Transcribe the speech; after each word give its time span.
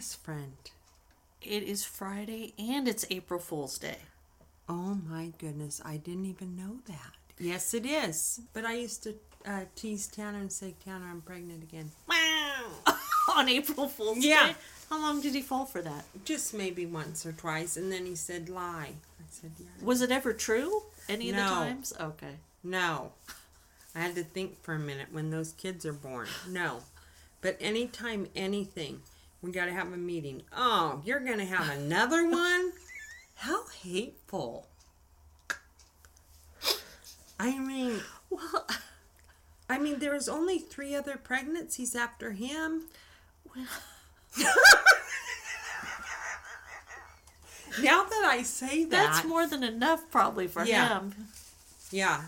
Yes, 0.00 0.14
friend. 0.14 0.56
It 1.42 1.62
is 1.62 1.84
Friday 1.84 2.54
and 2.58 2.88
it's 2.88 3.04
April 3.10 3.38
Fool's 3.38 3.76
Day. 3.76 3.98
Oh 4.66 4.96
my 5.06 5.30
goodness, 5.36 5.82
I 5.84 5.98
didn't 5.98 6.24
even 6.24 6.56
know 6.56 6.78
that. 6.86 7.12
Yes, 7.38 7.74
it 7.74 7.84
is. 7.84 8.40
But 8.54 8.64
I 8.64 8.76
used 8.76 9.02
to 9.02 9.14
uh, 9.44 9.64
tease 9.76 10.06
Tanner 10.06 10.38
and 10.38 10.50
say, 10.50 10.74
Tanner, 10.82 11.04
I'm 11.10 11.20
pregnant 11.20 11.62
again. 11.62 11.90
Wow. 12.08 12.94
On 13.36 13.46
April 13.46 13.88
Fool's 13.88 14.24
Yeah. 14.24 14.46
Day? 14.48 14.54
How 14.88 14.98
long 15.02 15.20
did 15.20 15.34
he 15.34 15.42
fall 15.42 15.66
for 15.66 15.82
that? 15.82 16.06
Just 16.24 16.54
maybe 16.54 16.86
once 16.86 17.26
or 17.26 17.32
twice. 17.32 17.76
And 17.76 17.92
then 17.92 18.06
he 18.06 18.14
said, 18.14 18.48
lie. 18.48 18.92
I 19.20 19.24
said, 19.28 19.50
yeah. 19.60 19.66
Was 19.84 20.00
it 20.00 20.10
ever 20.10 20.32
true? 20.32 20.80
Any 21.10 21.28
of 21.28 21.36
the 21.36 21.42
No. 21.42 21.48
times? 21.50 21.92
Okay. 22.00 22.36
No. 22.64 23.12
I 23.94 23.98
had 24.00 24.14
to 24.14 24.24
think 24.24 24.62
for 24.62 24.72
a 24.72 24.78
minute 24.78 25.08
when 25.12 25.28
those 25.28 25.52
kids 25.52 25.84
are 25.84 25.92
born. 25.92 26.28
No. 26.48 26.84
But 27.42 27.58
anytime 27.60 28.28
anything, 28.34 29.02
we 29.42 29.50
got 29.52 29.66
to 29.66 29.72
have 29.72 29.92
a 29.92 29.96
meeting. 29.96 30.42
Oh, 30.56 31.00
you're 31.04 31.20
going 31.20 31.38
to 31.38 31.44
have 31.44 31.68
another 31.76 32.28
one? 32.30 32.72
How 33.36 33.64
hateful. 33.82 34.66
I 37.38 37.58
mean, 37.58 38.00
Well, 38.28 38.66
I 39.68 39.78
mean, 39.78 39.98
there 39.98 40.12
was 40.12 40.28
only 40.28 40.58
three 40.58 40.94
other 40.94 41.16
pregnancies 41.16 41.94
after 41.96 42.32
him. 42.32 42.82
Well. 43.56 43.66
now 47.82 48.04
that 48.04 48.24
I 48.30 48.42
say 48.42 48.84
that, 48.84 48.90
that's 48.90 49.24
more 49.26 49.46
than 49.46 49.62
enough 49.62 50.10
probably 50.10 50.46
for 50.48 50.64
Yeah. 50.64 50.98
him. 51.00 51.14
Yeah. 51.90 52.22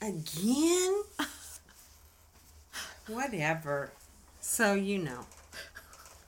Again? 0.00 1.02
Whatever. 3.08 3.90
So, 4.40 4.74
you 4.74 4.98
know. 4.98 5.26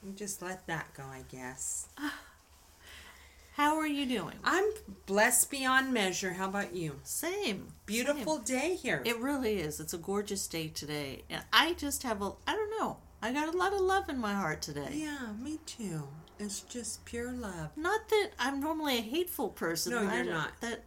You 0.05 0.13
Just 0.13 0.43
let 0.43 0.67
that 0.67 0.93
go, 0.95 1.05
I 1.05 1.23
guess. 1.31 1.89
How 3.55 3.77
are 3.77 3.87
you 3.87 4.07
doing? 4.07 4.37
I'm 4.43 4.65
blessed 5.07 5.51
beyond 5.51 5.93
measure. 5.93 6.33
How 6.33 6.49
about 6.49 6.75
you? 6.75 6.99
Same. 7.05 7.69
Beautiful 7.85 8.39
day 8.39 8.77
here. 8.77 9.03
It 9.05 9.19
really 9.19 9.61
is. 9.61 9.79
It's 9.79 9.93
a 9.93 9.99
gorgeous 9.99 10.47
day 10.47 10.69
today. 10.69 11.23
And 11.29 11.45
I 11.53 11.75
just 11.75 12.03
have 12.03 12.23
a, 12.23 12.33
I 12.47 12.55
don't 12.55 12.71
know, 12.81 12.97
I 13.21 13.33
got 13.33 13.55
a 13.55 13.57
lot 13.57 13.75
of 13.75 13.81
love 13.81 14.09
in 14.09 14.19
my 14.19 14.33
heart 14.33 14.63
today. 14.63 14.89
yeah, 14.95 15.33
me 15.39 15.59
too. 15.67 16.09
It's 16.39 16.61
just 16.63 17.05
pure 17.05 17.31
love. 17.31 17.71
Not 17.77 18.09
that 18.09 18.31
I'm 18.39 18.59
normally 18.59 18.99
a 18.99 19.03
hateful 19.03 19.51
person. 19.51 19.93
No, 19.93 20.01
you're 20.13 20.25
not. 20.25 20.59
That 20.63 20.83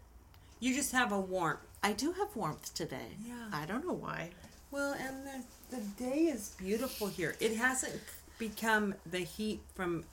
You 0.60 0.74
just 0.74 0.92
have 0.92 1.12
a 1.12 1.20
warmth. 1.20 1.60
I 1.84 1.94
do 1.94 2.12
have 2.14 2.36
warmth 2.36 2.74
today. 2.74 3.16
Yeah. 3.26 3.46
I 3.54 3.66
don't 3.66 3.86
know 3.86 3.94
why. 3.94 4.32
Well, 4.72 4.94
and 4.94 5.26
the, 5.26 5.78
the 5.78 5.82
day 6.04 6.24
is 6.24 6.56
beautiful 6.58 7.08
here. 7.08 7.36
It 7.40 7.56
hasn't 7.56 8.02
become 8.38 8.96
the 9.06 9.20
heat 9.20 9.62
from 9.76 10.04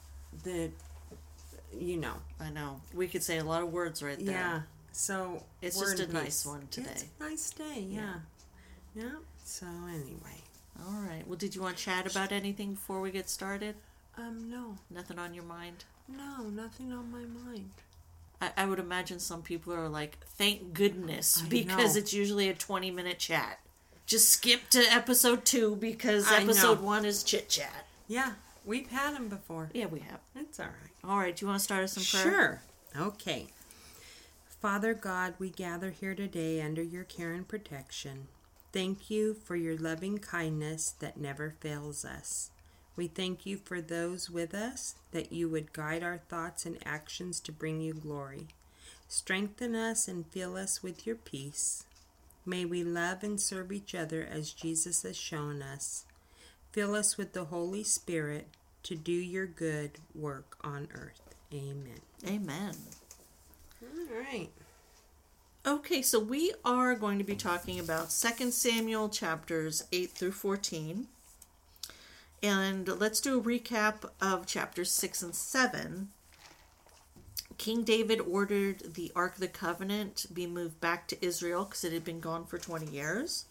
the, 0.45 0.71
you 1.77 1.97
know, 1.97 2.15
I 2.41 2.51
know. 2.51 2.81
We 2.95 3.09
could 3.09 3.23
say 3.23 3.39
a 3.39 3.45
lot 3.45 3.63
of 3.63 3.73
words 3.73 4.03
right 4.03 4.19
there. 4.25 4.35
Yeah. 4.35 4.61
So 4.93 5.43
It's 5.61 5.77
we're 5.77 5.91
just 5.97 6.03
in 6.03 6.11
a 6.11 6.13
nice 6.15 6.25
peace. 6.43 6.47
one 6.47 6.69
today. 6.71 6.91
It's 6.93 7.05
a 7.21 7.23
nice 7.23 7.51
day. 7.51 7.87
Yeah. 7.89 8.15
yeah. 8.95 9.11
So 9.45 9.67
anyway, 9.89 10.43
All 10.87 11.01
right. 11.01 11.27
Well, 11.27 11.37
did 11.37 11.55
you 11.55 11.63
want 11.63 11.77
to 11.77 11.83
chat 11.85 12.11
about 12.11 12.33
anything 12.33 12.75
before 12.75 13.01
we 13.01 13.11
get 13.11 13.29
started? 13.29 13.75
um, 14.19 14.51
no, 14.51 14.77
Nothing 14.91 15.19
on 15.19 15.33
your 15.35 15.45
mind? 15.45 15.85
no, 16.09 16.43
nothing 16.45 16.93
on 16.93 17.11
my 17.11 17.25
mind. 17.45 17.71
I, 18.43 18.51
I 18.59 18.67
would 18.67 18.79
imagine 18.79 19.19
some 19.19 19.41
people 19.41 19.73
are 19.73 19.89
like, 19.89 20.19
thank 20.37 20.75
goodness, 20.75 21.43
I 21.45 21.49
because 21.49 21.95
know. 21.95 22.01
it's 22.01 22.13
usually 22.13 22.49
a 22.51 22.55
20 22.55 22.91
minute 22.91 23.19
chat. 23.19 23.61
Just 24.05 24.29
skip 24.29 24.69
to 24.71 24.81
episode 24.93 25.45
two 25.47 25.77
because 25.77 26.27
I 26.31 26.43
episode 26.43 26.81
one 26.83 27.05
is 27.07 27.23
chit 27.23 27.49
chat. 27.49 27.87
Yeah, 28.07 28.33
we've 28.65 28.91
had 28.91 29.15
them 29.15 29.29
before. 29.29 29.71
Yeah, 29.73 29.87
we 29.87 30.01
have. 30.01 30.21
It's 30.35 30.61
all 30.61 30.67
right. 30.67 31.11
All 31.11 31.19
right. 31.19 31.35
Do 31.35 31.45
you 31.45 31.49
want 31.49 31.61
to 31.61 31.65
start 31.65 31.85
us 31.85 31.97
in 31.97 32.03
prayer? 32.05 32.63
Sure. 32.95 33.07
Okay. 33.07 33.47
Father 34.61 34.95
God, 34.95 35.35
we 35.39 35.51
gather 35.51 35.91
here 35.91 36.15
today 36.15 36.63
under 36.63 36.83
your 36.83 37.05
care 37.05 37.33
and 37.33 37.47
protection. 37.47 38.29
Thank 38.73 39.11
you 39.11 39.35
for 39.35 39.57
your 39.57 39.77
loving 39.77 40.19
kindness 40.19 40.95
that 41.01 41.17
never 41.17 41.55
fails 41.61 42.05
us. 42.05 42.51
We 42.95 43.07
thank 43.09 43.45
you 43.47 43.57
for 43.57 43.81
those 43.81 44.31
with 44.31 44.55
us, 44.55 44.95
that 45.13 45.33
you 45.33 45.49
would 45.49 45.73
guide 45.73 46.03
our 46.03 46.19
thoughts 46.19 46.65
and 46.67 46.79
actions 46.85 47.41
to 47.41 47.53
bring 47.53 47.81
you 47.81 47.95
glory. 47.95 48.49
Strengthen 49.09 49.75
us 49.75 50.09
and 50.09 50.27
fill 50.27 50.57
us 50.57 50.83
with 50.83 51.07
your 51.07 51.17
peace. 51.17 51.85
May 52.47 52.65
we 52.65 52.83
love 52.85 53.23
and 53.23 53.41
serve 53.41 53.73
each 53.73 53.95
other 53.95 54.27
as 54.31 54.53
Jesus 54.53 55.03
has 55.03 55.17
shown 55.17 55.63
us. 55.63 56.05
Fill 56.73 56.95
us 56.95 57.19
with 57.19 57.35
the 57.35 57.45
Holy 57.45 57.85
Spirit 57.85 58.49
to 58.85 58.97
do 58.97 59.13
your 59.13 59.47
good 59.47 59.93
work 60.15 60.57
on 60.63 60.89
earth. 60.95 61.21
Amen. 61.53 62.01
Amen. 62.27 62.75
All 63.83 64.17
right. 64.17 64.49
Okay, 65.67 66.03
so 66.03 66.19
we 66.19 66.53
are 66.65 66.95
going 66.95 67.19
to 67.19 67.25
be 67.25 67.37
talking 67.37 67.79
about 67.79 68.11
2 68.11 68.51
Samuel 68.51 69.09
chapters 69.11 69.85
8 69.93 70.11
through 70.11 70.33
14. 70.33 71.07
And 72.43 72.89
let's 72.89 73.21
do 73.21 73.39
a 73.39 73.43
recap 73.43 74.09
of 74.21 74.47
chapters 74.47 74.91
6 74.91 75.23
and 75.23 75.35
7. 75.35 76.09
King 77.59 77.85
David 77.85 78.21
ordered 78.21 78.95
the 78.95 79.13
Ark 79.15 79.35
of 79.35 79.41
the 79.41 79.47
Covenant 79.47 80.27
be 80.33 80.49
moved 80.49 80.81
back 80.81 81.07
to 81.09 81.25
Israel 81.25 81.65
because 81.65 81.85
it 81.85 81.93
had 81.93 82.03
been 82.03 82.19
gone 82.19 82.45
for 82.45 82.59
20 82.59 82.87
years. 82.87 83.45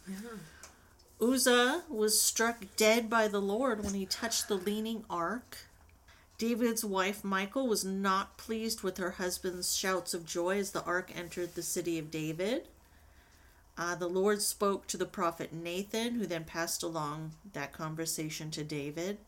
Uzzah 1.22 1.84
was 1.88 2.20
struck 2.20 2.64
dead 2.78 3.09
by 3.09 3.28
the 3.28 3.42
Lord 3.42 3.84
when 3.84 3.94
he 3.94 4.06
touched 4.08 4.48
the 4.48 4.56
leaning 4.56 5.04
ark. 5.09 5.58
David's 6.40 6.84
wife 6.84 7.24
Michal 7.24 7.68
was 7.68 7.86
not 7.86 8.38
pleased 8.38 8.82
with 8.82 8.98
her 8.98 9.12
husband's 9.12 9.76
shouts 9.78 10.16
of 10.16 10.26
joy 10.26 10.58
as 10.58 10.72
the 10.72 10.84
ark 10.84 11.12
entered 11.16 11.54
the 11.54 11.62
city 11.62 12.00
of 12.00 12.09
David. 12.09 12.68
Uh, 13.78 13.94
the 13.94 14.08
Lord 14.08 14.42
spoke 14.42 14.88
to 14.88 14.98
the 14.98 15.06
prophet 15.06 15.54
Nathan, 15.54 16.16
who 16.16 16.26
then 16.26 16.44
passed 16.44 16.82
along 16.82 17.34
that 17.53 17.72
conversation 17.72 18.50
to 18.52 18.64
David. 18.64 19.20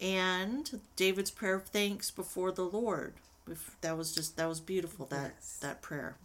And 0.00 0.80
David's 0.96 1.30
prayer 1.30 1.54
of 1.54 1.66
thanks 1.66 2.10
before 2.10 2.50
the 2.50 2.64
Lord. 2.64 3.14
That 3.82 3.96
was 3.96 4.12
just 4.12 4.36
that 4.36 4.48
was 4.48 4.60
beautiful. 4.60 5.06
That 5.06 5.34
Yes. 5.36 5.58
that 5.60 5.80
prayer. 5.80 6.16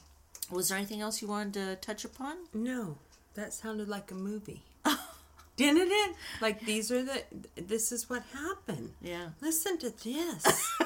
Was 0.50 0.70
there 0.70 0.78
anything 0.80 1.02
else 1.02 1.22
you 1.22 1.28
wanted 1.28 1.54
to 1.54 1.76
touch 1.76 2.04
upon? 2.04 2.38
No, 2.54 2.98
that 3.36 3.54
sounded 3.54 3.88
like 3.88 4.10
a 4.10 4.16
movie. 4.16 4.64
Didn't 5.56 5.92
it? 5.92 6.16
Like 6.42 6.62
these 6.66 6.92
are 6.92 7.04
the. 7.04 7.24
This 7.56 7.92
is 7.92 8.10
what 8.10 8.24
happened. 8.34 8.94
Yeah. 9.02 9.30
Listen 9.42 9.78
to 9.80 9.90
this. 9.90 10.78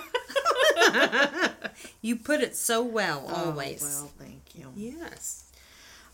you 2.01 2.15
put 2.15 2.41
it 2.41 2.55
so 2.55 2.83
well, 2.83 3.25
always. 3.27 3.83
Oh, 3.83 4.03
well, 4.03 4.11
thank 4.19 4.55
you. 4.55 4.71
Yes. 4.75 5.51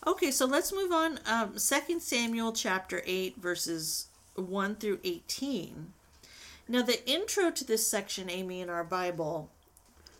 Okay, 0.06 0.30
so 0.30 0.46
let's 0.46 0.72
move 0.72 0.92
on. 0.92 1.20
Um, 1.26 1.54
2 1.54 2.00
Samuel 2.00 2.52
chapter 2.52 3.02
8, 3.04 3.36
verses 3.36 4.06
1 4.34 4.76
through 4.76 5.00
18. 5.04 5.92
Now, 6.68 6.82
the 6.82 7.06
intro 7.08 7.50
to 7.50 7.64
this 7.64 7.86
section, 7.86 8.30
Amy, 8.30 8.60
in 8.60 8.70
our 8.70 8.84
Bible, 8.84 9.50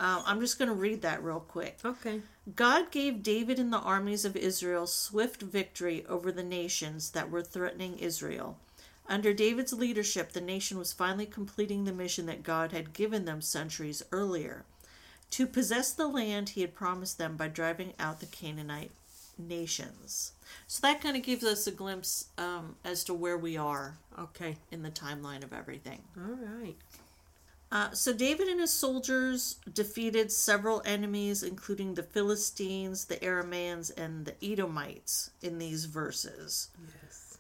uh, 0.01 0.23
I'm 0.27 0.41
just 0.41 0.59
going 0.59 0.69
to 0.71 0.75
read 0.75 1.03
that 1.03 1.23
real 1.23 1.41
quick. 1.41 1.79
Okay. 1.85 2.23
God 2.57 2.91
gave 2.91 3.23
David 3.23 3.59
and 3.61 3.73
the 3.73 3.79
armies 3.79 4.25
of 4.25 4.35
Israel 4.37 4.87
swift 4.87 5.43
victory 5.43 6.05
over 6.09 6.33
the 6.33 6.43
nations 6.43 7.11
that 7.11 7.31
were 7.31 7.43
threatening 7.43 7.99
Israel. 7.99 8.57
Under 9.09 9.33
David's 9.35 9.73
leadership, 9.73 10.33
the 10.33 10.41
nation 10.41 10.79
was 10.79 10.93
finally 10.93 11.27
completing 11.27 11.85
the 11.85 11.93
mission 11.93 12.27
that 12.27 12.43
God 12.43 12.73
had 12.73 12.93
given 12.93 13.25
them 13.25 13.41
centuries 13.43 14.03
earlier 14.11 14.65
to 15.31 15.47
possess 15.47 15.93
the 15.93 16.09
land 16.09 16.51
he 16.51 16.61
had 16.63 16.75
promised 16.75 17.19
them 17.19 17.37
by 17.37 17.49
driving 17.49 17.93
out 18.01 18.21
the 18.21 18.27
Canaanite 18.27 18.91
nations. 19.39 20.33
So 20.67 20.81
that 20.87 21.01
kind 21.01 21.17
of 21.17 21.23
gives 21.23 21.45
us 21.45 21.67
a 21.67 21.71
glimpse 21.73 22.27
um, 22.39 22.77
as 22.85 23.05
to 23.05 23.15
where 23.15 23.39
we 23.39 23.57
are 23.57 23.97
Okay. 24.19 24.57
in 24.71 24.83
the 24.83 24.91
timeline 24.91 25.43
of 25.45 25.53
everything. 25.53 26.03
All 26.17 26.37
right. 26.61 26.77
Uh, 27.73 27.91
so 27.93 28.13
David 28.13 28.49
and 28.49 28.59
his 28.59 28.73
soldiers 28.73 29.57
defeated 29.73 30.33
several 30.33 30.83
enemies, 30.85 31.45
including 31.45 31.95
the 31.95 32.03
Philistines, 32.03 33.05
the 33.05 33.17
Aramaeans, 33.17 33.97
and 33.97 34.25
the 34.25 34.35
Edomites 34.43 35.31
in 35.41 35.59
these 35.59 35.85
verses. 35.85 36.71
Yes. 37.05 37.39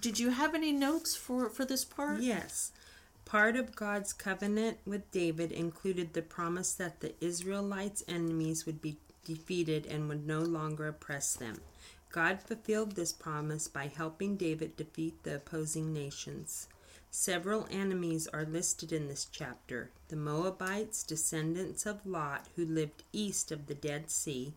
Did 0.00 0.18
you 0.18 0.30
have 0.30 0.54
any 0.54 0.72
notes 0.72 1.16
for, 1.16 1.48
for 1.48 1.64
this 1.64 1.84
part? 1.84 2.20
Yes. 2.20 2.72
Part 3.24 3.56
of 3.56 3.74
God's 3.74 4.12
covenant 4.12 4.78
with 4.84 5.10
David 5.10 5.52
included 5.52 6.12
the 6.12 6.22
promise 6.22 6.74
that 6.74 7.00
the 7.00 7.14
Israelites' 7.24 8.04
enemies 8.06 8.66
would 8.66 8.82
be 8.82 8.98
defeated 9.24 9.86
and 9.86 10.08
would 10.08 10.26
no 10.26 10.40
longer 10.40 10.88
oppress 10.88 11.34
them. 11.34 11.56
God 12.10 12.42
fulfilled 12.42 12.92
this 12.92 13.12
promise 13.12 13.68
by 13.68 13.86
helping 13.86 14.36
David 14.36 14.76
defeat 14.76 15.22
the 15.22 15.36
opposing 15.36 15.94
nations. 15.94 16.68
Several 17.14 17.68
enemies 17.70 18.26
are 18.28 18.46
listed 18.46 18.90
in 18.90 19.06
this 19.06 19.26
chapter 19.30 19.90
the 20.08 20.16
Moabites, 20.16 21.02
descendants 21.02 21.84
of 21.84 22.06
Lot, 22.06 22.48
who 22.56 22.64
lived 22.64 23.02
east 23.12 23.52
of 23.52 23.66
the 23.66 23.74
Dead 23.74 24.10
Sea. 24.10 24.54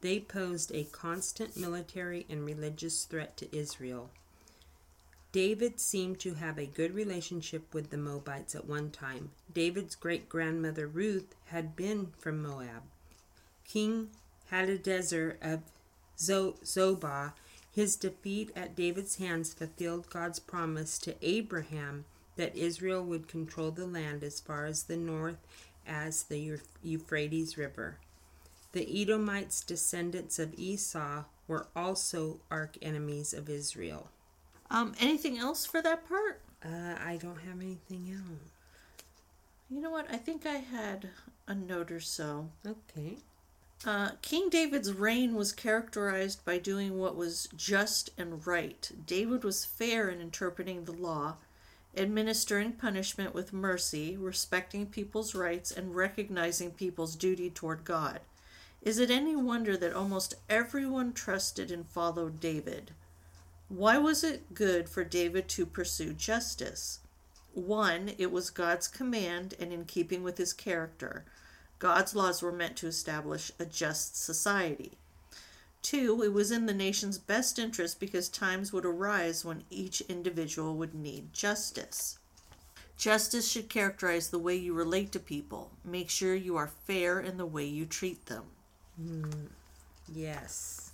They 0.00 0.20
posed 0.20 0.70
a 0.72 0.84
constant 0.84 1.56
military 1.56 2.26
and 2.30 2.46
religious 2.46 3.04
threat 3.04 3.36
to 3.38 3.54
Israel. 3.54 4.10
David 5.32 5.80
seemed 5.80 6.20
to 6.20 6.34
have 6.34 6.58
a 6.58 6.64
good 6.64 6.94
relationship 6.94 7.74
with 7.74 7.90
the 7.90 7.98
Moabites 7.98 8.54
at 8.54 8.66
one 8.66 8.92
time. 8.92 9.32
David's 9.52 9.96
great 9.96 10.28
grandmother 10.28 10.86
Ruth 10.86 11.34
had 11.46 11.74
been 11.74 12.12
from 12.18 12.40
Moab. 12.40 12.84
King 13.66 14.10
Hadadezer 14.52 15.38
of 15.42 15.62
Zobah, 16.16 17.32
his 17.72 17.96
defeat 17.96 18.50
at 18.56 18.74
David's 18.74 19.16
hands 19.16 19.54
fulfilled 19.54 20.10
God's 20.10 20.40
promise 20.40 20.98
to 21.00 21.14
Abraham 21.22 22.04
that 22.36 22.56
Israel 22.56 23.02
would 23.04 23.28
control 23.28 23.70
the 23.70 23.86
land 23.86 24.22
as 24.24 24.40
far 24.40 24.66
as 24.66 24.84
the 24.84 24.96
north 24.96 25.38
as 25.86 26.24
the 26.24 26.58
Euphrates 26.82 27.56
River. 27.56 27.98
The 28.72 29.02
Edomites, 29.02 29.62
descendants 29.62 30.38
of 30.38 30.54
Esau, 30.56 31.24
were 31.48 31.66
also 31.74 32.40
arch 32.50 32.76
enemies 32.80 33.34
of 33.34 33.48
Israel. 33.48 34.10
Um, 34.70 34.94
anything 35.00 35.38
else 35.38 35.66
for 35.66 35.82
that 35.82 36.08
part? 36.08 36.40
Uh, 36.64 36.94
I 37.04 37.18
don't 37.20 37.40
have 37.40 37.60
anything 37.60 38.12
else. 38.12 38.52
You 39.68 39.80
know 39.80 39.90
what? 39.90 40.06
I 40.10 40.16
think 40.16 40.46
I 40.46 40.56
had 40.56 41.10
a 41.48 41.54
note 41.54 41.90
or 41.90 42.00
so. 42.00 42.50
Okay. 42.66 43.16
Uh, 43.84 44.10
King 44.20 44.50
David's 44.50 44.92
reign 44.92 45.34
was 45.34 45.52
characterized 45.52 46.44
by 46.44 46.58
doing 46.58 46.98
what 46.98 47.16
was 47.16 47.48
just 47.56 48.10
and 48.18 48.46
right. 48.46 48.90
David 49.06 49.42
was 49.42 49.64
fair 49.64 50.10
in 50.10 50.20
interpreting 50.20 50.84
the 50.84 50.92
law, 50.92 51.36
administering 51.96 52.72
punishment 52.72 53.34
with 53.34 53.54
mercy, 53.54 54.18
respecting 54.18 54.84
people's 54.84 55.34
rights, 55.34 55.72
and 55.72 55.96
recognizing 55.96 56.70
people's 56.72 57.16
duty 57.16 57.48
toward 57.48 57.84
God. 57.86 58.20
Is 58.82 58.98
it 58.98 59.10
any 59.10 59.34
wonder 59.34 59.78
that 59.78 59.94
almost 59.94 60.34
everyone 60.48 61.14
trusted 61.14 61.70
and 61.70 61.86
followed 61.86 62.38
David? 62.38 62.90
Why 63.70 63.96
was 63.96 64.22
it 64.22 64.52
good 64.52 64.90
for 64.90 65.04
David 65.04 65.48
to 65.50 65.64
pursue 65.64 66.12
justice? 66.12 67.00
One, 67.54 68.12
it 68.18 68.30
was 68.30 68.50
God's 68.50 68.88
command 68.88 69.54
and 69.58 69.72
in 69.72 69.86
keeping 69.86 70.22
with 70.22 70.36
his 70.36 70.52
character. 70.52 71.24
God's 71.80 72.14
laws 72.14 72.42
were 72.42 72.52
meant 72.52 72.76
to 72.76 72.86
establish 72.86 73.50
a 73.58 73.64
just 73.64 74.22
society. 74.22 74.92
Two, 75.82 76.22
it 76.22 76.32
was 76.32 76.52
in 76.52 76.66
the 76.66 76.74
nation's 76.74 77.18
best 77.18 77.58
interest 77.58 77.98
because 77.98 78.28
times 78.28 78.72
would 78.72 78.84
arise 78.84 79.44
when 79.44 79.64
each 79.70 80.02
individual 80.02 80.76
would 80.76 80.94
need 80.94 81.32
justice. 81.32 82.18
Justice 82.98 83.50
should 83.50 83.70
characterize 83.70 84.28
the 84.28 84.38
way 84.38 84.54
you 84.54 84.74
relate 84.74 85.10
to 85.12 85.18
people. 85.18 85.70
Make 85.82 86.10
sure 86.10 86.34
you 86.34 86.54
are 86.58 86.70
fair 86.86 87.18
in 87.18 87.38
the 87.38 87.46
way 87.46 87.64
you 87.64 87.86
treat 87.86 88.26
them. 88.26 88.44
Mm, 89.02 89.46
yes. 90.14 90.90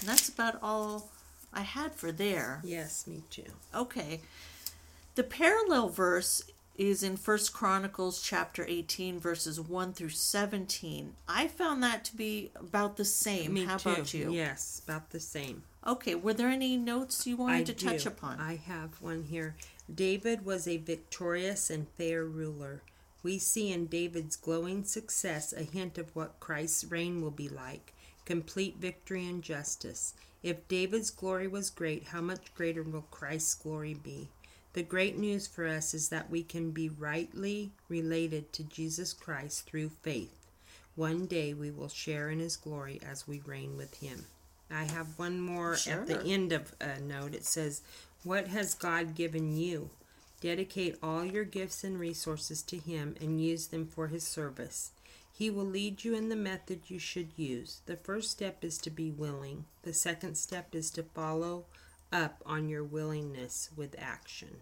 And 0.00 0.08
that's 0.08 0.28
about 0.28 0.58
all 0.62 1.08
I 1.50 1.62
had 1.62 1.94
for 1.94 2.12
there. 2.12 2.60
Yes, 2.62 3.06
me 3.06 3.22
too. 3.30 3.50
Okay. 3.74 4.20
The 5.14 5.24
parallel 5.24 5.88
verse 5.88 6.42
is 6.78 7.02
in 7.02 7.16
First 7.16 7.52
Chronicles 7.52 8.22
chapter 8.22 8.64
18 8.66 9.18
verses 9.18 9.60
1 9.60 9.92
through 9.92 10.10
17. 10.10 11.14
I 11.28 11.48
found 11.48 11.82
that 11.82 12.04
to 12.04 12.16
be 12.16 12.52
about 12.54 12.96
the 12.96 13.04
same. 13.04 13.52
Me 13.52 13.64
How 13.64 13.78
too. 13.78 13.90
about 13.90 14.14
you? 14.14 14.32
Yes, 14.32 14.80
about 14.84 15.10
the 15.10 15.18
same. 15.18 15.64
Okay, 15.84 16.14
were 16.14 16.34
there 16.34 16.48
any 16.48 16.76
notes 16.76 17.26
you 17.26 17.36
wanted 17.36 17.60
I 17.62 17.64
to 17.64 17.72
do. 17.72 17.86
touch 17.86 18.06
upon? 18.06 18.38
I 18.38 18.56
have 18.56 19.02
one 19.02 19.24
here. 19.24 19.56
David 19.92 20.44
was 20.44 20.68
a 20.68 20.76
victorious 20.76 21.68
and 21.68 21.88
fair 21.96 22.24
ruler. 22.24 22.82
We 23.24 23.38
see 23.38 23.72
in 23.72 23.86
David's 23.86 24.36
glowing 24.36 24.84
success 24.84 25.52
a 25.52 25.64
hint 25.64 25.98
of 25.98 26.14
what 26.14 26.38
Christ's 26.38 26.84
reign 26.84 27.20
will 27.20 27.32
be 27.32 27.48
like 27.48 27.92
complete 28.24 28.76
victory 28.76 29.26
and 29.26 29.42
justice. 29.42 30.12
If 30.42 30.68
David's 30.68 31.10
glory 31.10 31.48
was 31.48 31.70
great, 31.70 32.08
how 32.08 32.20
much 32.20 32.54
greater 32.54 32.82
will 32.82 33.06
Christ's 33.10 33.54
glory 33.54 33.94
be? 33.94 34.28
The 34.78 34.84
great 34.84 35.18
news 35.18 35.48
for 35.48 35.66
us 35.66 35.92
is 35.92 36.08
that 36.10 36.30
we 36.30 36.44
can 36.44 36.70
be 36.70 36.88
rightly 36.88 37.72
related 37.88 38.52
to 38.52 38.62
Jesus 38.62 39.12
Christ 39.12 39.66
through 39.66 39.88
faith. 40.02 40.46
One 40.94 41.26
day 41.26 41.52
we 41.52 41.72
will 41.72 41.88
share 41.88 42.30
in 42.30 42.38
his 42.38 42.56
glory 42.56 43.00
as 43.04 43.26
we 43.26 43.40
reign 43.40 43.76
with 43.76 43.96
him. 43.96 44.26
I 44.70 44.84
have 44.84 45.18
one 45.18 45.40
more 45.40 45.74
Sure. 45.74 46.02
at 46.02 46.06
the 46.06 46.22
end 46.22 46.52
of 46.52 46.76
a 46.80 47.00
note. 47.00 47.34
It 47.34 47.44
says, 47.44 47.82
What 48.22 48.46
has 48.46 48.74
God 48.74 49.16
given 49.16 49.56
you? 49.56 49.90
Dedicate 50.40 50.96
all 51.02 51.24
your 51.24 51.42
gifts 51.42 51.82
and 51.82 51.98
resources 51.98 52.62
to 52.62 52.78
him 52.78 53.16
and 53.20 53.42
use 53.42 53.66
them 53.66 53.84
for 53.84 54.06
his 54.06 54.22
service. 54.22 54.92
He 55.32 55.50
will 55.50 55.66
lead 55.66 56.04
you 56.04 56.14
in 56.14 56.28
the 56.28 56.36
method 56.36 56.82
you 56.86 57.00
should 57.00 57.30
use. 57.36 57.80
The 57.86 57.96
first 57.96 58.30
step 58.30 58.64
is 58.64 58.78
to 58.78 58.90
be 58.90 59.10
willing. 59.10 59.64
The 59.82 59.92
second 59.92 60.36
step 60.36 60.72
is 60.72 60.92
to 60.92 61.02
follow 61.02 61.64
up 62.12 62.44
on 62.46 62.68
your 62.68 62.84
willingness 62.84 63.70
with 63.74 63.96
action. 63.98 64.60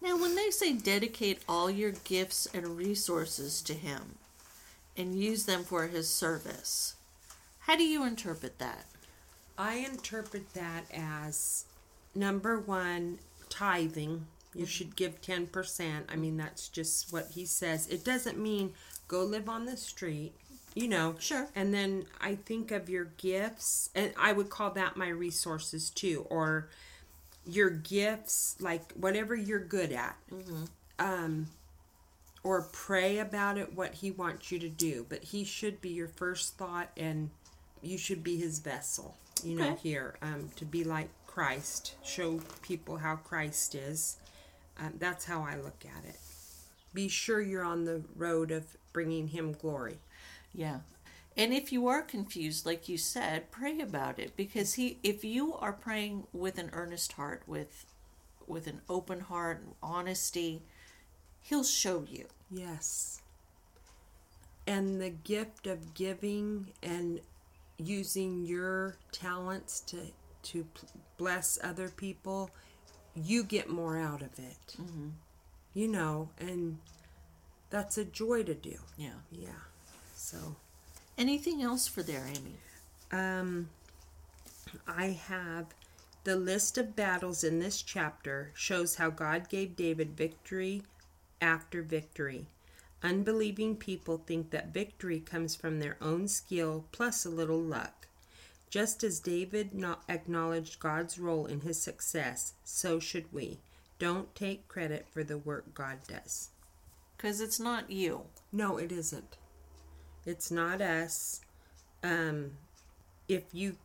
Now, 0.00 0.16
when 0.16 0.36
they 0.36 0.50
say 0.50 0.72
dedicate 0.72 1.40
all 1.48 1.70
your 1.70 1.92
gifts 1.92 2.46
and 2.52 2.76
resources 2.76 3.62
to 3.62 3.74
Him 3.74 4.16
and 4.96 5.18
use 5.18 5.46
them 5.46 5.64
for 5.64 5.86
His 5.86 6.08
service, 6.08 6.94
how 7.60 7.76
do 7.76 7.84
you 7.84 8.04
interpret 8.04 8.58
that? 8.58 8.86
I 9.58 9.76
interpret 9.76 10.52
that 10.54 10.84
as 10.92 11.64
number 12.14 12.60
one, 12.60 13.18
tithing. 13.48 14.26
You 14.54 14.62
mm-hmm. 14.62 14.64
should 14.64 14.96
give 14.96 15.20
10%. 15.20 16.02
I 16.08 16.16
mean, 16.16 16.36
that's 16.36 16.68
just 16.68 17.12
what 17.12 17.30
he 17.32 17.44
says. 17.46 17.86
It 17.88 18.04
doesn't 18.04 18.38
mean 18.38 18.72
go 19.08 19.22
live 19.22 19.48
on 19.48 19.66
the 19.66 19.76
street, 19.76 20.32
you 20.74 20.88
know. 20.88 21.16
Sure. 21.18 21.48
And 21.54 21.72
then 21.72 22.06
I 22.20 22.36
think 22.36 22.70
of 22.70 22.88
your 22.88 23.06
gifts, 23.16 23.90
and 23.94 24.12
I 24.18 24.32
would 24.32 24.50
call 24.50 24.70
that 24.72 24.96
my 24.96 25.08
resources 25.08 25.90
too, 25.90 26.26
or 26.30 26.68
your 27.46 27.70
gifts, 27.70 28.56
like 28.60 28.92
whatever 28.92 29.34
you're 29.34 29.64
good 29.64 29.92
at. 29.92 30.16
Um, 30.98 31.48
or 32.42 32.62
pray 32.72 33.18
about 33.18 33.58
it, 33.58 33.74
what 33.74 33.94
he 33.94 34.10
wants 34.10 34.52
you 34.52 34.58
to 34.60 34.68
do. 34.68 35.04
But 35.08 35.24
he 35.24 35.44
should 35.44 35.80
be 35.80 35.90
your 35.90 36.08
first 36.08 36.56
thought, 36.56 36.90
and 36.96 37.30
you 37.82 37.98
should 37.98 38.22
be 38.22 38.36
his 38.36 38.60
vessel, 38.60 39.16
you 39.42 39.56
know, 39.56 39.74
here, 39.82 40.16
um, 40.22 40.50
to 40.56 40.64
be 40.64 40.84
like 40.84 41.08
Christ, 41.26 41.96
show 42.04 42.40
people 42.62 42.96
how 42.98 43.16
Christ 43.16 43.74
is. 43.74 44.16
Um, 44.78 44.94
that's 44.98 45.24
how 45.24 45.42
I 45.42 45.56
look 45.56 45.84
at 45.84 46.04
it. 46.04 46.18
Be 46.94 47.08
sure 47.08 47.40
you're 47.40 47.64
on 47.64 47.84
the 47.84 48.02
road 48.14 48.50
of 48.50 48.64
bringing 48.92 49.28
him 49.28 49.52
glory. 49.52 49.98
Yeah. 50.54 50.78
And 51.36 51.52
if 51.52 51.70
you 51.70 51.86
are 51.88 52.02
confused, 52.02 52.64
like 52.64 52.88
you 52.88 52.96
said, 52.96 53.50
pray 53.50 53.78
about 53.80 54.18
it 54.18 54.36
because 54.36 54.74
he 54.74 54.98
if 55.02 55.22
you 55.24 55.54
are 55.54 55.72
praying 55.72 56.26
with 56.32 56.58
an 56.58 56.70
earnest 56.72 57.12
heart, 57.12 57.42
with 57.46 57.84
with 58.46 58.66
an 58.66 58.80
open 58.88 59.20
heart, 59.20 59.60
and 59.62 59.74
honesty, 59.82 60.62
he'll 61.42 61.64
show 61.64 62.04
you. 62.08 62.26
Yes. 62.50 63.20
And 64.66 65.00
the 65.00 65.10
gift 65.10 65.66
of 65.66 65.94
giving 65.94 66.72
and 66.82 67.20
using 67.78 68.44
your 68.44 68.96
talents 69.12 69.80
to 69.80 69.98
to 70.44 70.66
bless 71.18 71.58
other 71.62 71.88
people, 71.88 72.50
you 73.14 73.42
get 73.42 73.68
more 73.68 73.98
out 73.98 74.22
of 74.22 74.38
it. 74.38 74.76
Mm-hmm. 74.80 75.08
You 75.74 75.88
know, 75.88 76.30
and 76.38 76.78
that's 77.68 77.98
a 77.98 78.04
joy 78.04 78.44
to 78.44 78.54
do. 78.54 78.78
Yeah. 78.96 79.18
Yeah. 79.30 79.48
So, 80.14 80.56
Anything 81.18 81.62
else 81.62 81.86
for 81.86 82.02
there, 82.02 82.24
Amy? 82.28 82.56
um, 83.12 83.68
I 84.86 85.06
have 85.06 85.66
the 86.24 86.36
list 86.36 86.76
of 86.76 86.96
battles 86.96 87.44
in 87.44 87.60
this 87.60 87.82
chapter 87.82 88.50
shows 88.54 88.96
how 88.96 89.10
God 89.10 89.48
gave 89.48 89.76
David 89.76 90.16
victory 90.16 90.82
after 91.40 91.82
victory. 91.82 92.46
Unbelieving 93.02 93.76
people 93.76 94.18
think 94.26 94.50
that 94.50 94.74
victory 94.74 95.20
comes 95.20 95.54
from 95.54 95.78
their 95.78 95.96
own 96.00 96.26
skill 96.26 96.84
plus 96.90 97.24
a 97.24 97.30
little 97.30 97.60
luck. 97.60 98.08
Just 98.68 99.04
as 99.04 99.20
David 99.20 99.72
not 99.72 100.02
acknowledged 100.08 100.80
God's 100.80 101.18
role 101.18 101.46
in 101.46 101.60
his 101.60 101.80
success, 101.80 102.54
so 102.64 102.98
should 102.98 103.32
we. 103.32 103.58
Don't 103.98 104.34
take 104.34 104.66
credit 104.66 105.06
for 105.08 105.22
the 105.22 105.38
work 105.38 105.72
God 105.72 105.98
does. 106.08 106.50
Because 107.16 107.40
it's 107.40 107.60
not 107.60 107.90
you. 107.90 108.22
No, 108.52 108.76
it 108.76 108.90
isn't. 108.90 109.36
It's 110.26 110.50
not 110.50 110.80
us. 110.82 111.40
Um, 112.02 112.52
if 113.28 113.44
you 113.52 113.76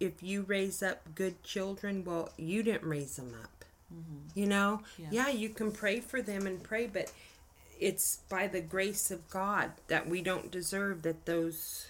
if 0.00 0.22
you 0.22 0.42
raise 0.42 0.80
up 0.82 1.00
good 1.16 1.42
children, 1.42 2.04
well, 2.04 2.30
you 2.36 2.62
didn't 2.62 2.88
raise 2.88 3.16
them 3.16 3.34
up. 3.42 3.64
You 4.34 4.46
know, 4.46 4.82
Yeah. 4.98 5.08
yeah, 5.10 5.28
you 5.28 5.48
can 5.48 5.72
pray 5.72 5.98
for 6.00 6.20
them 6.22 6.46
and 6.46 6.62
pray, 6.62 6.86
but 6.86 7.10
it's 7.80 8.18
by 8.28 8.46
the 8.46 8.60
grace 8.60 9.10
of 9.10 9.28
God 9.30 9.72
that 9.88 10.06
we 10.08 10.20
don't 10.22 10.50
deserve 10.52 11.02
that 11.02 11.24
those 11.24 11.86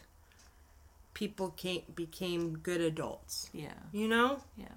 people 1.12 1.50
came, 1.50 1.82
became 1.94 2.58
good 2.58 2.80
adults. 2.80 3.50
Yeah. 3.52 3.74
You 3.92 4.08
know? 4.08 4.42
Yeah. 4.56 4.68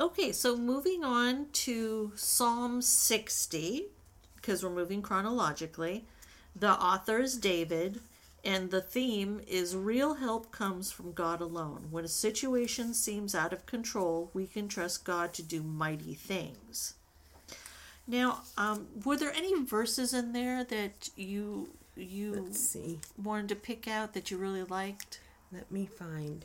Okay, 0.00 0.32
so 0.32 0.56
moving 0.56 1.04
on 1.04 1.46
to 1.52 2.12
Psalm 2.16 2.80
60, 2.82 3.86
because 4.36 4.64
we're 4.64 4.70
moving 4.70 5.02
chronologically. 5.02 6.06
The 6.56 6.72
author 6.72 7.18
is 7.20 7.36
David, 7.36 8.00
And 8.44 8.70
the 8.70 8.82
theme 8.82 9.40
is 9.46 9.74
real 9.74 10.14
help 10.14 10.52
comes 10.52 10.92
from 10.92 11.12
God 11.12 11.40
alone. 11.40 11.86
When 11.90 12.04
a 12.04 12.08
situation 12.08 12.92
seems 12.92 13.34
out 13.34 13.54
of 13.54 13.64
control, 13.64 14.30
we 14.34 14.46
can 14.46 14.68
trust 14.68 15.04
God 15.04 15.32
to 15.34 15.42
do 15.42 15.62
mighty 15.62 16.12
things. 16.12 16.94
Now, 18.06 18.42
um, 18.58 18.86
were 19.02 19.16
there 19.16 19.32
any 19.32 19.64
verses 19.64 20.12
in 20.12 20.32
there 20.32 20.62
that 20.64 21.08
you 21.16 21.70
you 21.96 22.48
see. 22.52 23.00
wanted 23.22 23.48
to 23.48 23.56
pick 23.56 23.88
out 23.88 24.12
that 24.14 24.30
you 24.30 24.36
really 24.36 24.64
liked? 24.64 25.20
Let 25.52 25.70
me 25.70 25.86
find. 25.86 26.44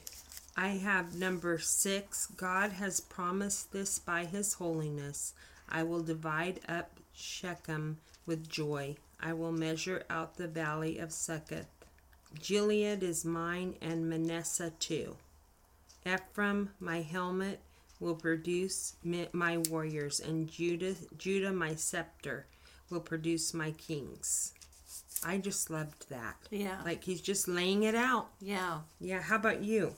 I 0.56 0.70
have 0.70 1.16
number 1.16 1.58
six. 1.58 2.28
God 2.28 2.72
has 2.74 3.00
promised 3.00 3.72
this 3.72 4.00
by 4.00 4.26
his 4.26 4.54
holiness. 4.54 5.34
I 5.68 5.84
will 5.84 6.04
divide 6.04 6.62
up 6.68 7.00
Shechem 7.14 7.98
with 8.26 8.50
joy. 8.50 8.98
I 9.20 9.34
will 9.34 9.52
measure 9.52 10.04
out 10.10 10.38
the 10.38 10.48
valley 10.48 10.98
of 10.98 11.12
Succoth. 11.12 11.79
Gilead 12.38 13.04
is 13.04 13.26
mine 13.26 13.76
and 13.82 14.10
Manasseh 14.10 14.74
too. 14.80 15.18
Ephraim, 16.06 16.70
my 16.80 17.02
helmet, 17.02 17.62
will 18.00 18.16
produce 18.16 18.96
my 19.34 19.58
warriors, 19.70 20.20
and 20.20 20.50
Judah, 20.50 20.96
Judah, 21.18 21.52
my 21.52 21.76
scepter, 21.76 22.46
will 22.90 23.02
produce 23.02 23.54
my 23.54 23.72
kings. 23.72 24.54
I 25.24 25.38
just 25.38 25.70
loved 25.70 26.10
that. 26.10 26.38
Yeah. 26.50 26.82
Like 26.86 27.04
he's 27.04 27.22
just 27.22 27.48
laying 27.48 27.84
it 27.84 27.96
out. 27.96 28.30
Yeah. 28.40 28.80
Yeah, 29.02 29.22
how 29.22 29.36
about 29.36 29.64
you? 29.64 29.94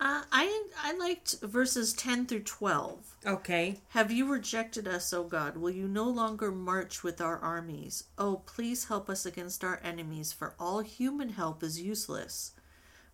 Uh, 0.00 0.22
I 0.30 0.64
I 0.80 0.92
liked 0.96 1.40
verses 1.42 1.92
10 1.92 2.26
through 2.26 2.44
12. 2.44 3.16
Okay. 3.26 3.78
Have 3.90 4.12
you 4.12 4.30
rejected 4.30 4.86
us, 4.86 5.12
O 5.12 5.24
God? 5.24 5.56
Will 5.56 5.70
you 5.70 5.88
no 5.88 6.04
longer 6.04 6.52
march 6.52 7.02
with 7.02 7.20
our 7.20 7.38
armies? 7.38 8.04
Oh, 8.16 8.42
please 8.46 8.84
help 8.86 9.10
us 9.10 9.26
against 9.26 9.64
our 9.64 9.80
enemies, 9.82 10.32
for 10.32 10.54
all 10.58 10.80
human 10.80 11.30
help 11.30 11.64
is 11.64 11.80
useless. 11.80 12.52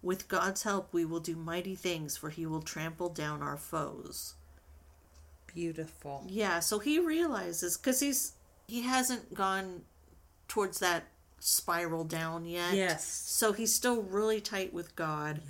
With 0.02 0.28
God's 0.28 0.64
help, 0.64 0.92
we 0.92 1.06
will 1.06 1.20
do 1.20 1.36
mighty 1.36 1.74
things, 1.74 2.18
for 2.18 2.28
he 2.28 2.44
will 2.44 2.60
trample 2.60 3.08
down 3.08 3.40
our 3.40 3.56
foes. 3.56 4.34
Beautiful. 5.46 6.26
Yeah, 6.28 6.60
so 6.60 6.80
he 6.80 6.98
realizes 6.98 7.78
because 7.78 8.00
he's 8.00 8.32
he 8.66 8.82
hasn't 8.82 9.32
gone 9.32 9.82
towards 10.48 10.80
that 10.80 11.04
spiral 11.38 12.04
down 12.04 12.44
yet. 12.44 12.74
Yes. 12.74 13.06
So 13.06 13.52
he's 13.52 13.74
still 13.74 14.02
really 14.02 14.42
tight 14.42 14.74
with 14.74 14.94
God 14.96 15.40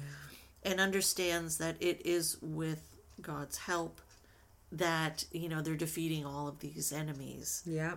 and 0.64 0.80
understands 0.80 1.59
that 1.59 1.76
it 1.80 2.00
is 2.04 2.38
with 2.40 2.97
God's 3.21 3.59
help 3.59 4.00
that, 4.73 5.25
you 5.30 5.49
know, 5.49 5.62
they're 5.62 5.76
defeating 5.76 6.25
all 6.25 6.49
of 6.49 6.61
these 6.61 6.92
enemies. 6.92 7.62
Yeah. 7.66 7.94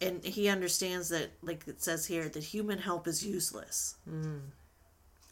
And 0.00 0.24
he 0.24 0.48
understands 0.48 1.08
that, 1.10 1.30
like 1.42 1.66
it 1.66 1.82
says 1.82 2.06
here, 2.06 2.28
that 2.28 2.42
human 2.42 2.78
help 2.78 3.06
is 3.06 3.24
useless. 3.24 3.96
Mm. 4.08 4.40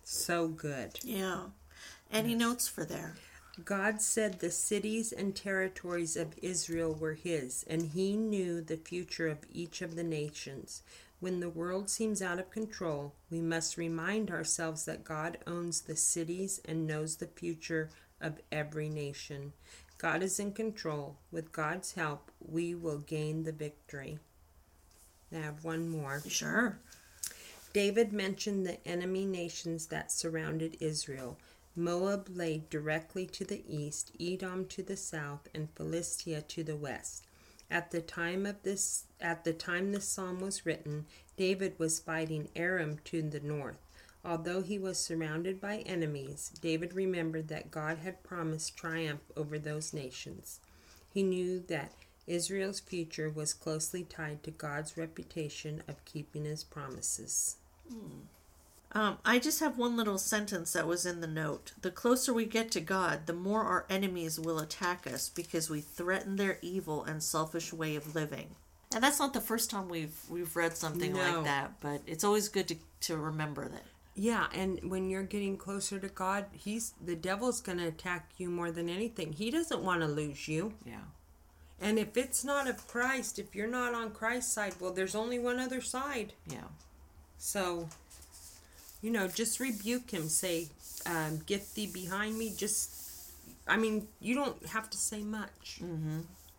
So 0.05 0.49
good. 0.49 0.99
Yeah. 1.03 1.43
And 2.11 2.27
he 2.27 2.35
notes 2.35 2.69
for 2.69 2.85
there. 2.85 3.15
God 3.65 4.01
said 4.01 4.39
the 4.39 4.51
cities 4.51 5.13
and 5.13 5.35
territories 5.35 6.17
of 6.17 6.35
Israel 6.41 6.95
were 6.95 7.15
his, 7.15 7.65
and 7.69 7.83
he 7.83 8.17
knew 8.17 8.61
the 8.61 8.77
future 8.77 9.29
of 9.29 9.39
each 9.53 9.83
of 9.83 9.97
the 9.97 10.05
nations. 10.05 10.83
When 11.21 11.41
the 11.41 11.50
world 11.50 11.91
seems 11.91 12.23
out 12.23 12.39
of 12.39 12.50
control, 12.50 13.15
we 13.31 13.43
must 13.43 13.77
remind 13.77 14.31
ourselves 14.31 14.87
that 14.87 15.05
God 15.05 15.37
owns 15.47 15.83
the 15.83 15.97
cities 15.97 16.61
and 16.65 16.87
knows 16.87 17.17
the 17.17 17.27
future 17.27 17.91
of 18.23 18.41
every 18.50 18.89
nation. 18.89 19.53
God 19.99 20.23
is 20.23 20.41
in 20.41 20.53
control. 20.53 21.19
With 21.31 21.53
God's 21.53 21.93
help, 21.93 22.31
we 22.41 22.75
will 22.75 22.99
gain 22.99 23.43
the 23.43 23.53
victory. 23.53 24.19
I 25.31 25.41
have 25.41 25.62
one 25.62 25.91
more. 25.91 26.23
Sure. 26.27 26.79
David 27.75 28.12
mentioned 28.12 28.67
the 28.67 28.85
enemy 28.89 29.27
nations 29.27 29.87
that 29.87 30.11
surrounded 30.11 30.79
Israel. 30.81 31.39
Moab 31.77 32.29
lay 32.35 32.65
directly 32.71 33.27
to 33.27 33.45
the 33.45 33.62
east, 33.69 34.11
Edom 34.19 34.67
to 34.69 34.83
the 34.83 34.97
south, 34.97 35.49
and 35.55 35.69
Philistia 35.77 36.41
to 36.43 36.65
the 36.65 36.77
west. 36.77 37.27
At 37.71 37.93
the 37.93 38.00
time 38.00 38.47
of 38.47 38.62
this 38.62 39.05
at 39.21 39.45
the 39.45 39.53
time 39.53 39.93
this 39.93 40.09
psalm 40.09 40.41
was 40.41 40.67
written, 40.67 41.07
David 41.37 41.79
was 41.79 42.00
fighting 42.00 42.49
Aram 42.57 42.99
to 43.05 43.23
the 43.23 43.41
north. 43.41 43.79
Although 44.25 44.62
he 44.62 44.79
was 44.79 44.99
surrounded 44.99 45.61
by 45.61 45.79
enemies, 45.79 46.50
David 46.61 46.93
remembered 46.95 47.49
that 47.49 47.71
God 47.71 47.99
had 47.99 48.23
promised 48.23 48.77
triumph 48.77 49.23
over 49.37 49.59
those 49.59 49.95
nations. 49.95 50.61
He 51.12 51.23
knew 51.23 51.61
that 51.69 51.95
Israel's 52.27 52.81
future 52.81 53.31
was 53.31 53.55
closely 53.55 54.05
tied 54.05 54.43
to 54.43 54.50
God's 54.50 54.97
reputation 54.97 55.83
of 55.89 56.05
keeping 56.05 56.45
his 56.45 56.65
promises. 56.65 57.57
Hmm. 57.89 58.21
Um, 58.93 59.19
I 59.25 59.39
just 59.39 59.61
have 59.61 59.79
one 59.79 59.97
little 59.97 60.19
sentence 60.19 60.73
that 60.73 60.87
was 60.87 61.07
in 61.07 61.21
the 61.21 61.29
note. 61.29 61.73
The 61.81 61.93
closer 61.93 62.33
we 62.35 62.45
get 62.45 62.71
to 62.73 62.81
God, 62.81 63.27
the 63.27 63.33
more 63.33 63.63
our 63.63 63.87
enemies 63.89 64.39
will 64.41 64.59
attack 64.59 65.07
us 65.07 65.29
because 65.29 65.71
we 65.71 65.81
threaten 65.81 66.37
their 66.37 66.59
evil 66.61 67.05
and 67.05 67.23
selfish 67.23 67.73
way 67.73 67.95
of 67.95 68.15
living. 68.17 68.57
And 68.93 69.05
that's 69.05 69.21
not 69.21 69.33
the 69.33 69.41
first 69.41 69.71
time 69.71 69.89
we've 69.89 70.17
we've 70.29 70.57
read 70.57 70.77
something 70.77 71.13
No. 71.13 71.19
like 71.21 71.45
that, 71.45 71.81
but 71.81 72.03
it's 72.07 72.25
always 72.25 72.49
good 72.49 72.67
to, 72.69 72.77
to 73.03 73.17
remember 73.17 73.69
that. 73.69 73.85
Yeah, 74.17 74.49
and 74.53 74.91
when 74.91 75.09
you're 75.09 75.23
getting 75.23 75.57
closer 75.57 76.01
to 76.01 76.09
God, 76.09 76.47
he's 76.53 76.95
the 77.01 77.15
devil's 77.15 77.61
going 77.61 77.79
to 77.79 77.87
attack 77.87 78.31
you 78.39 78.51
more 78.51 78.73
than 78.73 78.89
anything. 78.89 79.33
He 79.33 79.53
doesn't 79.53 79.85
want 79.85 80.01
to 80.01 80.09
lose 80.09 80.49
you. 80.49 80.75
Yeah. 80.85 81.03
And 81.81 81.97
if 81.99 82.17
it's 82.17 82.45
not 82.45 82.69
of 82.69 82.89
Christ, 82.89 83.39
if 83.39 83.55
you're 83.55 83.69
not 83.69 83.95
on 83.95 84.11
Christ's 84.11 84.53
side, 84.53 84.75
well, 84.81 84.93
there's 84.93 85.15
only 85.15 85.39
one 85.39 85.61
other 85.61 85.81
side. 85.81 86.33
Yeah. 86.49 86.65
So, 87.39 87.89
you 89.00 89.11
know, 89.11 89.28
just 89.28 89.61
rebuke 89.61 90.11
him. 90.11 90.28
Say, 90.28 90.69
um, 91.07 91.40
"Get 91.47 91.75
thee 91.75 91.87
behind 91.87 92.38
me." 92.38 92.52
Just, 92.57 92.90
I 93.66 93.76
mean, 93.76 94.09
you 94.21 94.35
don't 94.35 94.66
have 94.66 94.90
to 94.90 94.99
say 94.99 95.23
much. 95.23 95.80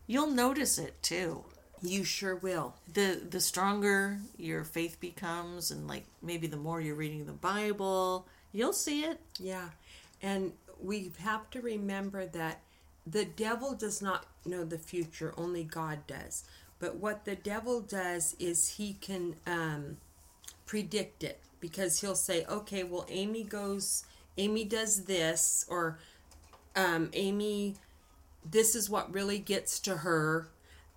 You'll 0.07 0.31
notice 0.31 0.77
it 0.77 1.01
too. 1.01 1.43
You 1.81 2.03
sure 2.03 2.35
will. 2.35 2.75
The 2.93 3.21
the 3.29 3.39
stronger 3.39 4.19
your 4.37 4.63
faith 4.63 4.99
becomes 4.99 5.71
and 5.71 5.87
like 5.87 6.05
maybe 6.21 6.47
the 6.47 6.57
more 6.57 6.81
you're 6.81 6.95
reading 6.95 7.25
the 7.25 7.31
Bible, 7.33 8.27
you'll 8.51 8.73
see 8.73 9.03
it. 9.03 9.19
Yeah. 9.39 9.69
And 10.21 10.53
we 10.81 11.11
have 11.19 11.49
to 11.51 11.61
remember 11.61 12.25
that 12.27 12.59
the 13.05 13.25
devil 13.25 13.73
does 13.73 14.01
not 14.01 14.25
know 14.45 14.63
the 14.63 14.77
future, 14.77 15.33
only 15.37 15.63
God 15.63 16.05
does. 16.07 16.43
But 16.79 16.95
what 16.97 17.25
the 17.25 17.35
devil 17.35 17.81
does 17.81 18.35
is 18.39 18.75
he 18.77 18.93
can 18.93 19.35
um, 19.47 19.97
predict 20.65 21.23
it 21.23 21.39
because 21.61 22.01
he'll 22.01 22.15
say, 22.15 22.45
okay, 22.49 22.83
well, 22.83 23.05
Amy 23.09 23.43
goes, 23.43 24.03
Amy 24.37 24.65
does 24.65 25.05
this, 25.05 25.65
or 25.69 25.99
um, 26.75 27.09
Amy, 27.13 27.75
this 28.43 28.75
is 28.75 28.89
what 28.89 29.13
really 29.13 29.39
gets 29.39 29.79
to 29.81 29.97
her. 29.97 30.49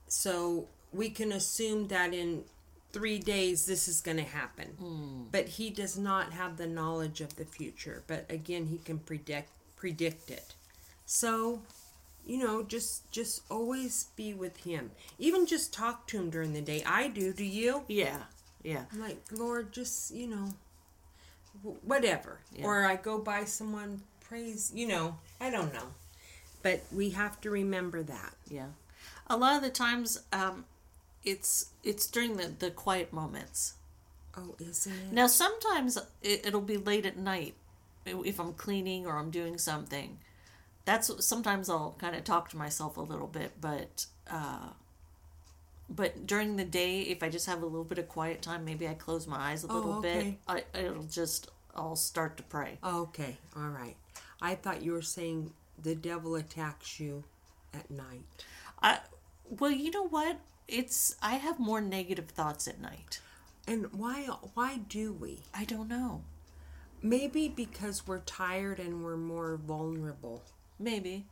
So 0.09 0.67
we 0.93 1.11
can 1.11 1.31
assume 1.31 1.89
that 1.89 2.13
in 2.13 2.45
three 2.93 3.19
days 3.19 3.67
this 3.67 3.89
is 3.89 4.01
going 4.01 4.17
to 4.17 4.23
happen. 4.23 4.75
But 5.31 5.49
he 5.49 5.71
does 5.71 5.99
not 5.99 6.33
have 6.33 6.57
the 6.57 6.67
knowledge 6.67 7.21
of 7.21 7.37
the 7.37 7.45
future. 7.45 8.03
But 8.07 8.25
again, 8.31 8.67
he 8.67 8.79
can 8.79 8.99
predict 8.99 9.51
predict 9.77 10.31
it. 10.31 10.55
So, 11.05 11.61
you 12.25 12.39
know, 12.39 12.63
just 12.63 13.11
just 13.11 13.43
always 13.51 14.07
be 14.17 14.33
with 14.33 14.59
him. 14.59 14.93
Even 15.19 15.45
just 15.45 15.75
talk 15.75 16.07
to 16.09 16.19
him 16.19 16.31
during 16.31 16.53
the 16.55 16.63
day. 16.63 16.83
I 16.87 17.09
do. 17.09 17.33
Do 17.33 17.45
you? 17.45 17.83
Yeah. 17.89 18.23
Yeah. 18.65 18.85
Like, 18.97 19.23
Lord, 19.31 19.73
just, 19.73 20.13
you 20.13 20.27
know, 20.27 20.49
whatever. 21.83 22.41
Yeah. 22.57 22.65
Or 22.65 22.85
I 22.85 22.97
go 22.97 23.19
by 23.19 23.45
someone, 23.45 24.03
praise, 24.21 24.73
you 24.75 24.89
know, 24.89 25.19
I 25.41 25.51
don't 25.51 25.73
know. 25.73 25.87
But 26.63 26.83
we 26.91 27.11
have 27.11 27.41
to 27.43 27.51
remember 27.51 28.03
that. 28.03 28.35
Yeah. 28.49 28.69
A 29.29 29.37
lot 29.37 29.57
of 29.57 29.63
the 29.63 29.71
times 29.71 30.23
um 30.33 30.65
it's 31.25 31.71
it's 31.83 32.07
during 32.07 32.37
the 32.37 32.49
the 32.59 32.71
quiet 32.71 33.13
moments. 33.13 33.75
Oh, 34.37 34.55
isn't 34.59 34.93
it? 34.93 35.13
Now, 35.13 35.27
sometimes 35.29 35.97
it, 36.23 36.47
it'll 36.47 36.61
be 36.61 36.77
late 36.77 37.07
at 37.07 37.17
night 37.17 37.55
if 38.05 38.41
I'm 38.41 38.53
cleaning 38.55 39.07
or 39.07 39.17
I'm 39.17 39.31
doing 39.31 39.59
something. 39.59 40.19
That's 40.85 41.25
sometimes 41.25 41.71
I'll 41.71 41.95
kind 41.99 42.17
of 42.17 42.25
talk 42.25 42.51
to 42.51 42.57
myself 42.57 42.97
a 42.97 43.01
little 43.01 43.29
bit, 43.29 43.53
but 43.61 44.07
uh, 44.29 44.71
but 45.89 46.27
during 46.27 46.57
the 46.57 46.65
day, 46.65 47.03
if 47.03 47.23
I 47.23 47.29
just 47.29 47.47
have 47.47 47.63
a 47.63 47.67
little 47.67 47.85
bit 47.85 47.99
of 47.99 48.09
quiet 48.09 48.43
time, 48.43 48.65
maybe 48.65 48.89
I 48.89 48.95
close 48.95 49.27
my 49.27 49.37
eyes 49.37 49.65
a 49.65 49.69
Oh, 49.71 49.75
little 49.75 50.01
bit. 50.03 50.17
okay. 50.17 50.39
I, 50.49 50.65
it'll 50.79 51.03
just 51.05 51.51
I'll 51.75 51.97
start 51.97 52.37
to 52.39 52.43
pray. 52.45 52.79
Okay, 52.85 53.37
all 53.57 53.69
right. 53.69 53.97
I 54.41 54.55
thought 54.55 54.83
you 54.83 54.93
were 54.93 55.03
saying 55.03 55.53
the 55.83 55.95
devil 55.95 56.35
attacks 56.37 57.01
you 57.01 57.25
at 57.73 57.91
night. 57.91 58.25
I 58.83 59.01
well, 59.49 59.71
you 59.73 59.91
know 59.91 60.07
what? 60.09 60.39
It's 60.69 61.17
I 61.23 61.35
have 61.35 61.59
more 61.59 61.81
negative 61.81 62.29
thoughts 62.29 62.67
at 62.69 62.81
night. 62.81 63.21
And 63.67 63.93
why 63.93 64.23
why 64.55 64.79
do 64.89 65.13
we? 65.13 65.41
I 65.55 65.65
don't 65.65 65.89
know. 65.89 66.23
Maybe 67.03 67.49
because 67.49 68.07
we're 68.07 68.21
tired 68.21 68.79
and 68.79 69.05
we're 69.05 69.17
more 69.19 69.57
vulnerable 69.57 70.43
Maybe. 70.79 71.27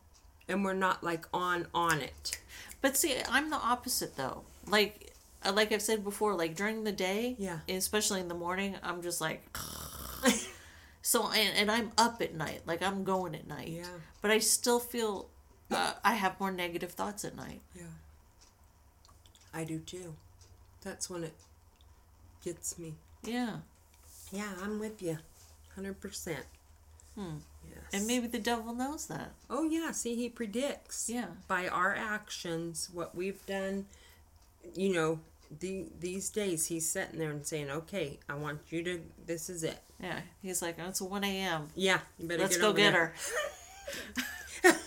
and 0.49 0.63
we're 0.65 0.75
not 0.75 1.03
like 1.03 1.27
on 1.33 1.67
on 1.75 2.01
it. 2.01 2.39
But 2.83 2.97
see, 2.97 3.17
I'm 3.29 3.49
the 3.49 3.57
opposite 3.57 4.17
though. 4.17 4.43
Like 4.67 5.13
uh, 5.45 5.53
like 5.53 5.73
I've 5.73 5.83
said 5.83 6.05
before, 6.05 6.35
like 6.35 6.55
during 6.55 6.85
the 6.85 6.93
day, 6.93 7.37
Yeah. 7.39 7.61
especially 7.69 8.21
in 8.21 8.29
the 8.29 8.35
morning, 8.35 8.77
I'm 8.83 9.01
just 9.03 9.21
like. 9.21 9.43
so 11.03 11.29
and, 11.31 11.57
and 11.57 11.71
I'm 11.71 11.93
up 11.97 12.21
at 12.21 12.35
night, 12.35 12.63
like 12.67 12.83
I'm 12.83 13.05
going 13.05 13.35
at 13.35 13.47
night. 13.47 13.69
Yeah. 13.69 13.87
But 14.21 14.31
I 14.31 14.39
still 14.39 14.79
feel 14.79 15.29
uh, 15.71 15.95
I 16.05 16.15
have 16.15 16.39
more 16.39 16.53
negative 16.53 16.93
thoughts 16.93 17.25
at 17.25 17.35
night. 17.37 17.61
Yeah. 17.75 17.85
I 19.55 19.65
do 19.65 19.79
too. 19.79 20.15
That's 20.83 21.09
when 21.11 21.25
it 21.25 21.35
gets 22.45 22.79
me. 22.79 22.95
Yeah. 23.23 23.57
Yeah, 24.33 24.51
I'm 24.63 24.79
with 24.81 25.03
you. 25.03 25.19
100%. 25.79 26.37
Hmm. 27.17 27.37
Yes. 27.69 27.79
And 27.93 28.07
maybe 28.07 28.27
the 28.27 28.39
devil 28.39 28.75
knows 28.75 29.07
that. 29.07 29.33
Oh, 29.51 29.65
yeah. 29.65 29.93
See, 29.93 30.15
he 30.15 30.29
predicts. 30.29 31.09
Yeah. 31.09 31.27
By 31.49 31.69
our 31.69 31.95
actions, 31.95 32.89
what 32.93 33.15
we've 33.15 33.45
done, 33.47 33.87
you 34.75 34.93
know, 34.93 35.21
the, 35.61 35.87
these 36.01 36.31
days, 36.31 36.67
he's 36.67 36.89
sitting 36.89 37.19
there 37.19 37.31
and 37.31 37.47
saying, 37.47 37.71
okay, 37.71 38.19
I 38.29 38.35
want 38.35 38.61
you 38.71 38.83
to, 38.85 39.01
this 39.27 39.49
is 39.51 39.63
it. 39.65 39.79
Yeah. 40.01 40.21
He's 40.43 40.63
like, 40.63 40.77
oh, 40.83 40.89
it's 40.89 41.03
1 41.03 41.25
a.m. 41.25 41.69
Yeah, 41.75 42.01
you 42.19 42.27
better 42.27 42.43
Let's 42.43 42.57
get 42.57 42.63
go 42.63 42.73
get 42.73 42.93
there. 42.93 43.13
her. 44.65 44.73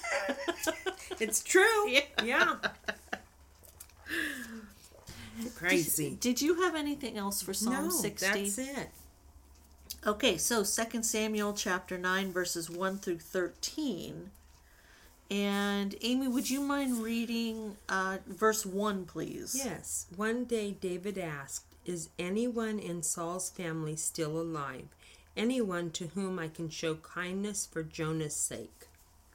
It's 1.20 1.41
true. 1.44 1.89
Yeah. 1.89 2.01
Yeah. 2.24 2.55
Crazy. 5.55 6.17
Did 6.20 6.41
you 6.41 6.62
have 6.63 6.75
anything 6.75 7.17
else 7.17 7.41
for 7.41 7.53
Psalm 7.53 7.89
sixty? 7.91 8.27
no, 8.27 8.34
60? 8.34 8.62
that's 8.63 8.79
it. 8.79 8.89
Okay, 10.06 10.38
so 10.38 10.64
2 10.64 11.04
Samuel 11.04 11.54
chapter 11.54 11.98
9 11.98 12.32
verses 12.32 12.70
1 12.70 12.98
through 13.00 13.20
13. 13.20 14.32
And 15.32 15.96
Amy, 16.02 16.28
would 16.28 16.50
you 16.50 16.62
mind 16.62 17.02
reading 17.02 17.78
uh, 17.90 18.18
verse 18.28 18.66
1, 18.66 19.06
please? 19.06 19.60
Yes. 19.64 20.06
One 20.16 20.46
day 20.46 20.72
David 20.72 21.18
asked, 21.18 21.66
Is 21.86 22.10
anyone 22.20 22.78
in 22.78 23.02
Saul's 23.02 23.50
family 23.50 23.96
still 23.96 24.40
alive? 24.40 24.86
Anyone 25.36 25.90
to 25.92 26.08
whom 26.08 26.38
I 26.40 26.48
can 26.48 26.70
show 26.70 26.96
kindness 26.96 27.66
for 27.66 27.82
Jonah's 27.82 28.36
sake? 28.36 28.88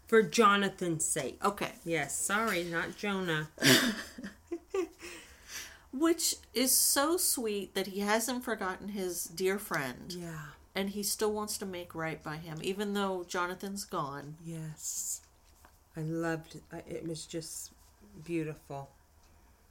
For 0.06 0.22
Jonathan's 0.22 1.04
sake. 1.04 1.38
Okay. 1.44 1.72
Yes, 1.84 2.16
sorry, 2.16 2.64
not 2.64 2.96
Jonah. 2.96 3.48
Which 5.92 6.36
is 6.54 6.72
so 6.72 7.16
sweet 7.16 7.74
that 7.74 7.88
he 7.88 8.00
hasn't 8.00 8.44
forgotten 8.44 8.88
his 8.88 9.24
dear 9.24 9.58
friend. 9.58 10.12
Yeah. 10.12 10.46
And 10.74 10.90
he 10.90 11.02
still 11.02 11.32
wants 11.32 11.58
to 11.58 11.66
make 11.66 11.94
right 11.94 12.22
by 12.22 12.36
him, 12.36 12.58
even 12.62 12.94
though 12.94 13.24
Jonathan's 13.26 13.84
gone. 13.84 14.36
Yes. 14.44 15.20
I 15.96 16.02
loved 16.02 16.54
it. 16.54 16.62
It 16.88 17.06
was 17.06 17.26
just 17.26 17.72
beautiful. 18.24 18.90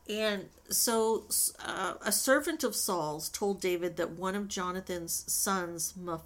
And 0.09 0.49
so 0.69 1.25
uh, 1.63 1.93
a 2.01 2.11
servant 2.11 2.63
of 2.63 2.75
Saul's 2.75 3.29
told 3.29 3.61
David 3.61 3.95
that 3.97 4.11
one 4.11 4.35
of 4.35 4.47
Jonathan's 4.47 5.23
sons, 5.31 5.93
Meph- 5.97 6.21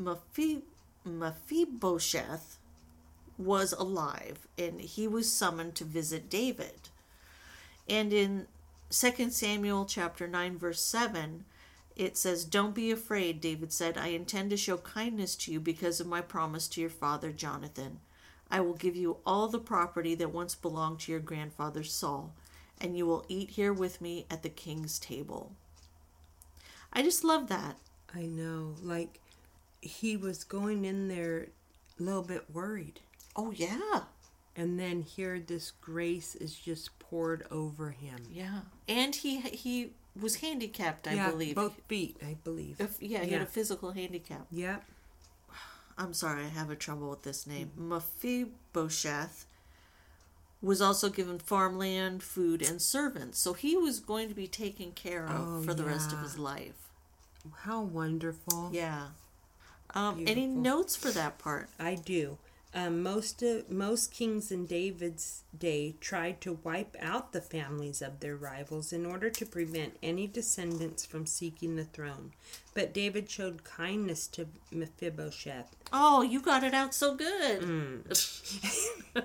Mephi- 0.00 0.62
Mephibosheth, 1.04 2.58
was 3.36 3.72
alive, 3.72 4.46
and 4.56 4.80
he 4.80 5.08
was 5.08 5.30
summoned 5.30 5.74
to 5.74 5.84
visit 5.84 6.30
David. 6.30 6.88
And 7.88 8.12
in 8.12 8.46
2 8.94 9.30
Samuel 9.30 9.86
chapter 9.86 10.28
9 10.28 10.56
verse 10.56 10.80
7, 10.80 11.44
it 11.96 12.16
says, 12.16 12.44
"Don't 12.44 12.76
be 12.76 12.92
afraid," 12.92 13.40
David 13.40 13.72
said. 13.72 13.98
"I 13.98 14.08
intend 14.08 14.50
to 14.50 14.56
show 14.56 14.78
kindness 14.78 15.34
to 15.36 15.52
you 15.52 15.58
because 15.58 15.98
of 15.98 16.06
my 16.06 16.20
promise 16.20 16.68
to 16.68 16.80
your 16.80 16.90
father 16.90 17.32
Jonathan. 17.32 18.00
I 18.50 18.60
will 18.60 18.74
give 18.74 18.94
you 18.94 19.16
all 19.26 19.48
the 19.48 19.58
property 19.58 20.14
that 20.14 20.32
once 20.32 20.54
belonged 20.54 21.00
to 21.00 21.12
your 21.12 21.20
grandfather 21.20 21.82
Saul, 21.82 22.34
and 22.78 22.96
you 22.96 23.04
will 23.04 23.24
eat 23.28 23.50
here 23.50 23.72
with 23.72 24.00
me 24.00 24.26
at 24.30 24.44
the 24.44 24.48
king's 24.48 25.00
table." 25.00 25.56
I 26.92 27.02
just 27.02 27.24
love 27.24 27.48
that. 27.48 27.78
I 28.14 28.26
know. 28.26 28.76
Like, 28.80 29.20
he 29.80 30.16
was 30.16 30.44
going 30.44 30.84
in 30.84 31.08
there 31.08 31.48
a 31.98 32.02
little 32.02 32.22
bit 32.22 32.48
worried. 32.48 33.00
Oh 33.34 33.50
yeah. 33.50 34.04
And 34.54 34.78
then 34.78 35.02
here, 35.02 35.40
this 35.40 35.72
grace 35.72 36.36
is 36.36 36.54
just 36.54 36.96
poured 37.00 37.44
over 37.50 37.90
him. 37.90 38.28
Yeah. 38.30 38.60
And 38.88 39.14
he 39.14 39.40
he 39.40 39.90
was 40.20 40.36
handicapped, 40.36 41.08
I 41.08 41.14
yeah, 41.14 41.30
believe. 41.30 41.56
both 41.56 41.80
feet, 41.88 42.16
I 42.22 42.36
believe. 42.44 42.80
If, 42.80 43.02
yeah, 43.02 43.24
he 43.24 43.32
had 43.32 43.42
a 43.42 43.46
physical 43.46 43.92
handicap. 43.92 44.46
Yep. 44.50 44.84
I'm 45.96 46.12
sorry, 46.12 46.44
I 46.44 46.48
have 46.48 46.70
a 46.70 46.76
trouble 46.76 47.10
with 47.10 47.22
this 47.22 47.46
name. 47.46 47.70
Mephibosheth 47.76 49.46
was 50.60 50.80
also 50.80 51.08
given 51.08 51.38
farmland, 51.38 52.22
food, 52.22 52.62
and 52.62 52.80
servants. 52.80 53.38
So 53.38 53.52
he 53.52 53.76
was 53.76 54.00
going 54.00 54.28
to 54.28 54.34
be 54.34 54.46
taken 54.48 54.92
care 54.92 55.26
of 55.26 55.32
Oh, 55.36 55.62
for 55.62 55.74
the 55.74 55.84
rest 55.84 56.12
of 56.12 56.20
his 56.20 56.38
life. 56.38 56.88
How 57.60 57.82
wonderful. 57.82 58.70
Yeah. 58.72 59.08
Um, 59.94 60.24
any 60.26 60.46
notes 60.46 60.96
for 60.96 61.10
that 61.10 61.38
part? 61.38 61.68
I 61.78 61.94
do. 61.94 62.38
Um, 62.76 63.04
most 63.04 63.40
of, 63.42 63.70
most 63.70 64.10
kings 64.12 64.50
in 64.50 64.66
David's 64.66 65.44
day 65.56 65.94
tried 66.00 66.40
to 66.40 66.58
wipe 66.64 66.96
out 67.00 67.32
the 67.32 67.40
families 67.40 68.02
of 68.02 68.18
their 68.18 68.34
rivals 68.34 68.92
in 68.92 69.06
order 69.06 69.30
to 69.30 69.46
prevent 69.46 69.96
any 70.02 70.26
descendants 70.26 71.06
from 71.06 71.24
seeking 71.24 71.76
the 71.76 71.84
throne. 71.84 72.32
But 72.74 72.92
David 72.92 73.30
showed 73.30 73.62
kindness 73.62 74.26
to 74.28 74.48
Mephibosheth, 74.72 75.76
Oh, 75.92 76.22
you 76.22 76.40
got 76.40 76.64
it 76.64 76.74
out 76.74 76.94
so 76.94 77.14
good. 77.14 77.60
Mm. 77.60 79.24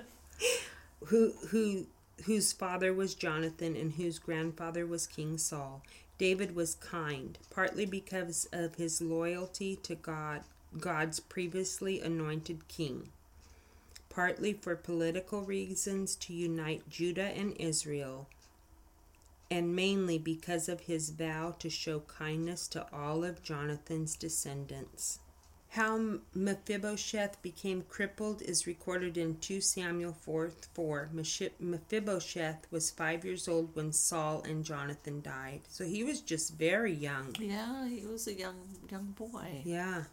who 1.06 1.32
who 1.48 1.86
whose 2.26 2.52
father 2.52 2.92
was 2.92 3.14
Jonathan 3.14 3.74
and 3.74 3.92
whose 3.94 4.20
grandfather 4.20 4.86
was 4.86 5.06
King 5.06 5.38
Saul. 5.38 5.82
David 6.18 6.54
was 6.54 6.74
kind, 6.74 7.38
partly 7.48 7.86
because 7.86 8.46
of 8.52 8.74
his 8.74 9.00
loyalty 9.00 9.76
to 9.76 9.94
God, 9.94 10.42
God's 10.78 11.18
previously 11.18 12.00
anointed 12.00 12.68
king, 12.68 13.08
partly 14.10 14.52
for 14.52 14.76
political 14.76 15.42
reasons 15.42 16.14
to 16.16 16.34
unite 16.34 16.90
Judah 16.90 17.30
and 17.36 17.56
Israel, 17.58 18.28
and 19.50 19.74
mainly 19.74 20.18
because 20.18 20.68
of 20.68 20.80
his 20.80 21.10
vow 21.10 21.54
to 21.58 21.70
show 21.70 22.00
kindness 22.00 22.68
to 22.68 22.86
all 22.92 23.24
of 23.24 23.42
Jonathan's 23.42 24.16
descendants. 24.16 25.20
How 25.74 26.18
Mephibosheth 26.34 27.40
became 27.42 27.82
crippled 27.82 28.42
is 28.42 28.66
recorded 28.66 29.16
in 29.16 29.36
2 29.36 29.60
Samuel 29.60 30.12
4 30.12 30.50
4. 30.74 31.10
Mephibosheth 31.60 32.66
was 32.72 32.90
five 32.90 33.24
years 33.24 33.46
old 33.46 33.76
when 33.76 33.92
Saul 33.92 34.42
and 34.42 34.64
Jonathan 34.64 35.20
died. 35.22 35.60
So 35.68 35.84
he 35.84 36.02
was 36.02 36.22
just 36.22 36.54
very 36.54 36.92
young. 36.92 37.36
Yeah, 37.38 37.88
he 37.88 38.04
was 38.04 38.26
a 38.26 38.34
young 38.34 38.56
young 38.90 39.14
boy. 39.16 39.62
Yeah. 39.64 40.04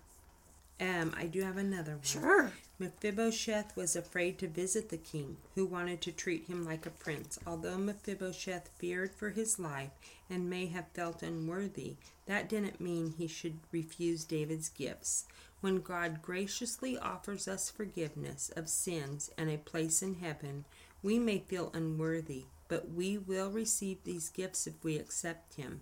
Um, 0.79 1.15
I 1.17 1.25
do 1.25 1.41
have 1.41 1.57
another 1.57 1.93
one. 1.93 2.03
Sure. 2.03 2.51
Mephibosheth 2.79 3.75
was 3.75 3.95
afraid 3.95 4.37
to 4.37 4.47
visit 4.47 4.89
the 4.89 4.97
king, 4.97 5.37
who 5.55 5.65
wanted 5.65 5.99
to 6.01 6.11
treat 6.11 6.45
him 6.45 6.63
like 6.63 6.85
a 6.85 6.91
prince. 6.91 7.39
Although 7.47 7.79
Mephibosheth 7.79 8.69
feared 8.77 9.15
for 9.15 9.31
his 9.31 9.57
life 9.57 9.89
and 10.29 10.47
may 10.47 10.67
have 10.67 10.87
felt 10.93 11.23
unworthy, 11.23 11.95
that 12.27 12.47
didn't 12.47 12.79
mean 12.79 13.15
he 13.17 13.27
should 13.27 13.57
refuse 13.71 14.23
David's 14.25 14.69
gifts. 14.69 15.25
When 15.59 15.81
God 15.81 16.21
graciously 16.21 16.99
offers 16.99 17.47
us 17.47 17.71
forgiveness 17.71 18.51
of 18.55 18.69
sins 18.69 19.31
and 19.39 19.49
a 19.49 19.57
place 19.57 20.03
in 20.03 20.15
heaven, 20.15 20.65
we 21.01 21.17
may 21.17 21.39
feel 21.39 21.71
unworthy, 21.73 22.45
but 22.67 22.91
we 22.91 23.17
will 23.17 23.49
receive 23.49 24.03
these 24.03 24.29
gifts 24.29 24.67
if 24.67 24.83
we 24.83 24.97
accept 24.97 25.55
Him. 25.55 25.81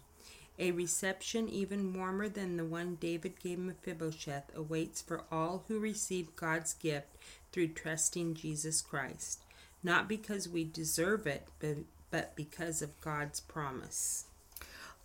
A 0.57 0.71
reception 0.71 1.49
even 1.49 1.93
warmer 1.93 2.29
than 2.29 2.55
the 2.57 2.65
one 2.65 2.95
David 2.95 3.39
gave 3.41 3.59
Mephibosheth 3.59 4.55
awaits 4.55 5.01
for 5.01 5.23
all 5.31 5.65
who 5.67 5.79
receive 5.79 6.35
God's 6.35 6.73
gift 6.73 7.07
through 7.51 7.69
trusting 7.69 8.35
Jesus 8.35 8.81
Christ, 8.81 9.41
not 9.83 10.07
because 10.07 10.47
we 10.47 10.63
deserve 10.63 11.27
it, 11.27 11.47
but, 11.59 11.77
but 12.09 12.35
because 12.35 12.81
of 12.81 12.99
God's 13.01 13.41
promise. 13.41 14.25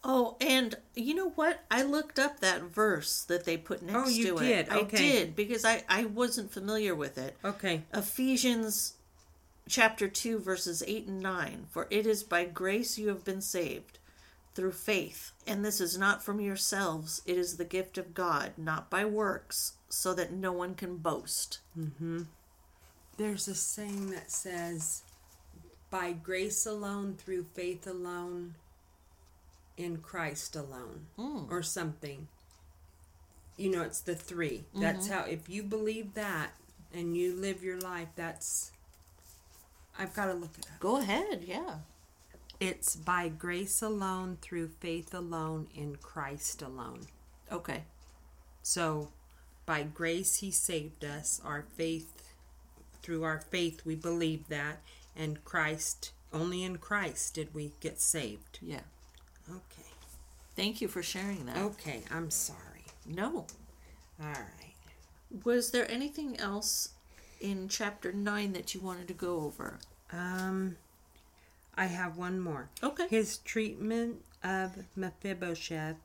Oh, 0.02 0.36
and 0.40 0.76
you 0.94 1.14
know 1.14 1.30
what? 1.30 1.64
I 1.70 1.82
looked 1.82 2.18
up 2.18 2.40
that 2.40 2.62
verse 2.62 3.22
that 3.24 3.44
they 3.44 3.56
put 3.56 3.80
oh, 3.82 3.86
next 3.86 4.08
Oh, 4.08 4.08
you 4.08 4.38
to 4.38 4.44
did? 4.44 4.68
it. 4.68 4.72
I 4.72 4.82
did 4.84 5.36
because 5.36 5.64
I 5.64 5.84
I 5.90 6.06
wasn't 6.06 6.50
familiar 6.52 6.94
with 6.94 7.18
it. 7.18 7.36
Okay. 7.44 7.82
Ephesians 7.92 8.94
chapter 9.68 10.08
2 10.08 10.40
verses 10.40 10.82
8 10.86 11.06
and 11.06 11.20
9 11.20 11.66
for 11.70 11.86
it 11.90 12.04
is 12.06 12.24
by 12.24 12.44
grace 12.44 12.98
you 12.98 13.06
have 13.08 13.24
been 13.24 13.40
saved 13.40 13.99
through 14.60 14.72
faith 14.72 15.32
and 15.46 15.64
this 15.64 15.80
is 15.80 15.96
not 15.96 16.22
from 16.22 16.40
yourselves 16.40 17.22
it 17.24 17.38
is 17.38 17.56
the 17.56 17.64
gift 17.64 17.96
of 17.96 18.12
God 18.14 18.52
not 18.56 18.90
by 18.90 19.04
works 19.04 19.74
so 19.88 20.12
that 20.14 20.32
no 20.32 20.52
one 20.52 20.74
can 20.74 20.96
boast 20.96 21.60
mm-hmm. 21.78 22.22
There's 23.20 23.48
a 23.48 23.54
saying 23.54 24.12
that 24.12 24.30
says, 24.30 25.02
by 25.90 26.12
grace 26.12 26.64
alone, 26.64 27.16
through 27.18 27.44
faith 27.52 27.86
alone, 27.86 28.54
in 29.76 29.98
Christ 29.98 30.56
alone, 30.56 31.04
hmm. 31.16 31.42
or 31.50 31.62
something. 31.62 32.28
You 33.58 33.72
know, 33.72 33.82
it's 33.82 34.00
the 34.00 34.14
3 34.14 34.48
mm-hmm. 34.48 34.80
That's 34.80 35.08
how, 35.08 35.24
if 35.24 35.50
you 35.50 35.62
believe 35.62 36.14
that 36.14 36.52
and 36.94 37.14
you 37.14 37.36
live 37.36 37.62
your 37.62 37.78
life, 37.78 38.08
that's. 38.16 38.72
I've 39.98 40.14
got 40.14 40.24
to 40.26 40.32
look 40.32 40.52
it 40.58 40.64
up. 40.72 40.80
go 40.80 40.96
ahead 40.96 41.44
yeah 41.46 41.74
It's 42.60 42.94
by 42.94 43.28
grace 43.28 43.80
alone, 43.80 44.36
through 44.42 44.68
faith 44.80 45.14
alone, 45.14 45.68
in 45.74 45.96
Christ 45.96 46.60
alone. 46.60 47.06
Okay. 47.50 47.84
So, 48.62 49.08
by 49.64 49.82
grace, 49.82 50.36
He 50.36 50.50
saved 50.50 51.02
us. 51.02 51.40
Our 51.42 51.64
faith, 51.74 52.34
through 53.02 53.24
our 53.24 53.40
faith, 53.40 53.86
we 53.86 53.94
believe 53.94 54.48
that. 54.48 54.82
And 55.16 55.42
Christ, 55.42 56.12
only 56.34 56.62
in 56.62 56.76
Christ 56.76 57.34
did 57.34 57.54
we 57.54 57.72
get 57.80 57.98
saved. 57.98 58.58
Yeah. 58.60 58.82
Okay. 59.48 59.88
Thank 60.54 60.82
you 60.82 60.88
for 60.88 61.02
sharing 61.02 61.46
that. 61.46 61.56
Okay, 61.56 62.02
I'm 62.10 62.30
sorry. 62.30 62.84
No. 63.06 63.46
All 64.20 64.26
right. 64.26 64.74
Was 65.44 65.70
there 65.70 65.90
anything 65.90 66.38
else 66.38 66.90
in 67.40 67.68
chapter 67.68 68.12
9 68.12 68.52
that 68.52 68.74
you 68.74 68.80
wanted 68.80 69.08
to 69.08 69.14
go 69.14 69.40
over? 69.40 69.78
Um, 70.12 70.76
I 71.74 71.86
have 71.86 72.16
one 72.16 72.40
more. 72.40 72.68
Okay. 72.82 73.06
His 73.08 73.38
treatment 73.38 74.22
of 74.42 74.84
Mephibosheth 74.96 75.96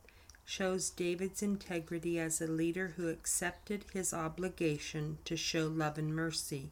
shows 0.46 0.90
David's 0.92 1.42
integrity 1.42 2.20
as 2.20 2.40
a 2.40 2.48
leader 2.48 2.94
who 2.96 3.10
accepted 3.10 3.86
his 3.92 4.14
obligation 4.14 5.18
to 5.26 5.36
show 5.36 5.68
love 5.68 5.98
and 5.98 6.16
mercy. 6.16 6.70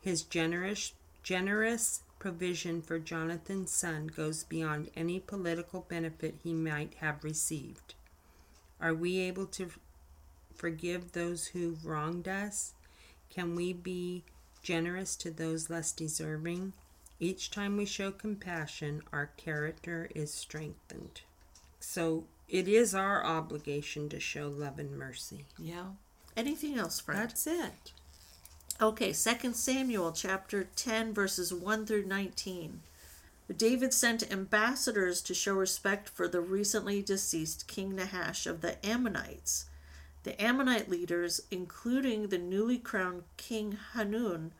His 0.00 0.22
generous 0.22 0.92
generous 1.22 2.02
provision 2.18 2.82
for 2.82 2.98
Jonathan's 2.98 3.70
son 3.70 4.08
goes 4.08 4.44
beyond 4.44 4.90
any 4.94 5.20
political 5.20 5.86
benefit 5.88 6.34
he 6.42 6.52
might 6.52 6.94
have 7.00 7.24
received. 7.24 7.94
Are 8.80 8.94
we 8.94 9.18
able 9.18 9.46
to 9.46 9.70
forgive 10.54 11.12
those 11.12 11.48
who 11.48 11.78
wronged 11.82 12.28
us? 12.28 12.74
Can 13.30 13.54
we 13.54 13.72
be 13.72 14.22
generous 14.62 15.16
to 15.16 15.30
those 15.30 15.70
less 15.70 15.92
deserving? 15.92 16.72
Each 17.20 17.50
time 17.50 17.76
we 17.76 17.86
show 17.86 18.10
compassion, 18.10 19.02
our 19.12 19.30
character 19.36 20.10
is 20.14 20.32
strengthened. 20.32 21.20
So 21.80 22.24
it 22.48 22.68
is 22.68 22.94
our 22.94 23.24
obligation 23.24 24.08
to 24.08 24.20
show 24.20 24.48
love 24.48 24.78
and 24.78 24.98
mercy. 24.98 25.44
Yeah. 25.58 25.92
Anything 26.36 26.78
else, 26.78 27.00
friend? 27.00 27.20
That's 27.20 27.46
it. 27.46 27.92
Okay, 28.80 29.12
2 29.12 29.52
Samuel 29.52 30.12
chapter 30.12 30.64
10 30.74 31.14
verses 31.14 31.54
1 31.54 31.86
through 31.86 32.06
19. 32.06 32.80
David 33.56 33.92
sent 33.92 34.32
ambassadors 34.32 35.20
to 35.22 35.34
show 35.34 35.54
respect 35.54 36.08
for 36.08 36.26
the 36.26 36.40
recently 36.40 37.02
deceased 37.02 37.68
King 37.68 37.94
Nahash 37.94 38.46
of 38.46 38.62
the 38.62 38.84
Ammonites. 38.84 39.66
The 40.24 40.40
Ammonite 40.42 40.88
leaders, 40.88 41.42
including 41.50 42.28
the 42.28 42.38
newly 42.38 42.78
crowned 42.78 43.24
King 43.36 43.78
Hanun, 43.92 44.52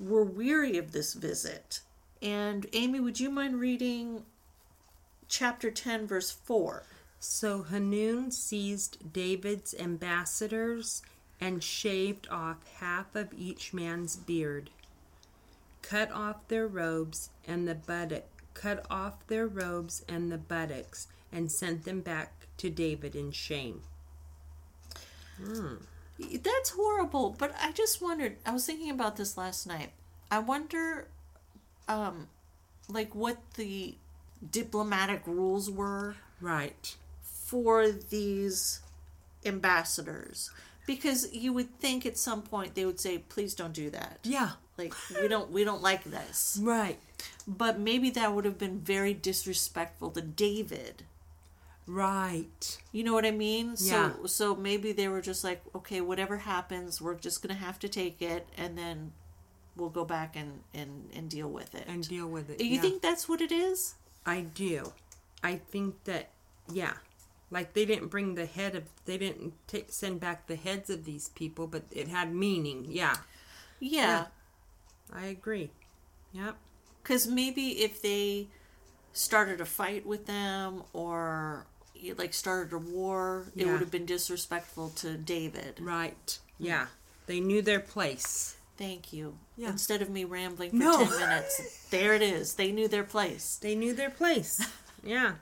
were 0.00 0.24
weary 0.24 0.78
of 0.78 0.92
this 0.92 1.14
visit. 1.14 1.80
And 2.22 2.66
Amy, 2.72 3.00
would 3.00 3.20
you 3.20 3.30
mind 3.30 3.60
reading 3.60 4.24
chapter 5.28 5.70
10 5.70 6.06
verse 6.06 6.30
4? 6.30 6.84
So 7.18 7.62
Hanun 7.64 8.30
seized 8.30 9.12
David's 9.12 9.74
ambassadors 9.74 11.02
and 11.40 11.62
shaved 11.62 12.28
off 12.30 12.58
half 12.78 13.14
of 13.14 13.32
each 13.34 13.72
man's 13.72 14.16
beard, 14.16 14.70
cut 15.82 16.10
off 16.12 16.48
their 16.48 16.66
robes 16.66 17.30
and 17.46 17.68
the 17.68 17.74
buttock, 17.74 18.24
cut 18.54 18.84
off 18.90 19.26
their 19.26 19.46
robes 19.46 20.02
and 20.08 20.30
the 20.30 20.38
buttocks, 20.38 21.08
and 21.32 21.50
sent 21.50 21.84
them 21.84 22.00
back 22.00 22.46
to 22.58 22.68
David 22.68 23.14
in 23.14 23.32
shame. 23.32 23.82
Hmm. 25.42 25.76
That's 26.42 26.70
horrible, 26.70 27.34
but 27.38 27.54
I 27.60 27.72
just 27.72 28.02
wondered, 28.02 28.36
I 28.44 28.52
was 28.52 28.66
thinking 28.66 28.90
about 28.90 29.16
this 29.16 29.36
last 29.38 29.66
night. 29.66 29.90
I 30.30 30.38
wonder 30.38 31.08
um 31.88 32.28
like 32.88 33.14
what 33.14 33.38
the 33.54 33.94
diplomatic 34.50 35.22
rules 35.26 35.70
were 35.70 36.16
Right. 36.40 36.96
for 37.22 37.90
these 37.90 38.80
ambassadors 39.44 40.50
because 40.86 41.32
you 41.32 41.52
would 41.52 41.78
think 41.78 42.04
at 42.06 42.16
some 42.18 42.42
point 42.42 42.74
they 42.74 42.84
would 42.84 43.00
say 43.00 43.18
please 43.18 43.54
don't 43.54 43.72
do 43.72 43.90
that 43.90 44.18
Yeah. 44.22 44.50
like 44.78 44.94
we 45.20 45.28
don't 45.28 45.50
we 45.50 45.64
don't 45.64 45.82
like 45.82 46.04
this 46.04 46.58
Right. 46.62 46.98
but 47.46 47.78
maybe 47.78 48.10
that 48.10 48.34
would 48.34 48.44
have 48.44 48.58
been 48.58 48.78
very 48.80 49.14
disrespectful 49.14 50.10
to 50.12 50.20
david 50.22 51.04
Right. 51.86 52.78
you 52.92 53.02
know 53.02 53.12
what 53.12 53.26
i 53.26 53.30
mean 53.32 53.76
so 53.76 53.94
Yeah. 53.94 54.12
so 54.26 54.54
maybe 54.54 54.92
they 54.92 55.08
were 55.08 55.20
just 55.20 55.42
like 55.42 55.62
okay 55.74 56.00
whatever 56.00 56.36
happens 56.38 57.00
we're 57.00 57.16
just 57.16 57.42
gonna 57.42 57.54
have 57.54 57.78
to 57.80 57.88
take 57.88 58.22
it 58.22 58.46
and 58.56 58.78
then 58.78 59.12
we'll 59.76 59.88
go 59.88 60.04
back 60.04 60.36
and 60.36 60.60
and, 60.72 61.10
and 61.14 61.28
deal 61.28 61.48
with 61.48 61.74
it 61.74 61.84
And 61.88 62.06
deal 62.08 62.28
with 62.28 62.48
it. 62.50 62.60
you 62.60 62.76
yeah. 62.76 62.80
think 62.80 63.02
that's 63.02 63.28
what 63.28 63.40
it 63.40 63.50
is 63.52 63.94
I 64.26 64.42
do. 64.42 64.92
I 65.42 65.56
think 65.56 66.04
that 66.04 66.28
yeah, 66.70 66.92
like 67.50 67.72
they 67.72 67.86
didn't 67.86 68.08
bring 68.08 68.34
the 68.34 68.44
head 68.44 68.74
of 68.76 68.84
they 69.06 69.16
didn't 69.16 69.54
ta 69.66 69.78
send 69.88 70.20
back 70.20 70.46
the 70.46 70.56
heads 70.56 70.90
of 70.90 71.04
these 71.06 71.30
people, 71.30 71.66
but 71.66 71.84
it 71.90 72.06
had 72.08 72.32
meaning. 72.34 72.84
Yeah, 72.86 73.16
yeah 73.80 74.26
I 75.10 75.24
agree. 75.26 75.70
Yep. 76.32 76.56
because 77.02 77.26
maybe 77.26 77.82
if 77.82 78.02
they 78.02 78.48
started 79.14 79.60
a 79.60 79.64
fight 79.64 80.04
with 80.06 80.26
them 80.26 80.82
or 80.92 81.66
like 82.18 82.34
started 82.34 82.72
a 82.72 82.78
war 82.78 83.46
it 83.56 83.64
Yeah. 83.66 83.72
would 83.72 83.80
have 83.80 83.90
been 83.90 84.06
disrespectful 84.06 84.90
to 84.96 85.16
david 85.16 85.78
Right. 85.80 86.38
Yeah. 86.58 86.86
They 87.26 87.40
knew 87.40 87.62
their 87.62 87.80
place. 87.80 88.56
thank 88.76 89.12
you 89.12 89.38
Yeah. 89.56 89.70
instead 89.70 90.02
of 90.02 90.08
me 90.10 90.24
rambling 90.24 90.70
for 90.70 90.76
No. 90.76 91.04
10 91.04 91.18
minutes 91.18 91.86
there 91.90 92.14
it 92.14 92.22
is 92.22 92.54
they 92.54 92.72
knew 92.72 92.88
their 92.88 93.04
place 93.04 93.56
They 93.60 93.74
knew 93.74 93.92
their 93.94 94.10
place. 94.10 94.60
yeah. 95.04 95.34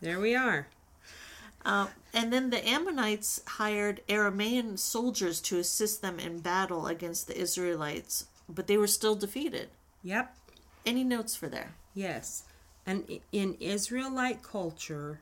There 0.00 0.18
we 0.20 0.34
are. 0.34 0.68
Uh, 1.64 1.88
and 2.14 2.32
then 2.32 2.50
the 2.50 2.66
Ammonites 2.66 3.40
hired 3.46 4.00
Aramaean 4.08 4.78
soldiers 4.78 5.40
to 5.42 5.58
assist 5.58 6.00
them 6.02 6.18
in 6.18 6.40
battle 6.40 6.86
against 6.86 7.26
the 7.28 7.38
Israelites, 7.38 8.24
but 8.48 8.66
they 8.66 8.76
were 8.78 8.86
still 8.86 9.14
defeated. 9.14 9.68
Yep. 10.02 10.34
Any 10.86 11.04
notes 11.04 11.36
for 11.36 11.48
there? 11.48 11.74
Yes. 11.94 12.44
And 12.86 13.20
in 13.30 13.54
Israelite 13.60 14.42
culture, 14.42 15.20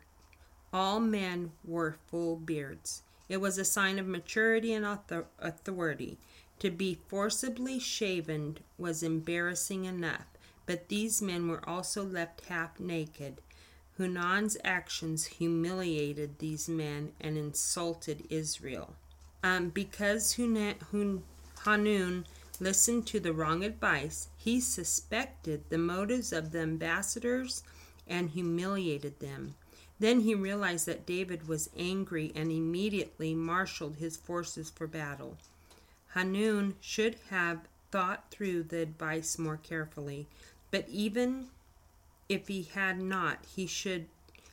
all 0.73 1.01
men 1.01 1.53
wore 1.65 1.97
full 2.09 2.37
beards. 2.37 3.03
It 3.29 3.39
was 3.39 3.59
a 3.59 3.65
sign 3.65 3.99
of 3.99 4.07
maturity 4.07 4.73
and 4.73 4.87
authority. 5.39 6.19
To 6.61 6.71
be 6.71 6.99
forcibly 7.09 7.79
shaven 7.79 8.59
was 8.79 9.03
embarrassing 9.03 9.85
enough, 9.85 10.27
but 10.67 10.89
these 10.89 11.23
men 11.23 11.49
were 11.49 11.67
also 11.69 12.05
left 12.05 12.47
half 12.47 12.81
naked. 12.81 13.41
Hunan's 13.99 14.57
actions 14.65 15.27
humiliated 15.27 16.39
these 16.39 16.69
men 16.69 17.13
and 17.21 17.37
insulted 17.37 18.25
Israel. 18.31 18.95
Um, 19.43 19.69
because 19.71 20.35
Huna- 20.35 20.81
Hun- 20.91 21.23
Hanun 21.65 22.27
listened 22.61 23.07
to 23.09 23.21
the 23.21 23.33
wrong 23.33 23.65
advice, 23.65 24.29
he 24.37 24.61
suspected 24.61 25.65
the 25.69 25.79
motives 25.79 26.33
of 26.33 26.51
the 26.51 26.61
ambassadors 26.61 27.63
and 28.07 28.31
humiliated 28.31 29.21
them. 29.21 29.55
Then 30.01 30.21
he 30.21 30.35
realized 30.35 30.87
that 30.87 31.07
David 31.07 31.49
was 31.49 31.71
angry 31.77 32.33
and 32.35 32.53
immediately 32.53 33.35
marshaled 33.35 33.97
his 33.97 34.17
forces 34.17 34.71
for 34.71 34.87
battle. 34.87 35.37
Hanun 36.15 36.77
should 36.81 37.17
have 37.31 37.67
thought 37.91 38.31
through 38.31 38.65
the 38.65 38.81
advice 38.81 39.39
more 39.39 39.57
carefully, 39.57 40.29
but 40.71 40.89
even 40.89 41.49
if 42.29 42.49
he 42.49 42.63
had 42.63 43.01
not, 43.01 43.45
he 43.57 43.67
should 43.67 44.07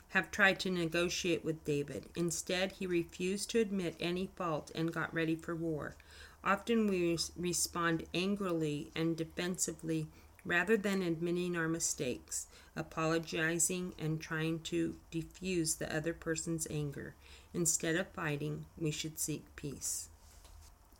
have 0.09 0.31
tried 0.31 0.59
to 0.61 0.69
negotiate 0.69 1.43
with 1.43 1.65
David. 1.65 2.05
Instead, 2.15 2.73
he 2.73 2.87
refused 2.87 3.49
to 3.49 3.59
admit 3.59 3.95
any 3.99 4.29
fault 4.35 4.71
and 4.73 4.93
got 4.93 5.13
ready 5.13 5.35
for 5.35 5.53
war. 5.55 5.95
Often 6.43 6.87
we 6.87 7.17
respond 7.35 8.05
angrily 8.13 8.91
and 8.95 9.17
defensively 9.17 10.07
rather 10.45 10.77
than 10.77 11.01
admitting 11.01 11.55
our 11.57 11.67
mistakes, 11.67 12.47
apologizing, 12.75 13.93
and 13.99 14.21
trying 14.21 14.59
to 14.59 14.95
diffuse 15.11 15.75
the 15.75 15.93
other 15.95 16.13
person's 16.13 16.67
anger. 16.69 17.15
Instead 17.53 17.95
of 17.95 18.07
fighting, 18.09 18.65
we 18.77 18.91
should 18.91 19.17
seek 19.19 19.55
peace. 19.55 20.09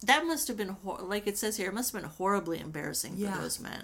That 0.04 0.26
must 0.26 0.48
have 0.48 0.58
been, 0.58 0.70
hor- 0.70 1.00
like 1.02 1.28
it 1.28 1.38
says 1.38 1.58
here, 1.58 1.70
it 1.70 1.74
must 1.74 1.92
have 1.94 2.02
been 2.02 2.10
horribly 2.10 2.60
embarrassing 2.60 3.14
Yeah. 3.18 3.34
for 3.36 3.42
those 3.42 3.60
men. 3.60 3.84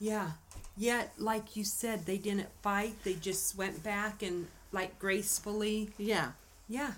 Yeah. 0.00 0.32
Yet, 0.76 1.12
like 1.18 1.54
you 1.56 1.64
said, 1.64 2.06
they 2.06 2.18
didn't 2.18 2.48
fight. 2.62 3.02
They 3.04 3.14
just 3.14 3.56
went 3.56 3.82
back 3.82 4.22
and, 4.22 4.48
like, 4.72 4.98
gracefully. 4.98 5.90
Yeah. 5.98 6.32
Yeah. 6.68 6.92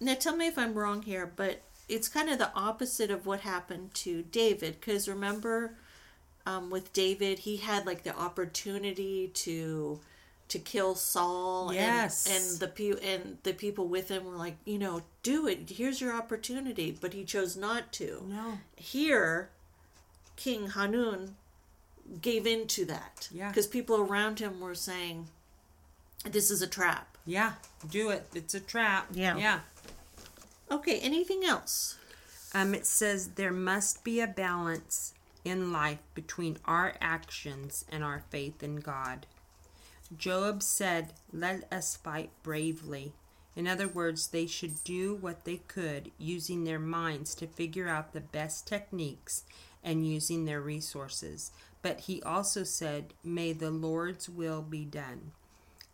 Now 0.00 0.14
tell 0.14 0.36
me 0.36 0.46
if 0.48 0.58
I'm 0.58 0.74
wrong 0.74 1.02
here, 1.02 1.30
but 1.34 1.62
it's 1.88 2.08
kind 2.08 2.28
of 2.28 2.38
the 2.38 2.52
opposite 2.54 3.10
of 3.10 3.24
what 3.24 3.40
happened 3.40 3.94
to 3.94 4.22
David. 4.22 4.80
Because 4.80 5.08
remember, 5.08 5.76
um, 6.46 6.70
with 6.70 6.92
David, 6.92 7.40
he 7.40 7.56
had 7.58 7.84
like 7.86 8.02
the 8.04 8.16
opportunity 8.16 9.28
to 9.34 10.00
to 10.48 10.58
kill 10.60 10.94
Saul. 10.94 11.70
and- 11.70 11.76
Yes. 11.76 12.26
And, 12.30 12.60
the 12.60 12.68
pe- 12.68 13.00
and 13.14 13.38
the 13.42 13.52
people 13.52 13.88
with 13.88 14.08
him 14.08 14.24
were 14.24 14.36
like, 14.36 14.56
you 14.64 14.78
know, 14.78 15.02
do 15.24 15.48
it. 15.48 15.68
Here's 15.70 16.00
your 16.00 16.12
opportunity. 16.14 16.96
But 17.00 17.14
he 17.14 17.24
chose 17.24 17.56
not 17.56 17.92
to. 17.94 18.22
No. 18.28 18.58
Here, 18.76 19.50
King 20.36 20.68
Hanun 20.70 21.34
gave 22.22 22.46
in 22.46 22.68
to 22.68 22.84
that. 22.84 23.28
Yeah. 23.32 23.48
Because 23.48 23.66
people 23.66 23.96
around 23.96 24.38
him 24.38 24.60
were 24.60 24.76
saying, 24.76 25.26
this 26.24 26.48
is 26.52 26.62
a 26.62 26.68
trap. 26.68 27.18
Yeah, 27.26 27.54
do 27.90 28.10
it. 28.10 28.28
It's 28.32 28.54
a 28.54 28.60
trap. 28.60 29.08
Yeah. 29.12 29.36
Yeah. 29.36 29.60
Okay, 30.70 31.00
anything 31.00 31.42
else? 31.44 31.96
Um, 32.54 32.72
it 32.72 32.86
says 32.86 33.30
there 33.30 33.52
must 33.52 34.04
be 34.04 34.20
a 34.20 34.28
balance 34.28 35.12
in 35.46 35.72
life 35.72 36.00
between 36.12 36.58
our 36.64 36.94
actions 37.00 37.84
and 37.88 38.02
our 38.02 38.24
faith 38.30 38.62
in 38.64 38.76
God. 38.76 39.26
Joab 40.16 40.62
said, 40.62 41.12
Let 41.32 41.72
us 41.72 41.96
fight 41.96 42.30
bravely. 42.42 43.12
In 43.54 43.68
other 43.68 43.88
words, 43.88 44.28
they 44.28 44.46
should 44.46 44.82
do 44.82 45.14
what 45.14 45.44
they 45.44 45.58
could 45.68 46.10
using 46.18 46.64
their 46.64 46.80
minds 46.80 47.34
to 47.36 47.46
figure 47.46 47.88
out 47.88 48.12
the 48.12 48.20
best 48.20 48.66
techniques 48.66 49.44
and 49.84 50.06
using 50.06 50.44
their 50.44 50.60
resources. 50.60 51.52
But 51.80 52.00
he 52.00 52.20
also 52.22 52.64
said, 52.64 53.14
May 53.22 53.52
the 53.52 53.70
Lord's 53.70 54.28
will 54.28 54.62
be 54.62 54.84
done. 54.84 55.30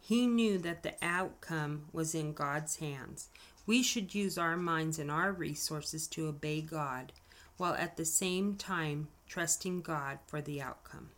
He 0.01 0.27
knew 0.27 0.59
that 0.59 0.83
the 0.83 0.95
outcome 1.03 1.85
was 1.93 2.15
in 2.15 2.33
God's 2.33 2.77
hands. 2.77 3.29
We 3.67 3.83
should 3.83 4.15
use 4.15 4.39
our 4.39 4.57
minds 4.57 4.99
and 4.99 5.11
our 5.11 5.31
resources 5.31 6.09
to 6.09 6.27
obey 6.27 6.63
God, 6.63 7.13
while 7.57 7.75
at 7.75 7.97
the 7.97 8.05
same 8.05 8.57
time 8.57 9.09
trusting 9.29 9.83
God 9.83 10.19
for 10.27 10.41
the 10.41 10.61
outcome. 10.61 11.11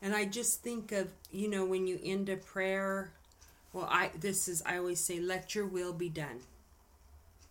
And 0.00 0.14
I 0.14 0.24
just 0.24 0.62
think 0.62 0.90
of, 0.92 1.12
you 1.30 1.48
know, 1.48 1.64
when 1.64 1.86
you 1.86 1.98
end 2.02 2.28
a 2.28 2.36
prayer, 2.36 3.12
well, 3.72 3.88
I 3.90 4.10
this 4.18 4.48
is 4.48 4.62
I 4.66 4.78
always 4.78 5.00
say 5.00 5.20
let 5.20 5.54
your 5.54 5.66
will 5.66 5.92
be 5.92 6.08
done. 6.08 6.40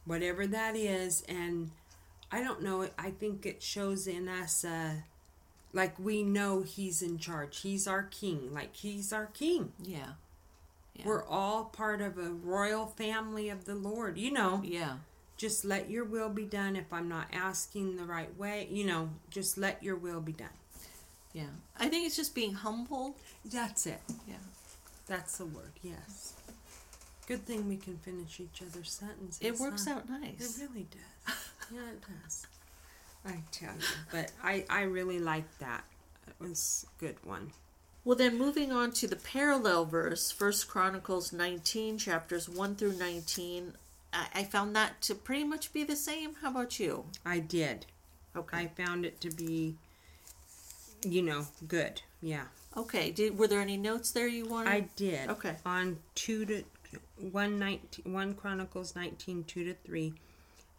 Whatever 0.05 0.47
that 0.47 0.75
is 0.75 1.23
and 1.29 1.71
I 2.31 2.43
don't 2.43 2.61
know, 2.61 2.87
I 2.97 3.11
think 3.11 3.45
it 3.45 3.61
shows 3.61 4.07
in 4.07 4.27
us 4.27 4.65
uh 4.65 4.95
like 5.73 5.97
we 5.97 6.23
know 6.23 6.61
he's 6.63 7.01
in 7.01 7.17
charge. 7.17 7.61
He's 7.61 7.87
our 7.87 8.03
king. 8.03 8.53
Like 8.53 8.75
he's 8.75 9.13
our 9.13 9.27
king. 9.27 9.71
Yeah. 9.81 10.13
Yeah. 10.95 11.03
We're 11.05 11.25
all 11.25 11.65
part 11.65 12.01
of 12.01 12.17
a 12.17 12.31
royal 12.31 12.85
family 12.85 13.49
of 13.49 13.63
the 13.65 13.75
Lord. 13.75 14.17
You 14.17 14.31
know, 14.31 14.61
Yeah. 14.65 14.97
Just 15.41 15.65
let 15.65 15.89
your 15.89 16.05
will 16.05 16.29
be 16.29 16.45
done. 16.45 16.75
If 16.75 16.93
I'm 16.93 17.09
not 17.09 17.25
asking 17.33 17.97
the 17.97 18.03
right 18.03 18.37
way, 18.37 18.67
you 18.69 18.85
know, 18.85 19.09
just 19.31 19.57
let 19.57 19.81
your 19.81 19.95
will 19.95 20.21
be 20.21 20.33
done. 20.33 20.49
Yeah. 21.33 21.49
I 21.79 21.87
think 21.87 22.05
it's 22.05 22.15
just 22.15 22.35
being 22.35 22.53
humble. 22.53 23.15
That's 23.43 23.87
it. 23.87 24.01
Yeah. 24.27 24.35
That's 25.07 25.39
the 25.39 25.45
word. 25.45 25.71
Yes. 25.81 26.35
Good 27.27 27.43
thing 27.47 27.67
we 27.67 27.77
can 27.77 27.97
finish 27.97 28.39
each 28.39 28.61
other's 28.61 28.91
sentences. 28.91 29.39
It 29.41 29.59
works 29.59 29.87
huh? 29.87 29.95
out 29.95 30.09
nice. 30.09 30.59
It 30.59 30.67
really 30.69 30.85
does. 30.91 31.35
yeah, 31.73 31.89
it 31.89 32.03
does. 32.23 32.45
I 33.25 33.39
tell 33.51 33.73
you, 33.73 33.85
but 34.11 34.31
I 34.43 34.65
I 34.69 34.83
really 34.83 35.19
like 35.19 35.57
that. 35.59 35.83
It 36.27 36.33
was 36.39 36.85
a 36.97 36.99
good 36.99 37.15
one. 37.23 37.51
Well, 38.03 38.17
then 38.17 38.37
moving 38.37 38.71
on 38.71 38.91
to 38.93 39.07
the 39.07 39.15
parallel 39.15 39.85
verse, 39.85 40.31
First 40.31 40.67
Chronicles 40.67 41.31
19, 41.31 41.99
chapters 41.99 42.49
1 42.49 42.75
through 42.75 42.93
19. 42.93 43.73
I, 44.13 44.27
I 44.35 44.43
found 44.43 44.75
that 44.75 45.01
to 45.03 45.15
pretty 45.15 45.43
much 45.43 45.73
be 45.73 45.83
the 45.83 45.95
same. 45.95 46.35
How 46.41 46.49
about 46.51 46.79
you? 46.79 47.05
I 47.25 47.39
did. 47.39 47.85
Okay. 48.35 48.57
I 48.57 48.67
found 48.67 49.05
it 49.05 49.19
to 49.21 49.29
be, 49.29 49.75
you 51.05 51.21
know, 51.21 51.47
good. 51.67 52.01
Yeah. 52.21 52.45
okay. 52.77 53.11
Did, 53.11 53.37
were 53.37 53.47
there 53.47 53.61
any 53.61 53.77
notes 53.77 54.11
there 54.11 54.27
you 54.27 54.45
wanted? 54.45 54.69
I 54.69 54.79
did. 54.95 55.29
Okay. 55.29 55.55
On 55.65 55.97
two 56.15 56.45
to 56.45 56.63
one 57.31 57.57
nineteen, 57.57 58.13
one 58.13 58.33
Chronicles 58.33 58.95
nineteen 58.95 59.43
two 59.43 59.63
to 59.65 59.73
three, 59.85 60.13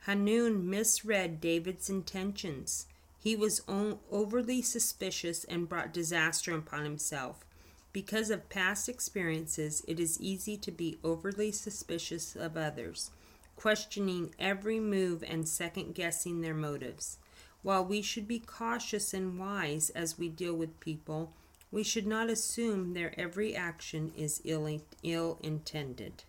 Hanun 0.07 0.69
misread 0.69 1.41
David's 1.41 1.89
intentions. 1.91 2.87
He 3.19 3.37
was 3.37 3.63
o- 3.69 3.99
overly 4.11 4.63
suspicious 4.63 5.45
and 5.45 5.69
brought 5.69 5.93
disaster 5.93 6.55
upon 6.55 6.85
himself. 6.85 7.45
Because 7.93 8.31
of 8.31 8.49
past 8.49 8.89
experiences, 8.89 9.85
it 9.87 10.01
is 10.01 10.21
easy 10.21 10.57
to 10.57 10.71
be 10.71 10.99
overly 11.05 11.53
suspicious 11.53 12.35
of 12.35 12.57
others, 12.57 13.11
questioning 13.57 14.35
every 14.39 14.81
move 14.81 15.23
and 15.27 15.49
second 15.49 15.95
guessing 15.95 16.41
their 16.41 16.55
motives. 16.55 17.19
While 17.63 17.85
we 17.85 18.03
should 18.03 18.27
be 18.27 18.41
cautious 18.41 19.15
and 19.15 19.39
wise 19.39 19.91
as 19.91 20.19
we 20.19 20.29
deal 20.29 20.55
with 20.55 20.81
people, 20.81 21.33
we 21.71 21.83
should 21.83 22.07
not 22.07 22.29
assume 22.29 22.93
their 22.93 23.19
every 23.19 23.55
action 23.55 24.13
is 24.17 24.43
ill, 24.45 24.81
ill 25.03 25.39
intended. 25.43 26.25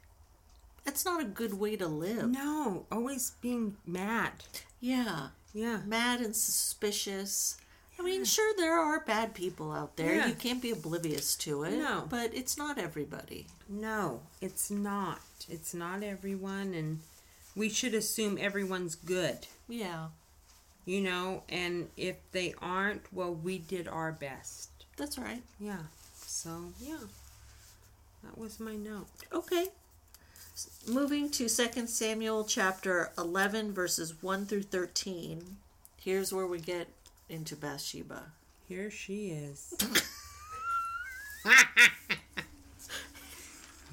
That's 0.85 1.05
not 1.05 1.21
a 1.21 1.25
good 1.25 1.59
way 1.59 1.75
to 1.77 1.87
live. 1.87 2.29
No, 2.29 2.85
always 2.91 3.31
being 3.41 3.77
mad. 3.85 4.31
Yeah. 4.79 5.29
Yeah. 5.53 5.79
Mad 5.85 6.21
and 6.21 6.35
suspicious. 6.35 7.57
I 7.99 8.03
mean, 8.03 8.25
sure, 8.25 8.53
there 8.57 8.77
are 8.77 8.99
bad 9.01 9.33
people 9.33 9.71
out 9.71 9.95
there. 9.97 10.15
Yeah. 10.15 10.27
You 10.27 10.33
can't 10.33 10.61
be 10.61 10.71
oblivious 10.71 11.35
to 11.37 11.63
it. 11.63 11.77
No. 11.77 12.05
But 12.09 12.33
it's 12.33 12.57
not 12.57 12.77
everybody. 12.77 13.47
No, 13.69 14.21
it's 14.41 14.69
not. 14.71 15.21
It's 15.49 15.73
not 15.73 16.03
everyone, 16.03 16.73
and 16.73 16.99
we 17.55 17.69
should 17.69 17.93
assume 17.93 18.37
everyone's 18.39 18.95
good, 18.95 19.47
Yeah. 19.67 20.07
you 20.85 21.01
know, 21.01 21.43
and 21.49 21.89
if 21.97 22.15
they 22.31 22.53
aren't, 22.61 23.11
well, 23.13 23.33
we 23.33 23.57
did 23.59 23.87
our 23.87 24.11
best. 24.11 24.69
That's 24.97 25.17
right. 25.17 25.41
Yeah. 25.59 25.83
So, 26.15 26.73
yeah. 26.79 26.97
That 28.23 28.37
was 28.37 28.59
my 28.59 28.75
note. 28.75 29.07
Okay. 29.31 29.67
Moving 30.87 31.29
to 31.31 31.49
2 31.49 31.87
Samuel 31.87 32.43
chapter 32.45 33.11
11, 33.17 33.73
verses 33.73 34.21
1 34.21 34.45
through 34.45 34.63
13. 34.63 35.57
Here's 35.97 36.31
where 36.33 36.45
we 36.47 36.59
get 36.59 36.87
into 37.29 37.55
Bathsheba. 37.55 38.31
Here 38.67 38.91
she 38.91 39.29
is. 39.29 39.73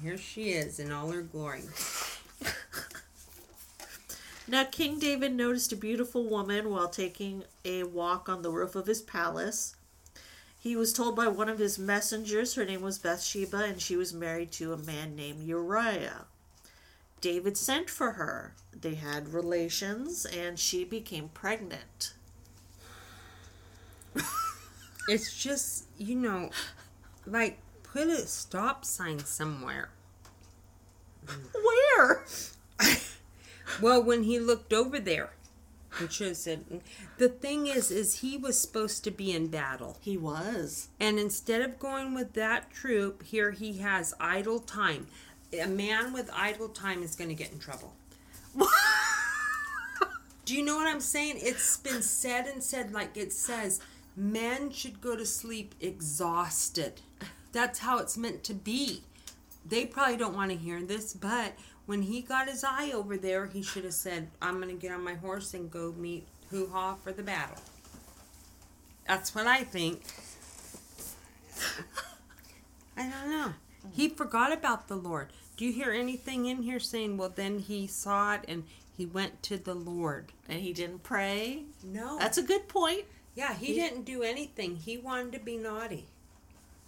Here 0.01 0.17
she 0.17 0.49
is 0.51 0.79
in 0.79 0.91
all 0.91 1.11
her 1.11 1.21
glory. 1.21 1.61
Now, 4.51 4.65
King 4.65 4.99
David 4.99 5.33
noticed 5.33 5.71
a 5.71 5.77
beautiful 5.77 6.25
woman 6.25 6.69
while 6.69 6.89
taking 6.89 7.45
a 7.63 7.83
walk 7.83 8.27
on 8.27 8.41
the 8.41 8.51
roof 8.51 8.75
of 8.75 8.85
his 8.85 9.01
palace. 9.01 9.77
He 10.59 10.75
was 10.75 10.91
told 10.91 11.15
by 11.15 11.29
one 11.29 11.47
of 11.47 11.57
his 11.57 11.79
messengers 11.79 12.55
her 12.55 12.65
name 12.65 12.81
was 12.81 12.99
Bathsheba 12.99 13.63
and 13.63 13.81
she 13.81 13.95
was 13.95 14.11
married 14.13 14.51
to 14.53 14.73
a 14.73 14.77
man 14.77 15.15
named 15.15 15.43
Uriah. 15.43 16.25
David 17.21 17.55
sent 17.55 17.89
for 17.89 18.11
her. 18.11 18.53
They 18.73 18.95
had 18.95 19.33
relations 19.33 20.25
and 20.25 20.59
she 20.59 20.83
became 20.83 21.29
pregnant. 21.29 22.13
It's 25.07 25.35
just, 25.41 25.85
you 25.97 26.15
know, 26.15 26.51
like 27.25 27.59
put 27.83 28.07
a 28.07 28.27
stop 28.27 28.85
sign 28.85 29.19
somewhere. 29.19 29.89
Where? 31.53 32.25
Well, 33.79 34.03
when 34.03 34.23
he 34.23 34.39
looked 34.39 34.73
over 34.73 34.99
there, 34.99 35.31
he 35.99 36.07
should 36.07 36.27
have 36.29 36.37
said. 36.37 36.81
The 37.17 37.29
thing 37.29 37.67
is, 37.67 37.91
is 37.91 38.19
he 38.19 38.37
was 38.37 38.59
supposed 38.59 39.03
to 39.03 39.11
be 39.11 39.31
in 39.33 39.47
battle, 39.47 39.97
He 40.01 40.17
was. 40.17 40.87
and 40.99 41.19
instead 41.19 41.61
of 41.61 41.79
going 41.79 42.13
with 42.13 42.33
that 42.33 42.71
troop, 42.71 43.23
here 43.23 43.51
he 43.51 43.77
has 43.79 44.13
idle 44.19 44.59
time. 44.59 45.07
A 45.59 45.67
man 45.67 46.13
with 46.13 46.29
idle 46.33 46.69
time 46.69 47.03
is 47.03 47.15
going 47.15 47.29
to 47.29 47.35
get 47.35 47.51
in 47.51 47.59
trouble. 47.59 47.93
Do 50.45 50.55
you 50.55 50.63
know 50.65 50.75
what 50.75 50.87
I'm 50.87 50.99
saying? 51.01 51.35
It's 51.37 51.77
been 51.77 52.01
said 52.01 52.47
and 52.47 52.63
said 52.63 52.91
like 52.93 53.15
it 53.15 53.31
says 53.31 53.79
men 54.15 54.71
should 54.71 54.99
go 54.99 55.15
to 55.15 55.25
sleep 55.25 55.75
exhausted. 55.79 57.01
That's 57.51 57.79
how 57.79 57.99
it's 57.99 58.17
meant 58.17 58.43
to 58.45 58.53
be. 58.53 59.03
They 59.65 59.85
probably 59.85 60.17
don't 60.17 60.35
want 60.35 60.51
to 60.51 60.57
hear 60.57 60.81
this, 60.81 61.13
but 61.13 61.53
when 61.85 62.03
he 62.03 62.21
got 62.21 62.47
his 62.47 62.63
eye 62.63 62.91
over 62.91 63.17
there, 63.17 63.47
he 63.47 63.61
should 63.61 63.83
have 63.83 63.93
said, 63.93 64.29
I'm 64.41 64.61
going 64.61 64.73
to 64.75 64.81
get 64.81 64.91
on 64.91 65.03
my 65.03 65.15
horse 65.15 65.53
and 65.53 65.69
go 65.69 65.93
meet 65.97 66.27
Hoo 66.49 66.67
Ha 66.71 66.95
for 66.95 67.11
the 67.11 67.23
battle. 67.23 67.57
That's 69.07 69.33
what 69.35 69.47
I 69.47 69.63
think. 69.63 70.01
I 72.97 73.03
don't 73.09 73.29
know. 73.29 73.53
He 73.91 74.09
forgot 74.09 74.53
about 74.53 74.87
the 74.87 74.95
Lord. 74.95 75.29
Do 75.57 75.65
you 75.65 75.73
hear 75.73 75.91
anything 75.91 76.45
in 76.45 76.63
here 76.63 76.79
saying, 76.79 77.17
well, 77.17 77.29
then 77.33 77.59
he 77.59 77.87
saw 77.87 78.35
it 78.35 78.45
and 78.47 78.63
he 78.95 79.05
went 79.05 79.41
to 79.43 79.57
the 79.57 79.73
Lord? 79.73 80.31
And 80.47 80.59
he 80.59 80.73
didn't 80.73 81.03
pray. 81.03 81.63
No. 81.83 82.17
That's 82.19 82.37
a 82.37 82.43
good 82.43 82.67
point. 82.67 83.05
yeah, 83.35 83.53
he 83.53 83.73
didn't 83.73 84.03
do 84.03 84.23
anything. 84.23 84.75
He 84.75 84.97
wanted 84.97 85.33
to 85.33 85.39
be 85.39 85.57
naughty. 85.57 86.05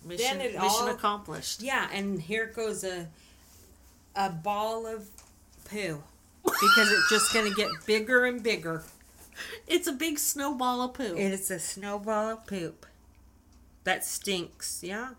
Mission, 0.05 0.41
it 0.41 0.53
mission 0.53 0.59
all- 0.61 0.89
accomplished. 0.89 1.61
Yeah, 1.61 1.87
and 1.93 2.21
here 2.21 2.45
goes 2.47 2.83
a 2.83 3.07
a 4.15 4.29
ball 4.29 4.85
of 4.85 5.07
poo 5.65 6.03
because 6.43 6.91
it's 6.91 7.09
just 7.09 7.33
going 7.33 7.49
to 7.49 7.55
get 7.55 7.69
bigger 7.85 8.25
and 8.25 8.43
bigger. 8.43 8.83
It's 9.67 9.87
a 9.87 9.93
big 9.93 10.19
snowball 10.19 10.81
of 10.81 10.93
poo. 10.93 11.15
It 11.17 11.31
is 11.31 11.49
a 11.49 11.59
snowball 11.59 12.29
of 12.31 12.45
poop 12.45 12.85
that 13.83 14.05
stinks. 14.05 14.81
Yeah, 14.83 15.09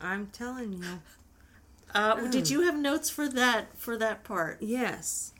I'm 0.00 0.26
telling 0.26 0.74
you. 0.74 1.00
Uh, 1.94 2.26
Did 2.28 2.50
you 2.50 2.62
have 2.62 2.76
notes 2.76 3.08
for 3.08 3.28
that 3.28 3.78
for 3.78 3.96
that 3.96 4.24
part? 4.24 4.58
Yes. 4.60 5.32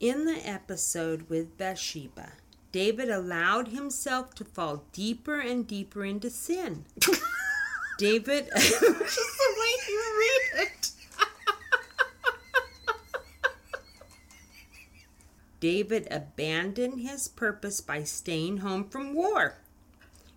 In 0.00 0.24
the 0.24 0.46
episode 0.46 1.30
with 1.30 1.56
Bathsheba, 1.56 2.32
David 2.72 3.08
allowed 3.08 3.68
himself 3.68 4.34
to 4.34 4.44
fall 4.44 4.82
deeper 4.92 5.38
and 5.38 5.66
deeper 5.66 6.04
into 6.04 6.30
sin. 6.30 6.84
David 7.98 8.48
Just 8.56 8.80
the 8.80 9.54
way 9.58 9.72
you 9.88 10.02
read 10.18 10.62
it. 10.62 10.72
David 15.64 16.06
abandoned 16.10 17.00
his 17.00 17.26
purpose 17.26 17.80
by 17.80 18.04
staying 18.04 18.58
home 18.58 18.86
from 18.86 19.14
war. 19.14 19.60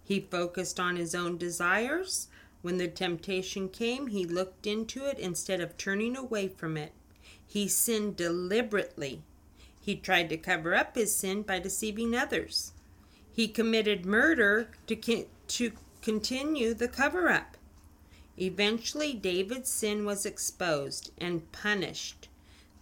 He 0.01 0.21
focused 0.21 0.79
on 0.79 0.95
his 0.95 1.13
own 1.13 1.37
desires. 1.37 2.29
When 2.61 2.77
the 2.77 2.87
temptation 2.87 3.67
came, 3.67 4.07
he 4.07 4.23
looked 4.23 4.65
into 4.65 5.03
it 5.03 5.19
instead 5.19 5.59
of 5.59 5.75
turning 5.75 6.15
away 6.15 6.47
from 6.47 6.77
it. 6.77 6.93
He 7.45 7.67
sinned 7.67 8.15
deliberately. 8.15 9.21
He 9.81 9.97
tried 9.97 10.29
to 10.29 10.37
cover 10.37 10.73
up 10.73 10.95
his 10.95 11.13
sin 11.13 11.41
by 11.41 11.59
deceiving 11.59 12.15
others. 12.15 12.71
He 13.29 13.49
committed 13.49 14.05
murder 14.05 14.69
to, 14.87 15.25
to 15.25 15.71
continue 16.01 16.73
the 16.73 16.87
cover 16.87 17.27
up. 17.27 17.57
Eventually, 18.37 19.11
David's 19.11 19.69
sin 19.69 20.05
was 20.05 20.25
exposed 20.25 21.11
and 21.17 21.51
punished. 21.51 22.26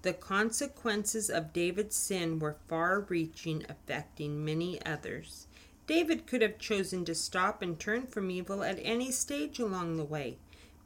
The 0.06 0.14
consequences 0.14 1.32
of 1.32 1.52
David's 1.52 1.96
sin 1.96 2.38
were 2.38 2.58
far 2.68 3.00
reaching, 3.00 3.66
affecting 3.68 4.46
many 4.46 4.80
others. 4.86 5.48
David 5.88 6.28
could 6.28 6.44
have 6.44 6.60
chosen 6.60 7.06
to 7.06 7.16
stop 7.16 7.64
and 7.64 7.80
turn 7.80 8.06
from 8.06 8.30
evil 8.30 8.64
at 8.64 8.78
any 8.84 9.10
stage 9.12 9.58
along 9.58 9.98
the 9.98 10.04
way, 10.04 10.38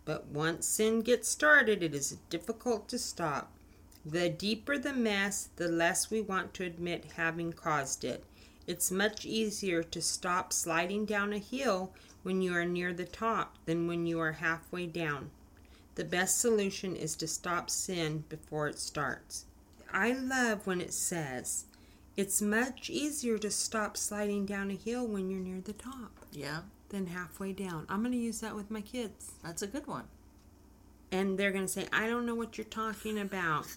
but 0.06 0.28
once 0.28 0.66
sin 0.66 1.02
gets 1.02 1.28
started, 1.28 1.84
it 1.84 1.94
is 1.94 2.16
difficult 2.30 2.88
to 2.88 2.98
stop. 2.98 3.52
The 4.06 4.30
deeper 4.30 4.78
the 4.78 4.94
mess, 4.94 5.50
the 5.58 5.68
less 5.68 6.10
we 6.10 6.22
want 6.22 6.54
to 6.54 6.64
admit 6.64 7.12
having 7.18 7.52
caused 7.52 8.06
it. 8.06 8.24
It's 8.68 8.90
much 8.90 9.26
easier 9.26 9.84
to 9.84 10.02
stop 10.02 10.54
sliding 10.54 11.04
down 11.04 11.34
a 11.34 11.40
hill 11.40 11.92
when 12.24 12.42
you 12.42 12.54
are 12.56 12.64
near 12.64 12.94
the 12.94 13.04
top 13.04 13.58
than 13.66 13.86
when 13.86 14.08
you 14.08 14.18
are 14.22 14.40
halfway 14.40 14.88
down. 14.88 15.32
The 16.00 16.06
best 16.06 16.40
solution 16.40 16.96
is 16.96 17.18
to 17.18 17.28
stop 17.28 17.70
sin 17.70 18.24
before 18.30 18.70
it 18.70 18.80
starts. 18.80 19.44
I 19.92 20.14
love 20.14 20.66
when 20.66 20.80
it 20.80 20.94
says, 20.94 21.66
it's 22.16 22.42
much 22.42 22.90
easier 22.90 23.38
to 23.38 23.52
stop 23.52 23.98
sliding 23.98 24.46
down 24.46 24.72
a 24.72 24.76
hill 24.76 25.06
when 25.06 25.30
you're 25.30 25.42
near 25.42 25.60
the 25.60 25.74
top 25.74 26.14
Yeah, 26.32 26.62
than 26.88 27.08
halfway 27.08 27.52
down. 27.52 27.86
I'm 27.90 28.00
going 28.00 28.14
to 28.14 28.18
use 28.18 28.40
that 28.40 28.56
with 28.56 28.72
my 28.72 28.80
kids. 28.80 29.34
that's 29.44 29.62
a 29.62 29.68
good 29.68 29.88
one. 29.88 30.06
And 31.12 31.38
they're 31.38 31.52
going 31.52 31.66
to 31.66 31.72
say, 31.72 31.88
I 31.92 32.08
don't 32.08 32.26
know 32.26 32.36
what 32.36 32.58
you're 32.58 32.64
talking 32.64 33.20
about. 33.20 33.68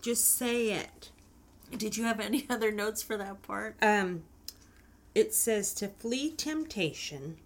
Just 0.00 0.36
say 0.36 0.72
it. 0.72 1.10
Did 1.70 1.96
you 1.96 2.02
have 2.02 2.18
any 2.18 2.44
other 2.50 2.72
notes 2.72 3.04
for 3.04 3.16
that 3.16 3.42
part? 3.42 3.76
Um, 3.80 4.24
it 5.14 5.32
says 5.32 5.74
to 5.74 5.86
flee 5.86 6.32
temptation, 6.32 7.36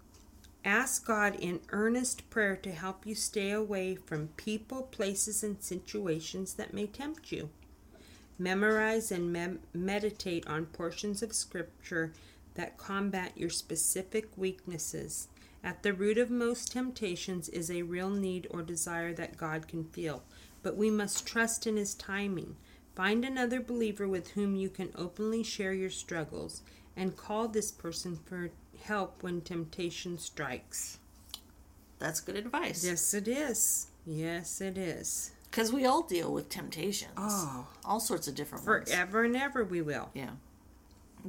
ask 0.67 1.07
God 1.07 1.37
in 1.37 1.61
earnest 1.71 2.29
prayer 2.29 2.57
to 2.57 2.73
help 2.73 3.07
you 3.07 3.15
stay 3.15 3.53
away 3.53 3.95
from 3.95 4.29
people, 4.37 4.83
places, 4.83 5.45
and 5.45 5.63
situations 5.63 6.55
that 6.55 6.75
may 6.75 6.87
tempt 6.87 7.31
you. 7.31 7.51
Memorize 8.39 9.13
and 9.13 9.33
mem- 9.33 9.61
meditate 9.73 10.47
on 10.47 10.67
portions 10.67 11.23
of 11.23 11.33
Scripture 11.33 12.13
that 12.55 12.77
combat 12.77 13.33
your 13.37 13.49
specific 13.49 14.29
weaknesses. 14.37 15.29
At 15.63 15.83
the 15.83 15.93
root 15.93 16.19
of 16.19 16.31
most 16.31 16.73
temptations 16.73 17.49
is 17.49 17.71
a 17.71 17.83
real 17.83 18.11
need 18.11 18.47
or 18.51 18.63
desire 18.63 19.13
that 19.15 19.37
God 19.37 19.69
can 19.69 19.85
feel, 19.85 20.23
but 20.63 20.77
we 20.77 20.91
must 20.91 21.27
trust 21.27 21.67
in 21.67 21.77
His 21.77 21.95
timing. 21.95 22.57
Find 22.95 23.25
another 23.25 23.61
believer 23.61 24.09
with 24.09 24.31
whom 24.31 24.57
you 24.57 24.69
can 24.69 24.91
openly 24.97 25.43
share 25.43 25.73
your 25.73 25.91
struggles 25.91 26.63
and 26.97 27.17
call 27.17 27.47
this 27.47 27.71
person 27.71 28.19
for 28.25 28.51
help 28.87 29.23
when 29.23 29.41
temptation 29.41 30.19
strikes. 30.19 30.99
That's 31.99 32.21
good 32.21 32.37
advice. 32.37 32.85
Yes, 32.85 33.15
it 33.15 33.29
is. 33.29 33.89
Yes, 34.07 34.61
it 34.61 34.79
is. 34.79 35.33
Because 35.51 35.73
we 35.73 35.87
all 35.87 36.03
deal 36.03 36.33
with 36.33 36.49
temptations. 36.49 37.13
Oh. 37.17 37.67
All 37.85 38.01
sorts 38.01 38.29
of 38.29 38.35
different 38.35 38.67
ones. 38.67 38.91
Forever 38.91 39.25
and 39.25 39.37
ever 39.37 39.65
we 39.65 39.81
will. 39.81 40.11
Yeah. 40.15 40.31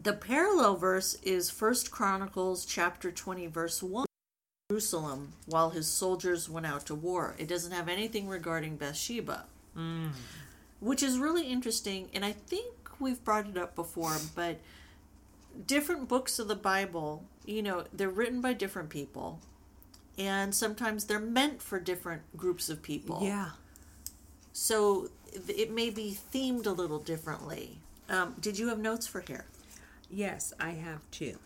The 0.01 0.13
parallel 0.13 0.75
verse 0.75 1.15
is 1.23 1.49
First 1.49 1.91
Chronicles 1.91 2.65
chapter 2.65 3.11
20 3.11 3.47
verse 3.47 3.81
1. 3.81 4.05
Jerusalem 4.69 5.31
while 5.45 5.69
his 5.69 5.87
soldiers 5.87 6.49
went 6.49 6.65
out 6.65 6.85
to 6.87 6.95
war. 6.95 7.35
It 7.37 7.47
doesn't 7.47 7.71
have 7.71 7.87
anything 7.87 8.27
regarding 8.27 8.75
Bathsheba. 8.75 9.45
Hmm. 9.73 10.07
Which 10.81 11.01
is 11.01 11.17
really 11.17 11.47
interesting 11.47 12.09
and 12.13 12.25
I 12.25 12.33
think 12.33 12.73
we've 12.99 13.23
brought 13.23 13.47
it 13.47 13.57
up 13.57 13.75
before, 13.75 14.17
but 14.35 14.59
different 15.65 16.07
books 16.07 16.37
of 16.37 16.47
the 16.47 16.55
Bible, 16.55 17.23
you 17.47 17.63
know, 17.63 17.85
they're 17.91 18.09
written 18.09 18.41
by 18.41 18.53
different 18.53 18.89
people 18.89 19.39
and 20.17 20.53
sometimes 20.53 21.05
they're 21.05 21.19
meant 21.19 21.61
for 21.61 21.79
different 21.79 22.23
groups 22.35 22.69
of 22.69 22.81
people. 22.81 23.21
Yeah. 23.23 23.51
So 24.51 25.09
it 25.47 25.71
may 25.71 25.89
be 25.89 26.17
themed 26.33 26.65
a 26.65 26.71
little 26.71 26.99
differently. 26.99 27.79
Um, 28.09 28.35
did 28.39 28.57
you 28.57 28.69
have 28.69 28.79
notes 28.79 29.05
for 29.05 29.21
here? 29.21 29.45
Yes, 30.09 30.53
I 30.59 30.71
have 30.71 31.01
two. 31.11 31.37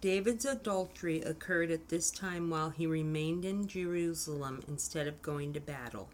David's 0.00 0.44
adultery 0.44 1.22
occurred 1.22 1.70
at 1.70 1.88
this 1.88 2.10
time 2.10 2.50
while 2.50 2.70
he 2.70 2.86
remained 2.86 3.44
in 3.44 3.66
Jerusalem 3.66 4.62
instead 4.68 5.06
of 5.06 5.22
going 5.22 5.52
to 5.54 5.60
battle. 5.60 6.08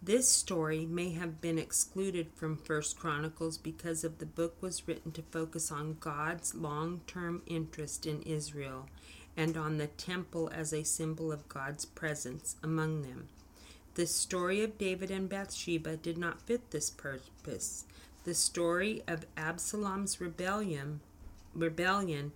This 0.00 0.30
story 0.30 0.86
may 0.86 1.10
have 1.10 1.40
been 1.40 1.58
excluded 1.58 2.28
from 2.34 2.56
First 2.56 2.98
Chronicles 2.98 3.58
because 3.58 4.04
of 4.04 4.18
the 4.18 4.26
book 4.26 4.56
was 4.62 4.86
written 4.86 5.10
to 5.12 5.22
focus 5.22 5.72
on 5.72 5.96
God's 5.98 6.54
long-term 6.54 7.42
interest 7.46 8.06
in 8.06 8.22
Israel 8.22 8.88
and 9.36 9.56
on 9.56 9.76
the 9.76 9.88
temple 9.88 10.50
as 10.54 10.72
a 10.72 10.84
symbol 10.84 11.32
of 11.32 11.48
God's 11.48 11.84
presence 11.84 12.56
among 12.62 13.02
them. 13.02 13.28
The 13.94 14.06
story 14.06 14.62
of 14.62 14.78
David 14.78 15.10
and 15.10 15.28
Bathsheba 15.28 15.96
did 15.96 16.16
not 16.16 16.42
fit 16.42 16.70
this 16.70 16.90
purpose. 16.90 17.84
The 18.22 18.34
story 18.34 19.02
of 19.08 19.26
Absalom's 19.36 20.20
rebellion 20.20 21.00
rebellion, 21.54 22.32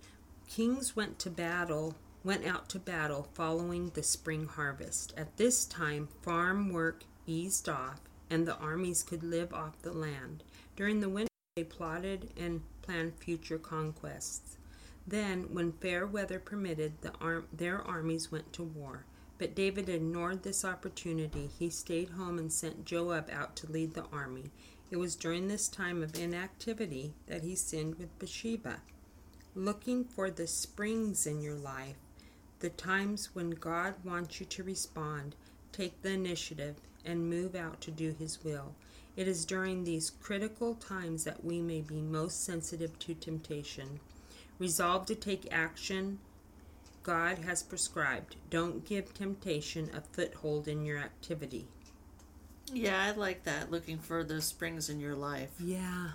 kings 0.47 0.95
went 0.95 1.17
to 1.19 1.29
battle, 1.29 1.95
went 2.23 2.45
out 2.45 2.67
to 2.69 2.79
battle 2.79 3.29
following 3.33 3.89
the 3.89 4.03
spring 4.03 4.47
harvest. 4.47 5.13
At 5.15 5.37
this 5.37 5.65
time, 5.65 6.09
farm 6.21 6.71
work 6.71 7.03
eased 7.25 7.69
off 7.69 8.01
and 8.29 8.47
the 8.47 8.57
armies 8.57 9.03
could 9.03 9.23
live 9.23 9.53
off 9.53 9.81
the 9.81 9.91
land. 9.91 10.43
During 10.75 10.99
the 10.99 11.09
winter, 11.09 11.29
they 11.55 11.63
plotted 11.63 12.31
and 12.35 12.61
planned 12.81 13.13
future 13.19 13.59
conquests. 13.59 14.57
Then, 15.05 15.53
when 15.53 15.73
fair 15.73 16.07
weather 16.07 16.39
permitted, 16.39 16.93
the 17.01 17.43
their 17.51 17.81
armies 17.81 18.31
went 18.31 18.51
to 18.53 18.63
war. 18.63 19.05
But 19.37 19.53
David 19.53 19.89
ignored 19.89 20.43
this 20.43 20.63
opportunity. 20.63 21.49
He 21.59 21.69
stayed 21.69 22.11
home 22.11 22.39
and 22.39 22.51
sent 22.51 22.85
Joab 22.85 23.29
out 23.29 23.55
to 23.57 23.71
lead 23.71 23.93
the 23.93 24.05
army. 24.11 24.51
It 24.89 24.97
was 24.97 25.15
during 25.15 25.47
this 25.47 25.67
time 25.67 26.01
of 26.01 26.17
inactivity 26.17 27.13
that 27.27 27.43
he 27.43 27.55
sinned 27.55 27.95
with 27.95 28.17
Bathsheba. 28.19 28.77
Looking 29.53 30.05
for 30.05 30.31
the 30.31 30.47
springs 30.47 31.27
in 31.27 31.41
your 31.41 31.55
life, 31.55 31.97
the 32.59 32.69
times 32.69 33.35
when 33.35 33.51
God 33.51 33.95
wants 34.03 34.39
you 34.39 34.45
to 34.45 34.63
respond, 34.63 35.35
take 35.71 36.01
the 36.01 36.11
initiative 36.11 36.77
and 37.05 37.29
move 37.29 37.55
out 37.55 37.81
to 37.81 37.91
do 37.91 38.15
His 38.17 38.43
will. 38.43 38.75
It 39.15 39.27
is 39.27 39.45
during 39.45 39.83
these 39.83 40.09
critical 40.09 40.75
times 40.75 41.23
that 41.23 41.43
we 41.43 41.61
may 41.61 41.81
be 41.81 42.01
most 42.01 42.43
sensitive 42.43 42.97
to 42.99 43.13
temptation. 43.13 43.99
Resolve 44.59 45.05
to 45.07 45.15
take 45.15 45.51
action 45.51 46.19
God 47.03 47.39
has 47.39 47.61
prescribed. 47.61 48.37
Don't 48.49 48.85
give 48.85 49.13
temptation 49.13 49.89
a 49.93 50.01
foothold 50.01 50.67
in 50.67 50.85
your 50.85 50.97
activity. 50.97 51.67
Yeah, 52.71 53.01
I 53.01 53.11
like 53.11 53.43
that. 53.43 53.69
Looking 53.69 53.99
for 53.99 54.23
the 54.23 54.41
springs 54.41 54.89
in 54.89 54.99
your 54.99 55.15
life. 55.15 55.49
Yeah. 55.59 56.11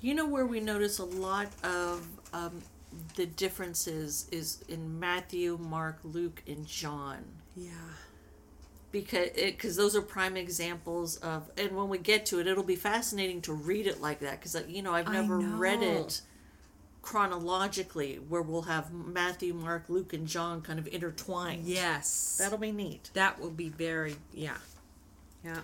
You 0.00 0.14
know 0.14 0.26
where 0.26 0.46
we 0.46 0.60
notice 0.60 0.98
a 0.98 1.04
lot 1.04 1.48
of 1.62 2.06
um, 2.32 2.60
the 3.14 3.26
differences 3.26 4.26
is 4.32 4.64
in 4.68 4.98
Matthew, 4.98 5.58
Mark, 5.58 6.00
Luke, 6.02 6.42
and 6.46 6.66
John. 6.66 7.24
Yeah. 7.54 7.70
Because 9.00 9.30
because 9.34 9.76
those 9.76 9.94
are 9.94 10.02
prime 10.02 10.36
examples 10.36 11.16
of, 11.18 11.50
and 11.56 11.72
when 11.72 11.88
we 11.88 11.98
get 11.98 12.26
to 12.26 12.40
it, 12.40 12.46
it'll 12.46 12.64
be 12.64 12.76
fascinating 12.76 13.40
to 13.42 13.52
read 13.52 13.86
it 13.86 14.00
like 14.00 14.20
that. 14.20 14.40
Because 14.40 14.56
you 14.68 14.82
know 14.82 14.92
I've 14.94 15.10
never 15.12 15.38
read 15.38 15.82
it 15.82 16.20
chronologically, 17.02 18.16
where 18.16 18.42
we'll 18.42 18.62
have 18.62 18.92
Matthew, 18.92 19.54
Mark, 19.54 19.84
Luke, 19.88 20.12
and 20.12 20.26
John 20.26 20.60
kind 20.60 20.78
of 20.78 20.88
intertwined. 20.88 21.64
Yes. 21.64 22.36
that'll 22.40 22.58
be 22.58 22.72
neat. 22.72 23.10
that 23.14 23.40
will 23.40 23.50
be 23.50 23.68
very 23.68 24.16
yeah. 24.32 24.56
Yeah. 25.44 25.60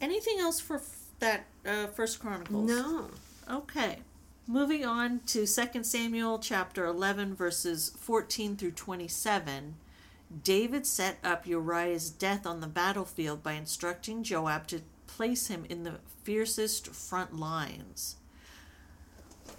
Anything 0.00 0.38
else 0.40 0.60
for 0.60 0.76
f- 0.76 0.98
that 1.18 1.44
uh, 1.66 1.88
First 1.88 2.20
Chronicles? 2.20 2.66
No. 2.70 3.10
Okay. 3.50 3.98
Moving 4.46 4.84
on 4.84 5.20
to 5.26 5.46
second 5.46 5.84
Samuel 5.84 6.38
chapter 6.38 6.86
11 6.86 7.34
verses 7.34 7.92
14 7.98 8.56
through 8.56 8.72
27. 8.72 9.74
David 10.44 10.86
set 10.86 11.18
up 11.24 11.46
Uriah's 11.46 12.10
death 12.10 12.46
on 12.46 12.60
the 12.60 12.66
battlefield 12.68 13.42
by 13.42 13.52
instructing 13.54 14.22
Joab 14.22 14.66
to 14.68 14.82
place 15.06 15.48
him 15.48 15.64
in 15.68 15.82
the 15.82 15.94
fiercest 16.22 16.88
front 16.88 17.36
lines. 17.36 18.16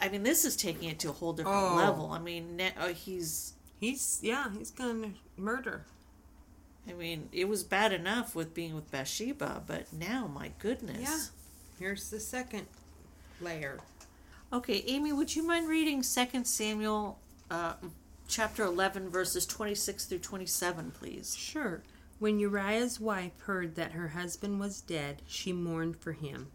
I 0.02 0.08
mean, 0.10 0.24
this 0.24 0.46
is 0.46 0.56
taking 0.56 0.90
it 0.90 1.00
to 1.00 1.10
a 1.10 1.14
whole 1.14 1.34
different 1.34 1.58
Oh. 1.74 1.76
level. 1.76 2.12
I 2.12 2.20
mean, 2.20 2.62
uh, 2.78 2.88
he's. 2.90 3.54
He's 3.80 4.20
yeah, 4.22 4.50
he's 4.56 4.70
gonna 4.72 5.12
murder. 5.38 5.86
I 6.88 6.94
mean, 6.94 7.30
it 7.32 7.46
was 7.48 7.64
bad 7.64 7.92
enough 7.92 8.36
with 8.36 8.54
being 8.54 8.76
with 8.76 8.90
Bathsheba, 8.92 9.64
but 9.66 9.92
now, 9.92 10.28
my 10.28 10.52
goodness. 10.60 11.02
Yeah. 11.02 11.20
Here's 11.80 12.10
the 12.12 12.20
second 12.20 12.68
layer. 13.40 13.80
Okay, 14.54 14.84
Amy, 14.88 15.14
would 15.14 15.36
you 15.36 15.42
mind 15.44 15.68
reading 15.68 16.04
2 16.04 16.44
Samuel 16.44 17.18
uh, 17.50 17.74
chapter 18.32 18.64
11, 18.64 19.10
verses 19.10 19.46
26 19.46 20.06
through 20.06 20.20
27, 20.20 20.92
please? 20.92 21.36
Sure. 21.36 21.84
When 22.18 22.40
Uriah's 22.40 23.00
wife 23.00 23.38
heard 23.42 23.76
that 23.76 23.92
her 23.92 24.10
husband 24.10 24.60
was 24.60 24.80
dead, 24.80 25.22
she 25.28 25.52
mourned 25.52 25.98
for 25.98 26.14
him. 26.14 26.48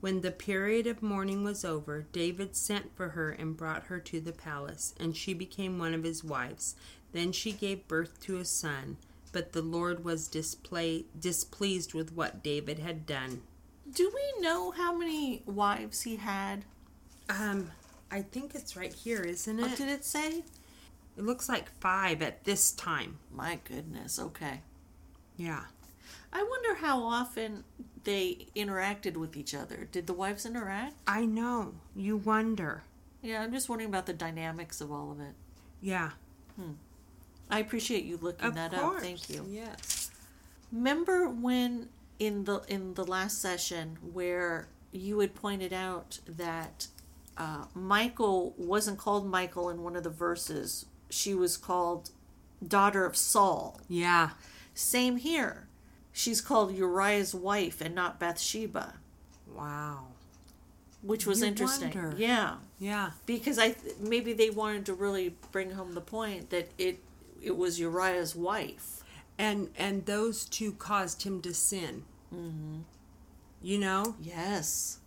When 0.00 0.22
the 0.22 0.30
period 0.30 0.86
of 0.86 1.02
mourning 1.02 1.44
was 1.44 1.62
over, 1.62 2.06
David 2.10 2.56
sent 2.56 2.96
for 2.96 3.10
her 3.10 3.30
and 3.30 3.56
brought 3.56 3.84
her 3.84 4.00
to 4.00 4.18
the 4.18 4.32
palace, 4.32 4.94
and 4.98 5.14
she 5.14 5.34
became 5.34 5.78
one 5.78 5.92
of 5.92 6.04
his 6.04 6.24
wives. 6.24 6.74
Then 7.12 7.32
she 7.32 7.52
gave 7.52 7.86
birth 7.86 8.18
to 8.22 8.38
a 8.38 8.44
son, 8.46 8.96
but 9.30 9.52
the 9.52 9.62
Lord 9.62 10.02
was 10.02 10.26
display- 10.26 11.04
displeased 11.18 11.92
with 11.92 12.14
what 12.14 12.42
David 12.42 12.78
had 12.78 13.04
done. 13.04 13.42
Do 13.92 14.10
we 14.14 14.40
know 14.40 14.70
how 14.70 14.96
many 14.96 15.42
wives 15.44 16.02
he 16.02 16.16
had? 16.16 16.64
Um, 17.28 17.72
I 18.10 18.22
think 18.22 18.54
it's 18.54 18.74
right 18.74 18.94
here, 18.94 19.20
isn't 19.20 19.58
it? 19.58 19.62
What 19.62 19.76
did 19.76 19.88
it 19.88 20.04
say? 20.04 20.44
It 21.16 21.24
looks 21.24 21.48
like 21.48 21.70
five 21.80 22.22
at 22.22 22.44
this 22.44 22.72
time. 22.72 23.18
My 23.32 23.58
goodness, 23.64 24.18
okay. 24.18 24.62
Yeah. 25.36 25.64
I 26.32 26.42
wonder 26.42 26.74
how 26.76 27.02
often 27.02 27.64
they 28.04 28.46
interacted 28.56 29.16
with 29.16 29.36
each 29.36 29.54
other. 29.54 29.88
Did 29.90 30.06
the 30.06 30.12
wives 30.12 30.46
interact? 30.46 30.94
I 31.06 31.26
know. 31.26 31.74
You 31.94 32.16
wonder. 32.16 32.84
Yeah, 33.22 33.42
I'm 33.42 33.52
just 33.52 33.68
wondering 33.68 33.90
about 33.90 34.06
the 34.06 34.12
dynamics 34.12 34.80
of 34.80 34.90
all 34.92 35.10
of 35.12 35.20
it. 35.20 35.34
Yeah. 35.82 36.10
Hmm. 36.56 36.72
I 37.50 37.58
appreciate 37.58 38.04
you 38.04 38.18
looking 38.22 38.46
Of 38.46 38.54
that 38.54 38.72
course. 38.72 38.96
up. 38.96 39.02
Thank 39.02 39.28
you. 39.28 39.44
Yes. 39.48 40.10
Remember 40.72 41.28
when 41.28 41.88
in 42.18 42.44
the 42.44 42.60
in 42.68 42.94
the 42.94 43.04
last 43.04 43.40
session 43.42 43.98
where 44.12 44.68
you 44.92 45.18
had 45.18 45.34
pointed 45.34 45.72
out 45.72 46.20
that 46.26 46.86
uh, 47.36 47.64
Michal 47.74 48.54
wasn't 48.56 48.98
called 48.98 49.28
Michal 49.28 49.68
in 49.70 49.82
one 49.82 49.96
of 49.96 50.04
the 50.04 50.10
verses. 50.10 50.86
She 51.10 51.34
was 51.34 51.56
called 51.56 52.10
daughter 52.66 53.04
of 53.04 53.16
Saul. 53.16 53.80
Yeah. 53.88 54.30
Same 54.74 55.16
here. 55.18 55.66
She's 56.12 56.40
called 56.40 56.74
Uriah's 56.74 57.34
wife 57.34 57.80
and 57.80 57.94
not 57.94 58.18
Bathsheba, 58.18 58.94
Wow. 59.54 60.08
which 61.02 61.26
was 61.26 61.40
You 61.40 61.46
interesting. 61.46 61.90
wonder. 61.94 62.14
Yeah, 62.16 62.56
Yeah. 62.78 63.12
because 63.26 63.58
I 63.58 63.70
th- 63.72 63.96
maybe 64.00 64.32
they 64.32 64.50
wanted 64.50 64.86
to 64.86 64.94
really 64.94 65.36
bring 65.52 65.72
home 65.72 65.94
the 65.94 66.00
point 66.00 66.50
that 66.50 66.70
it 66.78 67.02
it 67.42 67.56
was 67.56 67.78
Uriah's 67.80 68.34
wife. 68.36 69.02
And 69.38 69.70
and 69.78 70.04
those 70.04 70.44
two 70.44 70.72
caused 70.72 71.22
him 71.22 71.40
to 71.42 71.54
sin. 71.54 72.04
Mm-hmm. 72.34 72.80
You 73.62 73.78
know, 73.78 74.16
Yes. 74.20 74.98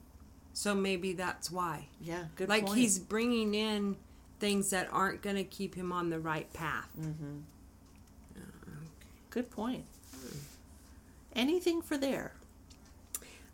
so 0.54 0.74
maybe 0.74 1.14
that's 1.14 1.52
why. 1.52 1.90
Yeah. 2.02 2.26
Good. 2.36 2.50
like 2.50 2.66
point. 2.66 2.80
he's 2.80 2.98
bringing 3.00 3.54
in 3.54 3.98
things 4.44 4.72
that 4.72 4.90
aren't 4.92 5.22
going 5.22 5.38
to 5.38 5.44
keep 5.46 5.74
him 5.74 5.94
on 5.94 6.10
the 6.10 6.20
right 6.20 6.52
path. 6.52 6.90
Good 9.30 9.50
point. 9.50 9.86
Anything 11.34 11.82
for 11.82 11.98
there? 11.98 12.34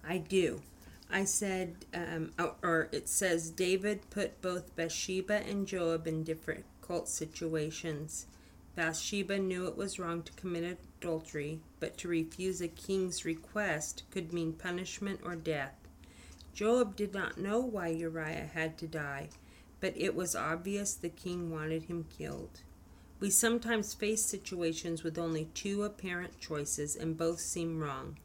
I 0.04 0.18
do. 0.18 0.64
I 1.08 1.26
said, 1.26 1.86
um, 1.94 2.32
or- 2.40 2.56
or 2.64 2.90
it 2.92 3.08
says, 3.08 3.52
David 3.52 4.10
put 4.10 4.42
both 4.42 4.76
Bathsheba 4.76 5.46
and 5.48 5.68
Joab 5.68 6.08
in 6.08 6.24
difficult 6.24 7.08
situations. 7.08 8.26
Bathsheba 8.76 9.38
knew 9.38 9.68
it 9.68 9.78
was 9.78 10.00
wrong 10.00 10.24
to 10.24 10.32
commit 10.34 10.80
adultery, 11.00 11.60
but 11.80 12.00
to 12.00 12.08
refuse 12.08 12.62
a 12.62 12.68
king's 12.68 13.26
request 13.26 14.02
could 14.10 14.34
mean 14.34 14.54
punishment 14.54 15.20
or 15.24 15.36
death. 15.36 15.76
Joab 16.56 16.96
did 16.96 17.14
not 17.14 17.38
know 17.38 17.60
why 17.60 17.90
Uriah 17.90 18.50
had 18.54 18.76
to 18.80 18.88
die, 18.88 19.30
but 19.80 19.94
it 19.96 20.16
was 20.16 20.36
obvious 20.36 20.94
the 20.94 21.10
king 21.10 21.52
wanted 21.52 21.84
him 21.84 22.06
killed. 22.18 22.62
We 23.20 23.30
sometimes 23.30 23.94
face 23.94 24.24
situations 24.24 25.04
with 25.04 25.18
only 25.18 25.50
two 25.54 25.84
apparent 25.84 26.40
choices 26.40 26.96
and 26.96 27.18
both 27.18 27.40
seem 27.40 27.80
wrong. 27.80 28.18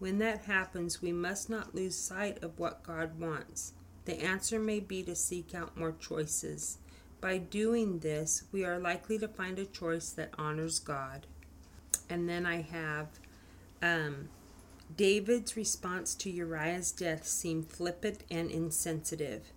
When 0.00 0.18
that 0.18 0.42
happens, 0.42 1.02
we 1.02 1.12
must 1.12 1.48
not 1.48 1.74
lose 1.74 1.96
sight 1.96 2.42
of 2.42 2.58
what 2.58 2.82
God 2.82 3.20
wants. 3.20 3.74
The 4.06 4.20
answer 4.20 4.58
may 4.58 4.80
be 4.80 5.02
to 5.04 5.14
seek 5.14 5.54
out 5.54 5.76
more 5.76 5.92
choices. 5.92 6.78
By 7.20 7.38
doing 7.38 7.98
this, 7.98 8.44
we 8.50 8.64
are 8.64 8.78
likely 8.78 9.18
to 9.18 9.28
find 9.28 9.58
a 9.58 9.66
choice 9.66 10.10
that 10.10 10.34
honors 10.38 10.78
God. 10.78 11.26
And 12.08 12.28
then 12.28 12.46
I 12.46 12.62
have 12.62 13.08
um, 13.82 14.30
David's 14.96 15.56
response 15.56 16.14
to 16.16 16.30
Uriah's 16.30 16.90
death 16.92 17.26
seemed 17.26 17.68
flippant 17.68 18.24
and 18.30 18.50
insensitive. 18.50 19.52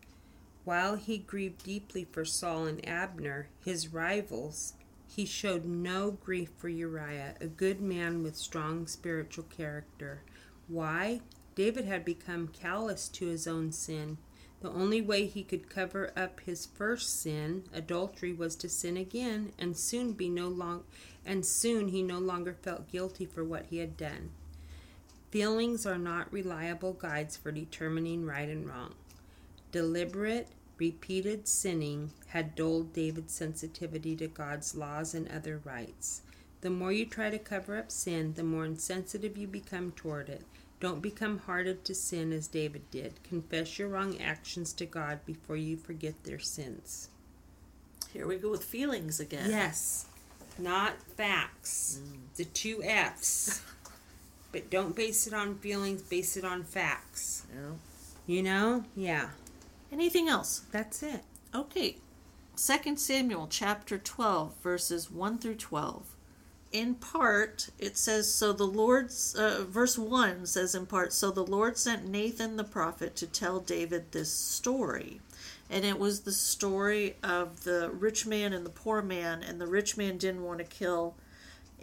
While 0.66 0.96
he 0.96 1.18
grieved 1.18 1.64
deeply 1.64 2.06
for 2.06 2.24
Saul 2.24 2.66
and 2.66 2.88
Abner, 2.88 3.50
his 3.64 3.90
rivals, 3.90 4.74
he 5.06 5.26
showed 5.26 5.66
no 5.66 6.12
grief 6.12 6.50
for 6.58 6.70
Uriah, 6.70 7.36
a 7.42 7.48
good 7.48 7.82
man 7.82 8.24
with 8.24 8.38
strong 8.38 8.88
spiritual 8.88 9.44
character. 9.46 10.22
Why? 10.68 11.22
David 11.56 11.86
had 11.86 12.06
become 12.06 12.48
callous 12.48 13.08
to 13.10 13.28
his 13.28 13.46
own 13.48 13.72
sin. 13.72 14.18
The 14.62 14.72
only 14.72 15.02
way 15.02 15.26
he 15.26 15.44
could 15.44 15.70
cover 15.70 16.14
up 16.16 16.40
his 16.40 16.66
first 16.66 17.22
sin, 17.22 17.66
adultery, 17.74 18.32
was 18.32 18.56
to 18.56 18.70
sin 18.70 18.96
again, 18.96 19.52
and 19.60 19.78
soon 19.78 20.14
be 20.14 20.30
no 20.30 20.48
long 20.48 20.86
and 21.26 21.46
soon 21.46 21.90
he 21.90 22.02
no 22.02 22.20
longer 22.20 22.56
felt 22.62 22.92
guilty 22.92 23.26
for 23.26 23.44
what 23.44 23.68
he 23.70 23.78
had 23.78 23.98
done. 23.98 24.32
Feelings 25.32 25.86
are 25.86 25.98
not 25.98 26.32
reliable 26.32 26.94
guides 26.94 27.36
for 27.36 27.52
determining 27.52 28.26
right 28.26 28.50
and 28.50 28.68
wrong. 28.68 28.94
Deliberate, 29.74 30.50
repeated 30.78 31.48
sinning 31.48 32.12
had 32.28 32.54
dulled 32.54 32.94
David's 32.94 33.34
sensitivity 33.34 34.16
to 34.18 34.28
God's 34.28 34.76
laws 34.76 35.16
and 35.16 35.28
other 35.28 35.60
rights. 35.66 36.22
The 36.62 36.70
more 36.70 36.92
you 36.92 37.08
try 37.08 37.32
to 37.32 37.40
cover 37.40 37.76
up 37.76 37.90
sin, 37.90 38.36
the 38.36 38.44
more 38.44 38.66
insensitive 38.66 39.36
you 39.36 39.48
become 39.48 39.92
toward 39.92 40.30
it. 40.30 40.44
Don't 40.80 41.02
become 41.02 41.40
hardened 41.40 41.84
to 41.86 41.96
sin 41.96 42.32
as 42.32 42.48
David 42.48 42.84
did. 42.92 43.24
Confess 43.24 43.80
your 43.80 43.88
wrong 43.88 44.22
actions 44.22 44.74
to 44.74 44.86
God 44.86 45.26
before 45.26 45.58
you 45.58 45.76
forget 45.76 46.24
their 46.24 46.40
sins. 46.40 47.10
Here 48.12 48.28
we 48.28 48.36
go 48.36 48.52
with 48.52 48.64
feelings 48.64 49.20
again. 49.20 49.50
Yes, 49.50 50.06
not 50.60 51.02
facts. 51.18 52.00
Mm. 52.00 52.36
The 52.36 52.46
two 52.46 52.84
F's. 52.84 53.64
But 54.52 54.70
don't 54.70 54.96
base 54.96 55.26
it 55.26 55.34
on 55.34 55.56
feelings, 55.56 56.04
base 56.04 56.38
it 56.38 56.46
on 56.46 56.64
facts. 56.64 57.48
You 58.28 58.44
know? 58.44 58.84
Yeah, 58.96 59.30
Anything 59.94 60.28
else? 60.28 60.64
that's 60.72 61.04
it. 61.04 61.22
Okay. 61.54 61.98
Second 62.56 63.00
Samuel 63.00 63.48
chapter 63.48 64.00
12 64.00 64.56
verses 64.64 65.12
1 65.12 65.38
through 65.38 65.58
12. 65.58 66.16
In 66.72 66.96
part, 66.96 67.70
it 67.78 67.96
says 67.96 68.34
so 68.34 68.52
the 68.52 68.64
Lord's 68.66 69.36
uh, 69.36 69.66
verse 69.70 69.96
1 69.96 70.48
says 70.48 70.74
in 70.74 70.88
part 70.88 71.14
so 71.14 71.30
the 71.30 71.46
Lord 71.46 71.78
sent 71.78 72.08
Nathan 72.08 72.58
the 72.58 72.64
prophet 72.64 73.16
to 73.18 73.28
tell 73.28 73.60
David 73.60 74.12
this 74.12 74.34
story. 74.34 75.22
And 75.70 75.86
it 75.86 76.00
was 76.00 76.22
the 76.22 76.32
story 76.32 77.18
of 77.22 77.64
the 77.64 77.92
rich 77.94 78.26
man 78.26 78.52
and 78.52 78.66
the 78.66 78.72
poor 78.72 79.04
man 79.04 79.44
and 79.44 79.62
the 79.62 79.68
rich 79.68 79.96
man 79.96 80.18
didn't 80.18 80.44
want 80.44 80.58
to 80.58 80.66
kill 80.66 81.14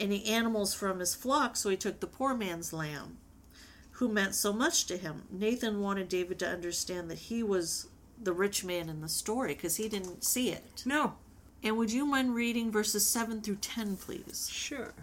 any 0.01 0.25
animals 0.25 0.75
from 0.75 0.99
his 0.99 1.15
flock, 1.15 1.57
so 1.57 1.69
he 1.69 1.77
took 1.77 2.01
the 2.01 2.09
poor 2.09 2.35
man's 2.35 2.73
lamb 2.73 3.19
who 4.01 4.09
meant 4.09 4.35
so 4.35 4.51
much 4.51 4.87
to 4.87 4.97
him. 4.97 5.25
Nathan 5.31 5.79
wanted 5.81 6.09
David 6.09 6.39
to 6.39 6.49
understand 6.49 7.11
that 7.11 7.19
he 7.19 7.43
was 7.43 7.87
the 8.23 8.33
rich 8.33 8.65
man 8.65 8.89
in 8.89 9.01
the 9.01 9.09
story 9.09 9.55
because 9.55 9.77
he 9.77 9.89
didn't 9.89 10.25
see 10.25 10.51
it. 10.51 10.83
No, 10.85 11.15
And 11.63 11.77
would 11.77 11.93
you 11.93 12.07
mind 12.07 12.35
reading 12.35 12.71
verses 12.71 13.07
7 13.07 13.41
through 13.43 13.57
10, 13.57 13.97
please? 13.97 14.49
Sure. 14.51 14.95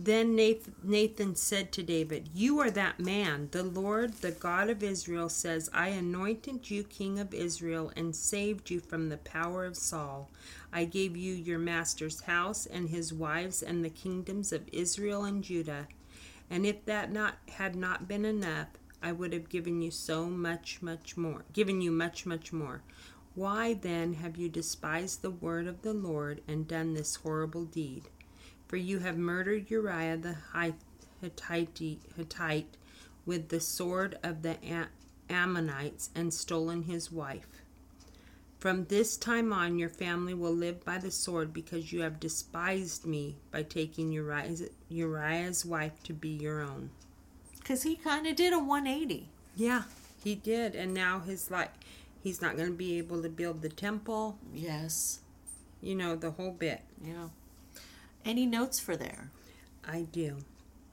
Then 0.00 0.36
Nathan 0.36 1.34
said 1.34 1.72
to 1.72 1.82
David, 1.82 2.28
You 2.32 2.60
are 2.60 2.70
that 2.70 3.00
man. 3.00 3.48
The 3.50 3.64
Lord, 3.64 4.14
the 4.14 4.30
God 4.30 4.70
of 4.70 4.80
Israel, 4.84 5.28
says, 5.28 5.68
I 5.74 5.88
anointed 5.88 6.70
you 6.70 6.84
king 6.84 7.18
of 7.18 7.34
Israel 7.34 7.90
and 7.96 8.14
saved 8.14 8.70
you 8.70 8.78
from 8.78 9.08
the 9.08 9.16
power 9.16 9.64
of 9.64 9.76
Saul. 9.76 10.30
I 10.72 10.84
gave 10.84 11.16
you 11.16 11.34
your 11.34 11.58
master's 11.58 12.20
house 12.22 12.64
and 12.64 12.90
his 12.90 13.12
wives 13.12 13.60
and 13.60 13.84
the 13.84 13.90
kingdoms 13.90 14.52
of 14.52 14.68
Israel 14.72 15.24
and 15.24 15.42
Judah. 15.42 15.88
And 16.48 16.64
if 16.64 16.84
that 16.84 17.10
not 17.10 17.38
had 17.48 17.74
not 17.74 18.06
been 18.06 18.24
enough, 18.24 18.68
I 19.02 19.12
would 19.12 19.32
have 19.32 19.48
given 19.48 19.80
you 19.80 19.90
so 19.90 20.26
much, 20.26 20.82
much 20.82 21.16
more. 21.16 21.44
Given 21.52 21.80
you 21.80 21.90
much, 21.90 22.26
much 22.26 22.52
more. 22.52 22.82
Why 23.34 23.74
then 23.74 24.14
have 24.14 24.36
you 24.36 24.48
despised 24.48 25.22
the 25.22 25.30
word 25.30 25.66
of 25.66 25.82
the 25.82 25.92
Lord 25.92 26.42
and 26.48 26.66
done 26.66 26.94
this 26.94 27.16
horrible 27.16 27.64
deed? 27.64 28.04
For 28.66 28.76
you 28.76 28.98
have 28.98 29.16
murdered 29.16 29.70
Uriah 29.70 30.16
the 30.16 30.36
Hittite, 31.20 31.98
Hittite 32.16 32.76
with 33.24 33.48
the 33.48 33.60
sword 33.60 34.18
of 34.22 34.42
the 34.42 34.56
Ammonites 35.30 36.10
and 36.14 36.34
stolen 36.34 36.82
his 36.82 37.12
wife. 37.12 37.62
From 38.58 38.86
this 38.86 39.16
time 39.16 39.52
on, 39.52 39.78
your 39.78 39.88
family 39.88 40.34
will 40.34 40.54
live 40.54 40.84
by 40.84 40.98
the 40.98 41.12
sword 41.12 41.52
because 41.52 41.92
you 41.92 42.00
have 42.00 42.18
despised 42.18 43.06
me 43.06 43.36
by 43.52 43.62
taking 43.62 44.10
Uriah's, 44.10 44.64
Uriah's 44.88 45.64
wife 45.64 46.02
to 46.02 46.12
be 46.12 46.30
your 46.30 46.62
own. 46.62 46.90
Because 47.68 47.82
he 47.82 47.96
kind 47.96 48.26
of 48.26 48.34
did 48.34 48.54
a 48.54 48.58
180. 48.58 49.28
Yeah, 49.54 49.82
he 50.24 50.34
did. 50.34 50.74
And 50.74 50.94
now 50.94 51.20
his 51.20 51.50
like, 51.50 51.70
he's 52.22 52.40
not 52.40 52.56
going 52.56 52.70
to 52.70 52.74
be 52.74 52.96
able 52.96 53.20
to 53.20 53.28
build 53.28 53.60
the 53.60 53.68
temple, 53.68 54.38
Yes. 54.54 55.20
you 55.82 55.94
know, 55.94 56.16
the 56.16 56.30
whole 56.30 56.52
bit. 56.52 56.80
Yeah. 57.04 57.28
Any 58.24 58.46
notes 58.46 58.80
for 58.80 58.96
there? 58.96 59.30
I 59.86 60.06
do. 60.10 60.38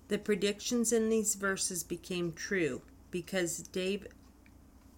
The 0.09 0.17
predictions 0.17 0.91
in 0.91 1.07
these 1.07 1.35
verses 1.35 1.81
became 1.81 2.33
true 2.33 2.81
because 3.09 3.59
Dave 3.59 4.07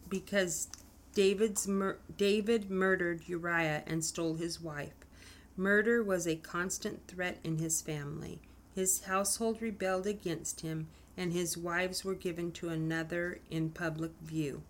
because 0.09 0.69
David's 1.13 1.67
mur- 1.67 1.99
David 2.17 2.71
murdered 2.71 3.27
Uriah 3.27 3.83
and 3.85 4.03
stole 4.03 4.33
his 4.33 4.59
wife. 4.59 4.95
Murder 5.55 6.01
was 6.01 6.25
a 6.25 6.37
constant 6.37 7.05
threat 7.07 7.37
in 7.43 7.59
his 7.59 7.83
family. 7.83 8.39
His 8.73 9.01
household 9.03 9.61
rebelled 9.61 10.07
against 10.07 10.61
him, 10.61 10.87
and 11.17 11.33
his 11.33 11.57
wives 11.57 12.05
were 12.05 12.13
given 12.15 12.51
to 12.53 12.69
another 12.69 13.39
in 13.49 13.69
public 13.71 14.11
view. 14.21 14.61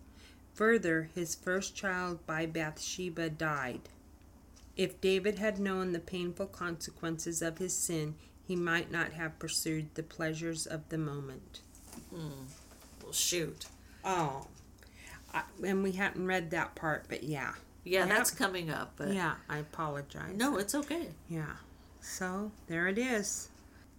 Further, 0.54 1.10
his 1.14 1.34
first 1.34 1.76
child 1.76 2.26
by 2.26 2.46
Bathsheba 2.46 3.30
died. 3.30 3.82
If 4.76 5.00
David 5.00 5.38
had 5.38 5.58
known 5.60 5.92
the 5.92 5.98
painful 5.98 6.46
consequences 6.46 7.42
of 7.42 7.58
his 7.58 7.74
sin, 7.76 8.14
he 8.46 8.56
might 8.56 8.90
not 8.90 9.12
have 9.12 9.38
pursued 9.38 9.94
the 9.94 10.02
pleasures 10.02 10.66
of 10.66 10.88
the 10.88 10.98
moment. 10.98 11.60
Mm. 12.14 12.30
Well, 13.02 13.12
shoot. 13.12 13.66
Oh, 14.04 14.46
I, 15.34 15.42
and 15.64 15.82
we 15.82 15.92
hadn't 15.92 16.26
read 16.26 16.50
that 16.50 16.74
part, 16.74 17.04
but 17.08 17.22
yeah. 17.24 17.52
Yeah, 17.84 18.00
Yep. 18.00 18.08
that's 18.08 18.30
coming 18.30 18.70
up. 18.70 18.92
But 18.96 19.12
Yeah, 19.12 19.34
I 19.48 19.58
apologize. 19.58 20.34
No, 20.34 20.56
it's 20.56 20.74
okay. 20.74 21.08
Yeah. 21.28 21.56
So 22.00 22.52
there 22.68 22.86
it 22.88 22.98
is. 22.98 23.48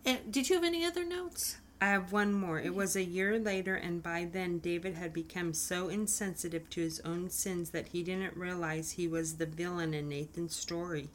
And 0.06 0.32
did 0.32 0.50
you 0.50 0.56
have 0.56 0.64
any 0.64 0.86
other 0.86 1.06
notes? 1.06 1.58
I 1.82 1.88
have 1.88 2.12
one 2.12 2.34
more. 2.34 2.60
It 2.60 2.76
was 2.76 2.96
a 2.96 3.04
year 3.04 3.40
later, 3.40 3.76
and 3.76 4.04
by 4.04 4.28
then 4.30 4.60
David 4.60 4.96
had 4.96 5.14
become 5.14 5.54
so 5.54 5.88
insensitive 5.88 6.70
to 6.72 6.82
his 6.82 7.00
own 7.06 7.30
sins 7.30 7.70
that 7.70 7.90
he 7.90 8.04
didn't 8.04 8.36
realize 8.36 8.92
he 8.92 9.08
was 9.08 9.38
the 9.38 9.46
villain 9.46 9.94
in 9.94 10.10
Nathan's 10.10 10.56
story. 10.56 11.10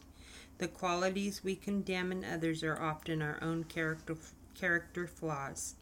The 0.57 0.69
qualities 0.69 1.45
we 1.45 1.55
condemn 1.55 2.13
in 2.13 2.25
others 2.25 2.63
are 2.63 2.81
often 2.81 3.21
our 3.21 3.39
own 3.43 3.65
character 3.65 4.17
character 4.55 5.07
flaws. 5.07 5.75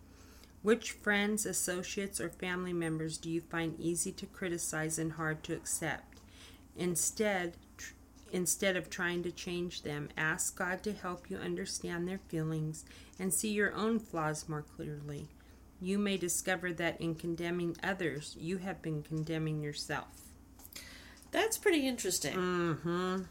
Which 0.63 0.93
friends, 0.93 1.47
associates, 1.47 2.21
or 2.21 2.31
family 2.31 2.73
members 2.73 3.19
do 3.19 3.31
you 3.31 3.41
find 3.41 3.79
easy 3.79 4.11
to 4.13 4.27
criticize 4.27 4.99
and 4.99 5.13
hard 5.13 5.45
to 5.45 5.55
accept? 5.55 6.19
Instead, 6.77 7.57
instead 8.33 8.77
of 8.77 8.91
trying 8.91 9.23
to 9.23 9.31
change 9.31 9.83
them, 9.83 10.09
ask 10.17 10.57
God 10.57 10.83
to 10.83 10.93
help 10.93 11.31
you 11.31 11.37
understand 11.37 12.09
their 12.09 12.21
feelings 12.29 12.85
and 13.19 13.33
see 13.33 13.53
your 13.53 13.73
own 13.75 13.99
flaws 14.01 14.49
more 14.49 14.63
clearly. 14.63 15.29
You 15.81 15.99
may 15.99 16.17
discover 16.17 16.73
that 16.75 17.01
in 17.01 17.15
condemning 17.15 17.77
others, 17.83 18.37
you 18.39 18.59
have 18.59 18.83
been 18.83 19.03
condemning 19.03 19.61
yourself. 19.61 20.09
That's 21.33 21.59
pretty 21.59 21.87
interesting. 21.87 22.37
Mm-hmm. 22.37 23.23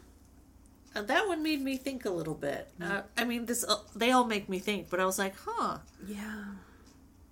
Uh, 0.94 1.02
that 1.02 1.26
one 1.26 1.42
made 1.42 1.62
me 1.62 1.76
think 1.76 2.04
a 2.04 2.10
little 2.10 2.34
bit. 2.34 2.68
Uh, 2.80 3.02
I 3.16 3.24
mean, 3.24 3.46
this 3.46 3.64
uh, 3.64 3.76
they 3.96 4.10
all 4.10 4.24
make 4.24 4.48
me 4.48 4.58
think, 4.58 4.90
but 4.90 5.00
I 5.00 5.06
was 5.06 5.18
like, 5.18 5.34
huh. 5.46 5.78
Yeah. 6.06 6.44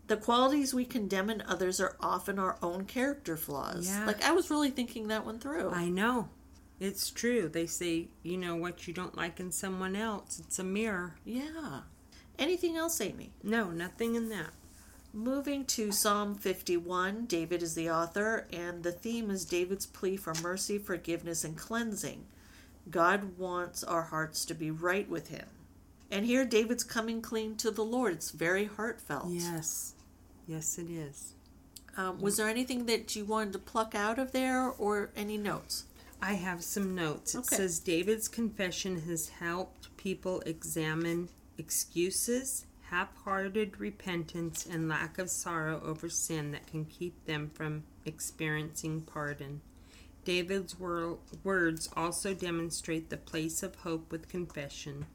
The 0.07 0.17
qualities 0.17 0.73
we 0.73 0.85
condemn 0.87 1.29
in 1.29 1.43
others 1.43 1.81
are 1.81 1.97
often 2.01 2.39
our 2.39 2.57
own 2.63 2.85
character 2.87 3.37
flaws. 3.37 3.89
Yeah. 3.89 4.07
Like 4.07 4.25
I 4.25 4.33
was 4.33 4.51
really 4.51 4.71
thinking 4.71 5.09
that 5.09 5.27
one 5.27 5.39
through. 5.39 5.71
I 5.71 5.89
know. 5.89 6.31
It's 6.81 7.11
true. 7.11 7.49
They 7.49 7.67
say, 7.67 8.09
you 8.23 8.39
know, 8.39 8.57
what 8.57 8.89
you 8.89 8.95
don't 8.95 9.17
like 9.17 9.39
in 9.39 9.53
someone 9.53 9.95
else, 9.95 10.41
it's 10.41 10.59
a 10.59 10.65
mirror. 10.65 11.17
yeah. 11.25 11.83
Anything 12.39 12.75
else, 12.79 13.03
Amy? 13.03 13.33
No, 13.43 13.71
nothing 13.71 14.15
in 14.15 14.31
that. 14.31 14.55
Moving 15.13 15.67
to 15.67 15.93
Psalm 15.93 16.35
51, 16.37 17.27
David 17.27 17.63
is 17.63 17.75
the 17.75 17.91
author, 17.91 18.47
and 18.51 18.83
the 18.83 18.93
theme 18.93 19.31
is 19.31 19.45
David's 19.45 19.85
plea 19.85 20.17
for 20.17 20.33
mercy, 20.43 20.79
forgiveness, 20.79 21.45
and 21.45 21.55
cleansing. 21.59 22.25
God 22.91 23.37
wants 23.37 23.85
our 23.85 24.05
hearts 24.05 24.47
to 24.47 24.55
be 24.55 24.71
right 24.71 25.07
with 25.07 25.29
Him. 25.29 25.45
And 26.11 26.25
here, 26.25 26.47
David's 26.47 26.83
coming 26.83 27.21
clean 27.21 27.57
to 27.57 27.71
the 27.71 27.85
Lord. 27.85 28.15
It's 28.15 28.31
very 28.31 28.65
heartfelt. 28.65 29.27
Yes. 29.29 29.95
Yes, 30.47 30.79
it 30.79 30.89
is. 30.89 31.35
Um, 31.97 32.21
was 32.21 32.39
there 32.39 32.49
anything 32.49 32.87
that 32.87 33.15
you 33.15 33.27
wanted 33.27 33.53
to 33.53 33.59
pluck 33.59 33.95
out 33.95 34.19
of 34.19 34.33
there 34.33 34.71
or 34.71 35.11
any 35.15 35.37
notes? 35.37 35.85
I 36.23 36.35
have 36.35 36.63
some 36.63 36.95
notes. 36.95 37.35
It 37.35 37.39
Okay. 37.39 37.57
says 37.57 37.79
David's 37.79 38.29
confession 38.29 39.01
has 39.03 39.29
helped 39.29 39.97
people 39.97 40.41
examine 40.47 41.29
excuses, 41.57 42.67
half 42.91 43.15
hearted 43.25 43.79
repentance, 43.81 44.67
and 44.67 44.89
lack 44.89 45.19
of 45.19 45.31
sorrow 45.31 45.81
over 45.83 46.09
sin 46.09 46.51
that 46.53 46.67
can 46.67 46.85
keep 46.85 47.25
them 47.25 47.51
from 47.55 47.85
experiencing 48.05 49.03
pardon. 49.03 49.61
David's 50.25 50.79
wor- 50.79 51.19
words 51.43 51.89
also 51.97 52.35
demonstrate 52.35 53.09
the 53.09 53.17
place 53.17 53.63
of 53.63 53.77
hope 53.77 54.13
with 54.13 54.29
confession. 54.29 55.07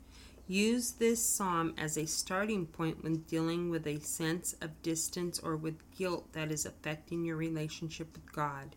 Use 0.47 0.91
this 0.93 1.23
psalm 1.23 1.73
as 1.77 1.97
a 1.97 2.05
starting 2.05 2.65
point 2.67 3.03
when 3.03 3.17
dealing 3.21 3.69
with 3.69 3.85
a 3.87 3.99
sense 3.99 4.53
of 4.61 4.81
distance 4.81 5.39
or 5.39 5.55
with 5.55 5.89
guilt 5.91 6.33
that 6.33 6.51
is 6.51 6.65
affecting 6.65 7.23
your 7.23 7.35
relationship 7.35 8.13
with 8.13 8.31
God. 8.31 8.75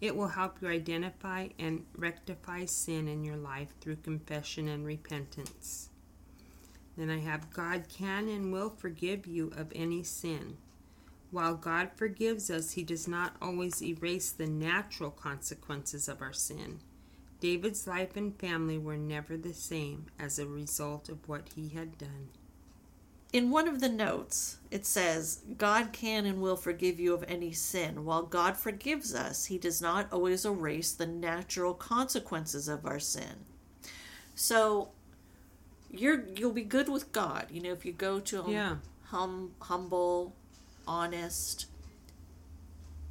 It 0.00 0.16
will 0.16 0.28
help 0.28 0.62
you 0.62 0.68
identify 0.68 1.48
and 1.58 1.84
rectify 1.96 2.64
sin 2.64 3.06
in 3.08 3.24
your 3.24 3.36
life 3.36 3.74
through 3.80 3.96
confession 3.96 4.68
and 4.68 4.86
repentance. 4.86 5.90
Then 6.96 7.10
I 7.10 7.18
have 7.18 7.52
God 7.52 7.84
can 7.88 8.28
and 8.28 8.52
will 8.52 8.70
forgive 8.70 9.26
you 9.26 9.52
of 9.56 9.72
any 9.74 10.02
sin. 10.02 10.56
While 11.30 11.54
God 11.54 11.90
forgives 11.94 12.50
us, 12.50 12.72
He 12.72 12.82
does 12.82 13.06
not 13.06 13.36
always 13.40 13.82
erase 13.82 14.32
the 14.32 14.46
natural 14.46 15.10
consequences 15.10 16.08
of 16.08 16.20
our 16.20 16.32
sin. 16.32 16.80
David's 17.40 17.86
life 17.86 18.16
and 18.16 18.38
family 18.38 18.76
were 18.76 18.98
never 18.98 19.36
the 19.36 19.54
same 19.54 20.06
as 20.18 20.38
a 20.38 20.46
result 20.46 21.08
of 21.08 21.26
what 21.26 21.48
he 21.54 21.70
had 21.70 21.96
done. 21.96 22.28
In 23.32 23.50
one 23.50 23.68
of 23.68 23.80
the 23.80 23.88
notes, 23.88 24.56
it 24.72 24.84
says, 24.84 25.42
God 25.56 25.92
can 25.92 26.26
and 26.26 26.40
will 26.42 26.56
forgive 26.56 26.98
you 26.98 27.14
of 27.14 27.24
any 27.28 27.52
sin. 27.52 28.04
While 28.04 28.22
God 28.24 28.56
forgives 28.56 29.14
us, 29.14 29.46
He 29.46 29.56
does 29.56 29.80
not 29.80 30.12
always 30.12 30.44
erase 30.44 30.92
the 30.92 31.06
natural 31.06 31.72
consequences 31.74 32.66
of 32.66 32.84
our 32.84 32.98
sin. 32.98 33.44
So, 34.34 34.90
you're 35.92 36.24
you'll 36.34 36.52
be 36.52 36.64
good 36.64 36.88
with 36.88 37.12
God. 37.12 37.46
You 37.50 37.62
know, 37.62 37.72
if 37.72 37.84
you 37.84 37.92
go 37.92 38.18
to 38.20 38.42
Him 38.42 38.52
Yeah. 38.52 38.76
hum, 39.06 39.52
humble, 39.60 40.34
honest, 40.86 41.66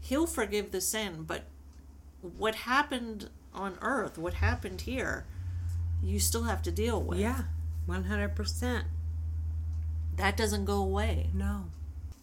He'll 0.02 0.28
forgive 0.28 0.72
the 0.72 0.82
sin. 0.82 1.24
But 1.24 1.44
what 2.22 2.56
happened 2.56 3.30
on 3.54 3.78
earth, 3.82 4.18
what 4.18 4.36
happened 4.36 4.82
here, 4.82 5.26
you 6.04 6.20
still 6.20 6.44
have 6.44 6.62
to 6.64 6.72
deal 6.72 7.02
with. 7.02 7.20
Yeah, 7.20 7.44
100%. 7.88 8.84
That 10.20 10.38
doesn't 10.38 10.66
go 10.66 10.82
away. 10.82 11.30
No. 11.34 11.66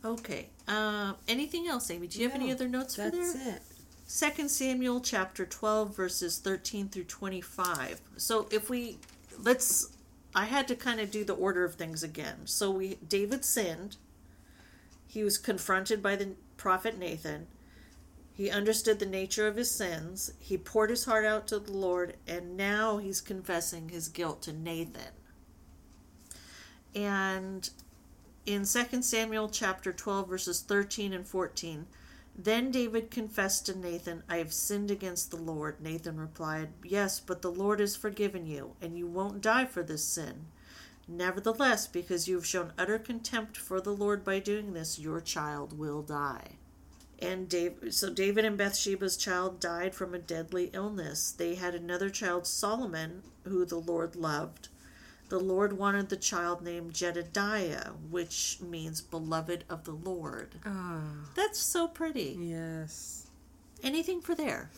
Okay. 0.04 0.48
Uh, 0.68 1.14
anything 1.26 1.66
else, 1.66 1.90
Amy? 1.90 2.06
Do 2.06 2.20
you 2.20 2.28
have 2.28 2.36
any 2.36 2.52
other 2.52 2.68
notes 2.68 2.96
for 2.96 3.10
there? 3.10 3.20
That's 3.20 3.34
it. 3.34 3.62
Second 4.06 4.50
Samuel 4.50 5.00
chapter 5.00 5.44
twelve 5.44 5.96
verses 5.96 6.38
thirteen 6.38 6.88
through 6.88 7.04
twenty 7.04 7.40
five. 7.40 8.00
So 8.16 8.46
if 8.52 8.70
we 8.70 8.98
let's 9.42 9.96
I 10.34 10.44
had 10.44 10.68
to 10.68 10.76
kind 10.76 11.00
of 11.00 11.10
do 11.10 11.24
the 11.24 11.34
order 11.34 11.64
of 11.64 11.74
things 11.74 12.02
again. 12.02 12.42
So 12.46 12.70
we 12.70 12.98
David 13.08 13.44
sinned. 13.44 13.96
He 15.06 15.24
was 15.24 15.38
confronted 15.38 16.02
by 16.02 16.14
the 16.16 16.34
prophet 16.56 16.98
Nathan. 16.98 17.48
He 18.32 18.50
understood 18.50 18.98
the 18.98 19.06
nature 19.06 19.48
of 19.48 19.56
his 19.56 19.70
sins. 19.70 20.32
He 20.38 20.58
poured 20.58 20.90
his 20.90 21.06
heart 21.06 21.24
out 21.24 21.46
to 21.48 21.58
the 21.58 21.72
Lord, 21.72 22.16
and 22.28 22.56
now 22.56 22.98
he's 22.98 23.22
confessing 23.22 23.88
his 23.88 24.08
guilt 24.08 24.42
to 24.42 24.52
Nathan. 24.52 25.14
And 26.94 27.70
in 28.46 28.64
2 28.64 29.02
Samuel 29.02 29.48
chapter 29.48 29.92
12 29.92 30.28
verses 30.28 30.60
13 30.60 31.12
and 31.12 31.26
14, 31.26 31.86
then 32.38 32.70
David 32.70 33.10
confessed 33.10 33.66
to 33.66 33.78
Nathan, 33.78 34.22
I 34.28 34.36
have 34.36 34.52
sinned 34.52 34.90
against 34.90 35.30
the 35.30 35.36
Lord. 35.36 35.80
Nathan 35.80 36.20
replied, 36.20 36.68
Yes, 36.84 37.18
but 37.18 37.42
the 37.42 37.50
Lord 37.50 37.80
has 37.80 37.96
forgiven 37.96 38.46
you, 38.46 38.76
and 38.80 38.96
you 38.96 39.06
won't 39.06 39.40
die 39.40 39.64
for 39.64 39.82
this 39.82 40.04
sin. 40.04 40.46
Nevertheless, 41.08 41.86
because 41.86 42.28
you 42.28 42.34
have 42.36 42.46
shown 42.46 42.72
utter 42.76 42.98
contempt 42.98 43.56
for 43.56 43.80
the 43.80 43.94
Lord 43.94 44.22
by 44.22 44.38
doing 44.38 44.74
this, 44.74 44.98
your 44.98 45.20
child 45.20 45.78
will 45.78 46.02
die. 46.02 46.56
And 47.18 47.54
so 47.90 48.10
David 48.12 48.44
and 48.44 48.58
Bathsheba's 48.58 49.16
child 49.16 49.58
died 49.58 49.94
from 49.94 50.14
a 50.14 50.18
deadly 50.18 50.70
illness. 50.74 51.32
They 51.32 51.54
had 51.54 51.74
another 51.74 52.10
child, 52.10 52.46
Solomon, 52.46 53.22
who 53.44 53.64
the 53.64 53.78
Lord 53.78 54.14
loved. 54.14 54.68
The 55.28 55.38
Lord 55.40 55.72
wanted 55.76 56.08
the 56.08 56.16
child 56.16 56.62
named 56.62 56.94
Jedediah, 56.94 57.90
which 58.10 58.58
means 58.60 59.00
beloved 59.00 59.64
of 59.68 59.84
the 59.84 59.92
Lord. 59.92 60.54
Ah, 60.64 61.00
That's 61.34 61.58
so 61.58 61.88
pretty. 61.88 62.36
yes. 62.38 63.26
Anything 63.82 64.20
for 64.20 64.34
there? 64.34 64.70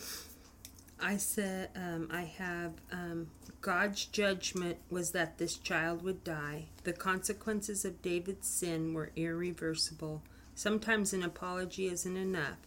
I 1.01 1.17
said, 1.17 1.69
um, 1.75 2.09
I 2.11 2.23
have 2.23 2.73
um, 2.91 3.27
God's 3.61 4.05
judgment 4.05 4.77
was 4.89 5.11
that 5.11 5.37
this 5.37 5.55
child 5.57 6.01
would 6.03 6.23
die. 6.23 6.65
The 6.83 6.93
consequences 6.93 7.85
of 7.85 8.01
David's 8.01 8.47
sin 8.47 8.93
were 8.93 9.11
irreversible. 9.15 10.21
Sometimes 10.55 11.13
an 11.13 11.23
apology 11.23 11.87
isn't 11.87 12.17
enough. 12.17 12.57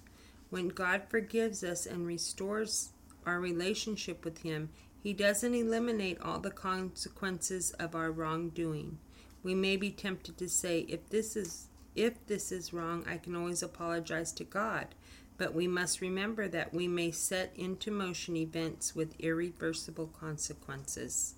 When 0.51 0.69
God 0.69 1.03
forgives 1.09 1.63
us 1.63 1.85
and 1.85 2.07
restores 2.07 2.91
our 3.27 3.39
relationship 3.41 4.25
with 4.25 4.39
Him, 4.43 4.71
He 5.03 5.13
doesn't 5.13 5.55
eliminate 5.55 6.21
all 6.21 6.39
the 6.39 6.53
consequences 6.53 7.73
of 7.73 7.97
our 7.97 8.13
wrongdoing. 8.13 8.99
We 9.43 9.53
may 9.53 9.77
be 9.77 9.91
tempted 9.91 10.39
to 10.39 10.49
say, 10.49 10.87
if 10.89 11.09
this 11.09 11.35
is 11.35 11.67
if 11.95 12.25
this 12.27 12.53
is 12.53 12.73
wrong, 12.73 13.05
I 13.07 13.19
can 13.19 13.35
always 13.35 13.63
apologize 13.63 14.33
to 14.33 14.45
God. 14.45 14.95
But 15.37 15.55
we 15.55 15.67
must 15.67 16.01
remember 16.01 16.47
that 16.49 16.73
we 16.73 16.87
may 16.87 17.11
set 17.11 17.53
into 17.57 17.91
motion 17.91 18.37
events 18.37 18.95
with 18.95 19.19
irreversible 19.19 20.07
consequences. 20.07 21.35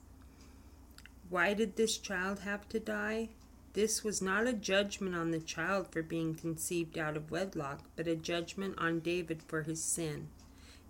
Why 1.30 1.54
did 1.54 1.76
this 1.76 1.96
child 1.96 2.40
have 2.40 2.68
to 2.68 2.78
die? 2.78 3.30
This 3.72 4.04
was 4.04 4.22
not 4.22 4.46
a 4.46 4.52
judgment 4.52 5.16
on 5.16 5.30
the 5.30 5.40
child 5.40 5.90
for 5.90 6.02
being 6.02 6.34
conceived 6.34 6.98
out 6.98 7.16
of 7.16 7.30
wedlock, 7.30 7.80
but 7.96 8.06
a 8.06 8.14
judgment 8.14 8.74
on 8.78 9.00
David 9.00 9.42
for 9.42 9.62
his 9.62 9.82
sin. 9.82 10.28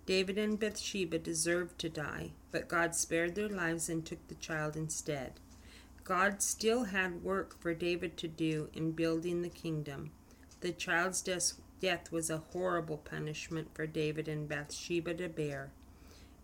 David 0.05 0.37
and 0.37 0.59
Bathsheba 0.59 1.17
deserved 1.17 1.79
to 1.79 1.89
die, 1.89 2.31
but 2.51 2.67
God 2.67 2.93
spared 2.93 3.35
their 3.35 3.49
lives 3.49 3.89
and 3.89 4.05
took 4.05 4.27
the 4.27 4.35
child 4.35 4.75
instead. 4.75 5.33
God 6.03 6.43
still 6.43 6.83
had 6.83 7.23
work 7.23 7.59
for 7.59 7.73
David 7.73 8.15
to 8.17 8.27
do 8.27 8.69
in 8.73 8.91
building 8.91 9.41
the 9.41 9.49
kingdom. 9.49 10.11
The 10.61 10.71
child's 10.71 11.23
death 11.23 12.11
was 12.11 12.29
a 12.29 12.37
horrible 12.37 12.97
punishment 12.97 13.69
for 13.73 13.87
David 13.87 14.27
and 14.27 14.47
Bathsheba 14.47 15.15
to 15.15 15.27
bear. 15.27 15.71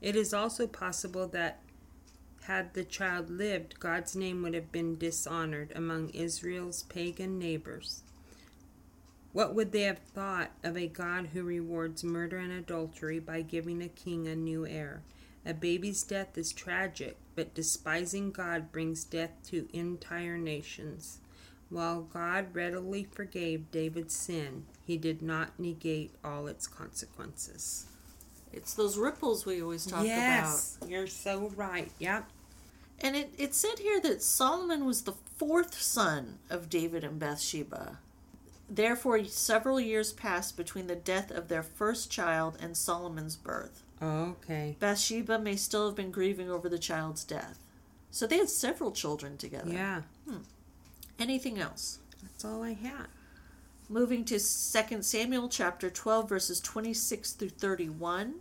It 0.02 0.16
is 0.16 0.34
also 0.34 0.66
possible 0.66 1.28
that 1.28 1.62
had 2.46 2.74
the 2.74 2.84
child 2.84 3.30
lived, 3.30 3.80
God's 3.80 4.16
name 4.16 4.42
would 4.42 4.56
have 4.56 4.72
been 4.72 4.98
dishonored 4.98 5.72
among 5.76 6.10
Israel's 6.10 6.82
pagan 6.84 7.38
neighbors. 7.38 8.02
What 9.34 9.56
would 9.56 9.72
they 9.72 9.84
have 9.84 10.00
thought 10.00 10.52
of 10.64 10.76
a 10.76 10.88
God 10.88 11.28
who 11.28 11.44
rewards 11.44 12.04
murder 12.04 12.38
and 12.38 12.52
adultery 12.52 13.20
by 13.20 13.42
giving 13.42 13.82
a 13.82 13.88
king 13.88 14.28
a 14.28 14.36
new 14.36 14.66
heir? 14.66 15.04
A 15.46 15.54
baby's 15.54 16.04
death 16.04 16.38
is 16.38 16.52
tragic, 16.52 17.18
but 17.36 17.54
despising 17.54 18.32
God 18.32 18.72
brings 18.72 19.04
death 19.04 19.32
to 19.48 19.68
entire 19.74 20.38
nations. 20.38 21.20
While 21.70 22.02
God 22.02 22.54
readily 22.54 23.08
forgave 23.10 23.72
David's 23.72 24.14
sin, 24.14 24.66
he 24.86 24.98
did 24.98 25.22
not 25.22 25.58
negate 25.58 26.14
all 26.24 26.48
its 26.48 26.68
consequences. 26.68 27.86
It's 28.52 28.74
those 28.74 28.98
ripples 28.98 29.46
we 29.46 29.62
always 29.62 29.86
talk 29.86 30.06
yes, 30.06 30.76
about. 30.78 30.92
You're 30.92 31.08
so 31.08 31.52
right. 31.56 31.90
Yep. 32.00 32.30
And 33.00 33.16
it, 33.16 33.34
it 33.38 33.56
said 33.56 33.80
here 33.80 34.02
that 34.02 34.22
Solomon 34.22 34.86
was 34.86 35.04
the 35.04 35.16
fourth 35.38 35.82
son 35.82 36.40
of 36.50 36.70
David 36.70 37.06
and 37.06 37.18
Bathsheba. 37.18 38.00
Therefore, 38.74 39.26
several 39.26 39.82
years 39.82 40.14
passed 40.14 40.56
between 40.56 40.88
the 40.88 40.96
death 40.96 41.30
of 41.30 41.50
their 41.50 41.62
first 41.62 42.10
child 42.10 42.58
and 42.62 42.78
Solomon's 42.78 43.36
birth. 43.36 43.84
Oh, 44.02 44.38
okay. 44.42 44.78
Bathsheba 44.80 45.38
may 45.40 45.58
still 45.58 45.88
have 45.88 45.96
been 45.96 46.10
grieving 46.10 46.50
over 46.50 46.70
the 46.70 46.80
child's 46.80 47.26
death. 47.26 47.60
So 48.12 48.26
they 48.26 48.38
had 48.38 48.50
several 48.50 48.94
children 48.94 49.36
together. 49.36 49.74
Yeah. 49.74 50.04
Hmm. 50.26 50.44
Anything 51.20 51.60
else? 51.60 52.00
That's 52.22 52.46
all 52.46 52.64
I 52.64 52.72
had. 52.72 53.08
Moving 53.90 54.24
to 54.26 54.40
2 54.40 54.40
Samuel 55.02 55.50
chapter 55.50 55.90
12, 55.90 56.30
verses 56.30 56.62
26 56.62 57.34
through 57.34 57.50
31. 57.50 58.36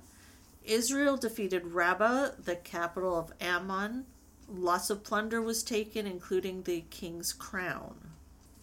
Israel 0.64 1.16
defeated 1.16 1.66
Rabbah, 1.66 2.30
the 2.38 2.54
capital 2.54 3.18
of 3.18 3.32
Ammon. 3.40 4.06
Lots 4.48 4.90
of 4.90 5.02
plunder 5.02 5.42
was 5.42 5.64
taken, 5.64 6.06
including 6.06 6.62
the 6.62 6.82
king's 6.82 7.32
crown. 7.32 8.09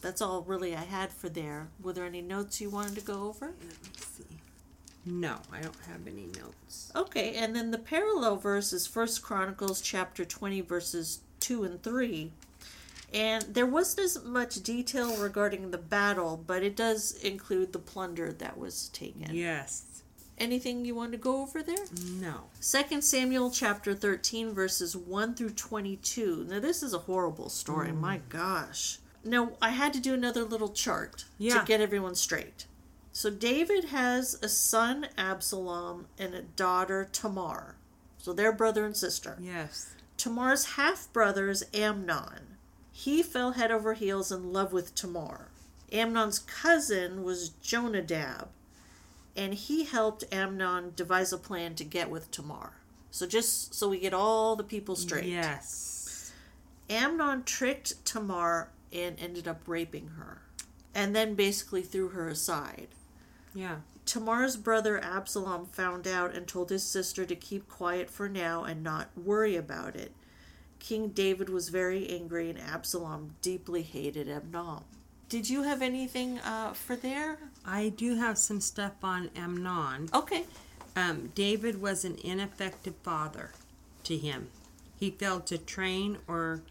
That's 0.01 0.21
all 0.21 0.41
really 0.43 0.75
I 0.75 0.83
had 0.83 1.11
for 1.11 1.29
there. 1.29 1.69
Were 1.81 1.93
there 1.93 2.05
any 2.05 2.21
notes 2.21 2.61
you 2.61 2.69
wanted 2.69 2.95
to 2.95 3.01
go 3.01 3.27
over? 3.27 3.47
Let 3.47 3.83
me 3.83 3.89
see. 3.95 4.25
No, 5.05 5.37
I 5.51 5.61
don't 5.61 5.75
have 5.87 6.05
any 6.05 6.27
notes. 6.39 6.91
Okay, 6.95 7.35
and 7.35 7.55
then 7.55 7.71
the 7.71 7.77
parallel 7.77 8.35
verse 8.35 8.73
is 8.73 8.85
First 8.85 9.23
Chronicles 9.23 9.81
chapter 9.81 10.25
20, 10.25 10.61
verses 10.61 11.21
2 11.39 11.63
and 11.63 11.81
3. 11.81 12.31
And 13.13 13.43
there 13.43 13.65
wasn't 13.65 14.05
as 14.05 14.23
much 14.23 14.61
detail 14.63 15.15
regarding 15.17 15.71
the 15.71 15.77
battle, 15.77 16.43
but 16.45 16.61
it 16.61 16.75
does 16.75 17.13
include 17.23 17.71
the 17.71 17.79
plunder 17.79 18.33
that 18.33 18.57
was 18.57 18.89
taken. 18.89 19.33
Yes. 19.33 20.03
Anything 20.37 20.85
you 20.85 20.93
want 20.93 21.13
to 21.13 21.17
go 21.17 21.41
over 21.41 21.63
there? 21.63 21.85
No. 22.19 22.43
Second 22.59 23.03
Samuel 23.03 23.49
chapter 23.49 23.95
13 23.95 24.53
verses 24.53 24.95
1 24.95 25.35
through 25.35 25.51
22. 25.51 26.45
Now 26.49 26.59
this 26.59 26.83
is 26.83 26.93
a 26.93 26.99
horrible 26.99 27.49
story. 27.49 27.89
Mm. 27.89 27.99
My 27.99 28.21
gosh. 28.29 28.99
Now 29.23 29.51
I 29.61 29.69
had 29.69 29.93
to 29.93 29.99
do 29.99 30.13
another 30.13 30.43
little 30.43 30.69
chart 30.69 31.25
yeah. 31.37 31.59
to 31.59 31.65
get 31.65 31.81
everyone 31.81 32.15
straight. 32.15 32.65
So 33.11 33.29
David 33.29 33.85
has 33.85 34.37
a 34.43 34.49
son 34.49 35.07
Absalom 35.17 36.05
and 36.19 36.35
a 36.35 36.43
daughter 36.43 37.09
Tamar. 37.11 37.75
So 38.17 38.31
they're 38.31 38.51
brother 38.51 38.85
and 38.85 38.95
sister. 38.95 39.37
Yes. 39.41 39.93
Tamar's 40.17 40.75
half 40.75 41.11
brother 41.13 41.49
is 41.49 41.65
Amnon. 41.73 42.57
He 42.91 43.23
fell 43.23 43.51
head 43.53 43.71
over 43.71 43.93
heels 43.93 44.31
in 44.31 44.51
love 44.51 44.73
with 44.73 44.95
Tamar. 44.95 45.49
Amnon's 45.91 46.39
cousin 46.39 47.23
was 47.23 47.49
Jonadab, 47.61 48.49
and 49.35 49.53
he 49.53 49.85
helped 49.85 50.23
Amnon 50.31 50.93
devise 50.95 51.31
a 51.31 51.37
plan 51.37 51.75
to 51.75 51.83
get 51.83 52.09
with 52.09 52.29
Tamar. 52.31 52.73
So 53.11 53.25
just 53.25 53.73
so 53.73 53.89
we 53.89 53.99
get 53.99 54.13
all 54.13 54.55
the 54.55 54.63
people 54.63 54.95
straight. 54.95 55.25
Yes. 55.25 56.31
Amnon 56.89 57.43
tricked 57.43 58.03
Tamar 58.05 58.69
and 58.91 59.19
ended 59.19 59.47
up 59.47 59.61
raping 59.67 60.09
her, 60.17 60.41
and 60.93 61.15
then 61.15 61.35
basically 61.35 61.81
threw 61.81 62.09
her 62.09 62.27
aside. 62.29 62.87
Yeah. 63.53 63.77
Tamar's 64.05 64.55
brother 64.55 65.03
Absalom 65.03 65.65
found 65.65 66.07
out 66.07 66.33
and 66.33 66.47
told 66.47 66.69
his 66.69 66.83
sister 66.83 67.25
to 67.25 67.35
keep 67.35 67.67
quiet 67.67 68.09
for 68.09 68.29
now 68.29 68.63
and 68.63 68.83
not 68.83 69.09
worry 69.17 69.55
about 69.55 69.95
it. 69.95 70.13
King 70.79 71.09
David 71.09 71.49
was 71.49 71.69
very 71.69 72.07
angry, 72.09 72.49
and 72.49 72.59
Absalom 72.59 73.35
deeply 73.41 73.81
hated 73.81 74.29
Amnon. 74.29 74.83
Did 75.27 75.49
you 75.49 75.63
have 75.63 75.81
anything 75.81 76.39
uh, 76.39 76.71
for 76.71 76.95
there? 76.95 77.39
I 77.65 77.89
do 77.89 78.15
have 78.15 78.37
some 78.37 78.61
stuff 78.61 78.93
on 79.03 79.29
Amnon. 79.35 80.09
Okay. 80.13 80.45
Um, 80.95 81.31
David 81.35 81.81
was 81.81 82.05
an 82.05 82.17
ineffective 82.23 82.95
father 83.03 83.51
to 84.05 84.17
him. 84.17 84.49
He 84.97 85.11
failed 85.11 85.45
to 85.47 85.57
train 85.57 86.19
or 86.27 86.61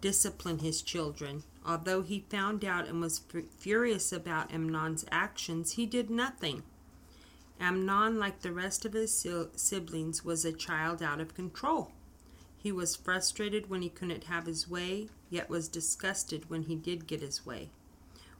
discipline 0.00 0.58
his 0.58 0.82
children. 0.82 1.42
Although 1.64 2.02
he 2.02 2.26
found 2.28 2.64
out 2.64 2.88
and 2.88 3.00
was 3.00 3.22
furious 3.58 4.12
about 4.12 4.52
Amnon's 4.52 5.04
actions, 5.10 5.72
he 5.72 5.86
did 5.86 6.10
nothing. 6.10 6.64
Amnon, 7.60 8.18
like 8.18 8.40
the 8.40 8.52
rest 8.52 8.84
of 8.84 8.94
his 8.94 9.26
siblings, 9.54 10.24
was 10.24 10.44
a 10.44 10.52
child 10.52 11.02
out 11.02 11.20
of 11.20 11.34
control. 11.34 11.92
He 12.58 12.72
was 12.72 12.96
frustrated 12.96 13.70
when 13.70 13.82
he 13.82 13.88
couldn't 13.88 14.24
have 14.24 14.46
his 14.46 14.68
way, 14.68 15.08
yet 15.30 15.48
was 15.48 15.68
disgusted 15.68 16.50
when 16.50 16.62
he 16.62 16.74
did 16.74 17.06
get 17.06 17.20
his 17.20 17.46
way. 17.46 17.70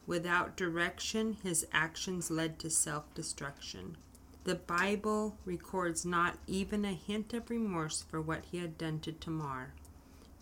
Without 0.06 0.56
direction, 0.56 1.36
his 1.42 1.66
actions 1.72 2.30
led 2.30 2.58
to 2.58 2.70
self 2.70 3.12
destruction. 3.14 3.96
The 4.44 4.56
Bible 4.56 5.38
records 5.44 6.04
not 6.04 6.38
even 6.48 6.84
a 6.84 6.92
hint 6.92 7.32
of 7.32 7.48
remorse 7.48 8.02
for 8.02 8.20
what 8.20 8.46
he 8.50 8.58
had 8.58 8.76
done 8.76 8.98
to 9.00 9.12
Tamar. 9.12 9.74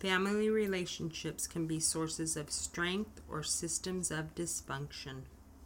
Family 0.01 0.49
relationships 0.49 1.47
can 1.47 1.67
be 1.67 1.79
sources 1.79 2.37
of 2.37 2.51
strength 2.51 3.21
or 3.29 3.43
systems 3.43 4.11
of 4.11 4.35
dysfunction. 4.35 5.23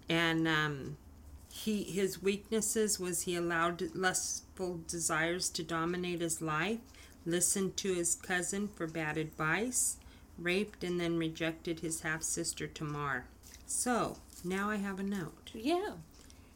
And 0.09 0.47
um, 0.47 0.97
he 1.53 1.85
his 1.85 2.22
weaknesses 2.22 3.01
was 3.01 3.22
he 3.22 3.37
allowed 3.37 3.95
lustful 3.95 4.80
desires 4.87 5.49
to 5.51 5.62
dominate 5.62 6.20
his 6.20 6.43
life 6.43 6.80
listened 7.26 7.76
to 7.78 7.95
his 7.95 8.14
cousin 8.14 8.68
for 8.68 8.87
bad 8.87 9.16
advice, 9.16 9.97
raped 10.39 10.85
and 10.85 11.01
then 11.01 11.16
rejected 11.16 11.80
his 11.80 12.01
half 12.01 12.22
sister 12.22 12.66
Tamar. 12.66 13.26
So, 13.66 14.18
now 14.45 14.70
I 14.70 14.76
have 14.76 14.99
a 14.99 15.05
note. 15.05 15.51
Yeah. 15.55 15.93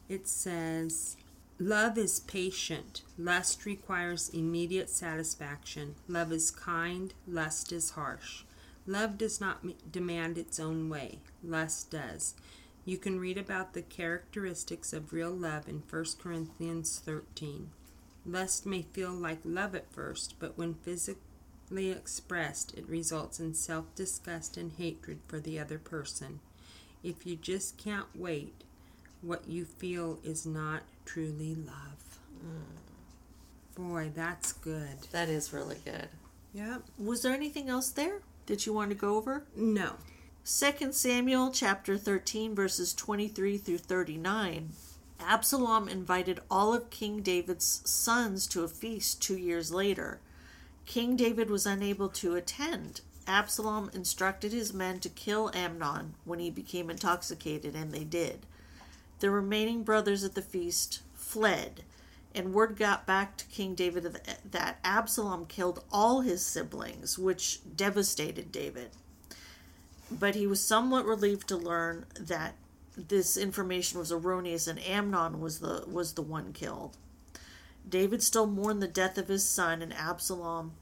It 0.07 0.27
says, 0.27 1.17
Love 1.61 1.97
is 1.97 2.21
patient. 2.21 3.01
Lust 3.17 3.65
requires 3.65 4.29
immediate 4.29 4.89
satisfaction. 4.89 5.93
Love 6.07 6.31
is 6.31 6.51
kind. 6.51 7.13
Lust 7.27 7.73
is 7.73 7.91
harsh. 7.91 8.43
Love 8.87 9.17
does 9.17 9.41
not 9.41 9.91
demand 9.91 10.37
its 10.37 10.57
own 10.57 10.87
way. 10.87 11.19
Lust 11.43 11.91
does. 11.91 12.33
You 12.85 12.97
can 12.97 13.19
read 13.19 13.37
about 13.37 13.73
the 13.73 13.81
characteristics 13.81 14.93
of 14.93 15.11
real 15.11 15.31
love 15.31 15.67
in 15.67 15.83
1 15.89 16.05
Corinthians 16.23 17.01
13. 17.03 17.71
Lust 18.25 18.65
may 18.65 18.83
feel 18.83 19.11
like 19.11 19.39
love 19.43 19.75
at 19.75 19.91
first, 19.91 20.35
but 20.39 20.57
when 20.57 20.75
physically 20.75 21.91
expressed, 21.91 22.73
it 22.77 22.87
results 22.87 23.37
in 23.37 23.53
self 23.53 23.93
disgust 23.95 24.55
and 24.55 24.71
hatred 24.77 25.19
for 25.27 25.41
the 25.41 25.59
other 25.59 25.77
person. 25.77 26.39
If 27.03 27.25
you 27.25 27.35
just 27.35 27.77
can't 27.77 28.07
wait, 28.15 28.63
what 29.21 29.49
you 29.49 29.65
feel 29.65 30.19
is 30.23 30.45
not 30.45 30.83
truly 31.09 31.55
love. 31.55 32.19
Mm. 32.45 33.89
Boy, 33.89 34.11
that's 34.13 34.53
good. 34.53 35.07
That 35.11 35.27
is 35.27 35.51
really 35.51 35.77
good. 35.83 36.09
Yep. 36.53 36.83
Was 36.99 37.21
there 37.21 37.33
anything 37.33 37.67
else 37.67 37.89
there 37.89 38.19
that 38.45 38.65
you 38.65 38.73
wanted 38.73 38.95
to 38.95 39.01
go 39.01 39.17
over? 39.17 39.43
No. 39.55 39.93
2 40.45 40.91
Samuel 40.91 41.51
chapter 41.51 41.97
13 41.97 42.53
verses 42.53 42.93
23 42.93 43.57
through 43.57 43.79
39. 43.79 44.69
Absalom 45.19 45.89
invited 45.89 46.41
all 46.49 46.73
of 46.73 46.89
King 46.91 47.21
David's 47.21 47.81
sons 47.85 48.45
to 48.47 48.63
a 48.63 48.67
feast 48.67 49.21
2 49.21 49.35
years 49.35 49.71
later. 49.71 50.19
King 50.85 51.15
David 51.15 51.49
was 51.49 51.65
unable 51.65 52.09
to 52.09 52.35
attend. 52.35 53.01
Absalom 53.27 53.89
instructed 53.93 54.51
his 54.51 54.73
men 54.73 54.99
to 54.99 55.09
kill 55.09 55.51
Amnon 55.53 56.13
when 56.25 56.39
he 56.39 56.51
became 56.51 56.89
intoxicated 56.89 57.75
and 57.75 57.91
they 57.91 58.03
did. 58.03 58.45
The 59.19 59.29
remaining 59.29 59.83
brothers 59.83 60.23
at 60.23 60.35
the 60.35 60.41
feast 60.41 61.01
fled 61.13 61.83
and 62.33 62.53
word 62.53 62.77
got 62.77 63.05
back 63.05 63.37
to 63.37 63.45
King 63.45 63.75
David 63.75 64.17
that 64.51 64.79
Absalom 64.83 65.45
killed 65.45 65.83
all 65.91 66.21
his 66.21 66.45
siblings, 66.45 67.17
which 67.17 67.59
devastated 67.75 68.51
David 68.51 68.91
but 70.11 70.35
he 70.35 70.47
was 70.47 70.61
somewhat 70.61 71.05
relieved 71.05 71.47
to 71.47 71.57
learn 71.57 72.05
that 72.19 72.55
this 72.97 73.37
information 73.37 73.99
was 73.99 74.11
erroneous 74.11 74.67
and 74.67 74.79
Amnon 74.83 75.39
was 75.39 75.59
the 75.59 75.83
was 75.87 76.13
the 76.13 76.21
one 76.21 76.51
killed. 76.53 76.97
David 77.87 78.21
still 78.21 78.45
mourned 78.45 78.81
the 78.81 78.87
death 78.87 79.17
of 79.17 79.29
his 79.29 79.47
son, 79.47 79.81
and 79.81 79.93
Absalom 79.93 80.73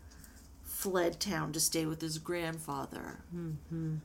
fled 0.64 1.20
town 1.20 1.54
to 1.54 1.60
stay 1.60 1.86
with 1.86 2.02
his 2.02 2.18
grandfather. 2.18 3.20
Mm-hmm. 3.34 3.98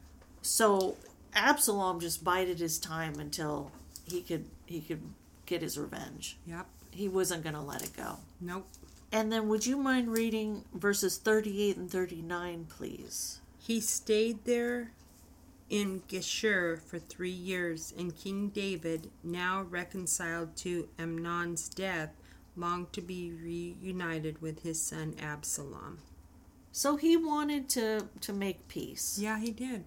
So 0.43 0.97
Absalom 1.35 2.01
just 2.01 2.23
bided 2.23 2.61
his 2.61 2.79
time 2.79 3.19
until 3.19 3.73
he 4.13 4.23
could 4.23 4.45
he 4.67 4.81
could 4.81 5.03
get 5.47 5.63
his 5.63 5.77
revenge. 5.77 6.39
Yep. 6.47 6.67
He 6.91 7.09
wasn't 7.09 7.43
going 7.43 7.55
to 7.55 7.61
let 7.61 7.83
it 7.83 7.97
go. 7.97 8.19
Nope. 8.41 8.69
And 9.11 9.33
then 9.33 9.49
would 9.49 9.67
you 9.67 9.77
mind 9.77 10.09
reading 10.13 10.65
verses 10.75 11.19
38 11.19 11.77
and 11.77 11.91
39, 11.91 12.67
please? 12.69 13.41
He 13.59 13.81
stayed 13.81 14.45
there 14.45 14.93
in 15.69 16.03
Geshur 16.09 16.81
for 16.81 16.99
three 16.99 17.31
years, 17.31 17.93
and 17.97 18.17
King 18.17 18.49
David, 18.49 19.11
now 19.23 19.67
reconciled 19.69 20.57
to 20.59 20.89
Amnon's 20.99 21.69
death, 21.69 22.11
longed 22.57 22.93
to 22.93 23.01
be 23.01 23.33
reunited 23.33 24.43
with 24.43 24.63
his 24.63 24.81
son 24.83 25.15
Absalom. 25.21 25.99
So 26.73 26.97
he 26.97 27.17
wanted 27.17 27.69
to, 27.71 28.09
to 28.21 28.33
make 28.33 28.69
peace. 28.69 29.19
Yeah, 29.21 29.39
he 29.39 29.51
did. 29.51 29.85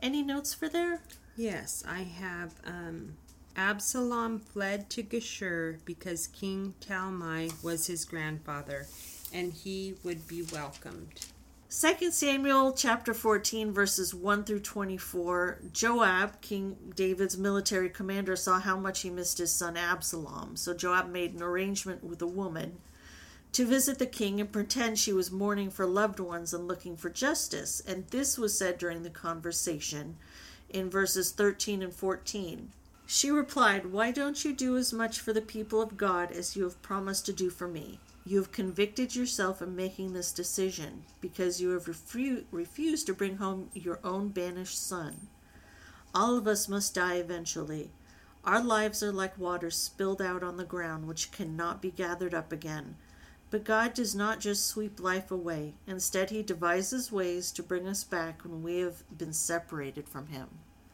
Any 0.00 0.22
notes 0.22 0.54
for 0.54 0.68
there? 0.68 1.02
Yes, 1.36 1.84
I 1.86 2.00
have. 2.02 2.54
Um, 2.64 3.16
Absalom 3.60 4.38
fled 4.40 4.88
to 4.88 5.02
Geshur 5.02 5.80
because 5.84 6.28
King 6.28 6.72
Talmai 6.80 7.62
was 7.62 7.88
his 7.88 8.06
grandfather, 8.06 8.86
and 9.34 9.52
he 9.52 9.96
would 10.02 10.26
be 10.26 10.40
welcomed. 10.50 11.26
2 11.68 12.10
Samuel 12.10 12.72
chapter 12.72 13.12
14 13.12 13.70
verses 13.70 14.14
1 14.14 14.44
through 14.44 14.60
24 14.60 15.58
Joab 15.74 16.40
King 16.40 16.74
David's 16.96 17.36
military 17.36 17.90
commander 17.90 18.34
saw 18.34 18.60
how 18.60 18.78
much 18.78 19.02
he 19.02 19.10
missed 19.10 19.36
his 19.36 19.52
son 19.52 19.76
Absalom. 19.76 20.56
So 20.56 20.72
Joab 20.72 21.10
made 21.10 21.34
an 21.34 21.42
arrangement 21.42 22.02
with 22.02 22.22
a 22.22 22.26
woman 22.26 22.78
to 23.52 23.66
visit 23.66 23.98
the 23.98 24.06
king 24.06 24.40
and 24.40 24.50
pretend 24.50 24.98
she 24.98 25.12
was 25.12 25.30
mourning 25.30 25.68
for 25.68 25.84
loved 25.84 26.18
ones 26.18 26.54
and 26.54 26.66
looking 26.66 26.96
for 26.96 27.10
justice. 27.10 27.82
And 27.86 28.06
this 28.08 28.38
was 28.38 28.56
said 28.56 28.78
during 28.78 29.02
the 29.02 29.10
conversation 29.10 30.16
in 30.70 30.88
verses 30.88 31.30
13 31.30 31.82
and 31.82 31.92
14 31.92 32.70
She 33.12 33.28
replied 33.30 33.86
why 33.86 34.12
don't 34.12 34.44
you 34.44 34.52
do 34.52 34.76
as 34.76 34.92
much 34.92 35.18
for 35.18 35.32
the 35.32 35.42
people 35.42 35.82
of 35.82 35.96
God 35.96 36.30
as 36.30 36.54
you 36.54 36.62
have 36.62 36.80
promised 36.80 37.26
to 37.26 37.32
do 37.32 37.50
for 37.50 37.66
me 37.66 37.98
you 38.24 38.36
have 38.36 38.52
convicted 38.52 39.16
yourself 39.16 39.60
in 39.60 39.74
making 39.74 40.12
this 40.12 40.30
decision 40.30 41.04
because 41.20 41.60
you 41.60 41.70
have 41.70 41.86
refu- 41.86 42.44
refused 42.52 43.06
to 43.06 43.14
bring 43.14 43.38
home 43.38 43.70
your 43.74 43.98
own 44.04 44.28
banished 44.28 44.80
son. 44.80 45.28
All 46.14 46.36
of 46.36 46.46
us 46.46 46.68
must 46.68 46.94
die 46.94 47.14
eventually. 47.14 47.90
Our 48.44 48.62
lives 48.62 49.02
are 49.02 49.10
like 49.10 49.36
water 49.38 49.70
spilled 49.70 50.22
out 50.22 50.44
on 50.44 50.56
the 50.56 50.64
ground, 50.64 51.08
which 51.08 51.32
cannot 51.32 51.82
be 51.82 51.90
gathered 51.90 52.34
up 52.34 52.52
again. 52.52 52.96
But 53.50 53.64
God 53.64 53.94
does 53.94 54.14
not 54.14 54.38
just 54.38 54.66
sweep 54.66 55.00
life 55.00 55.32
away. 55.32 55.74
Instead, 55.86 56.30
He 56.30 56.42
devises 56.42 57.10
ways 57.10 57.50
to 57.52 57.62
bring 57.62 57.88
us 57.88 58.04
back 58.04 58.44
when 58.44 58.62
we 58.62 58.78
have 58.78 59.02
been 59.16 59.32
separated 59.32 60.08
from 60.08 60.28
Him. 60.28 60.48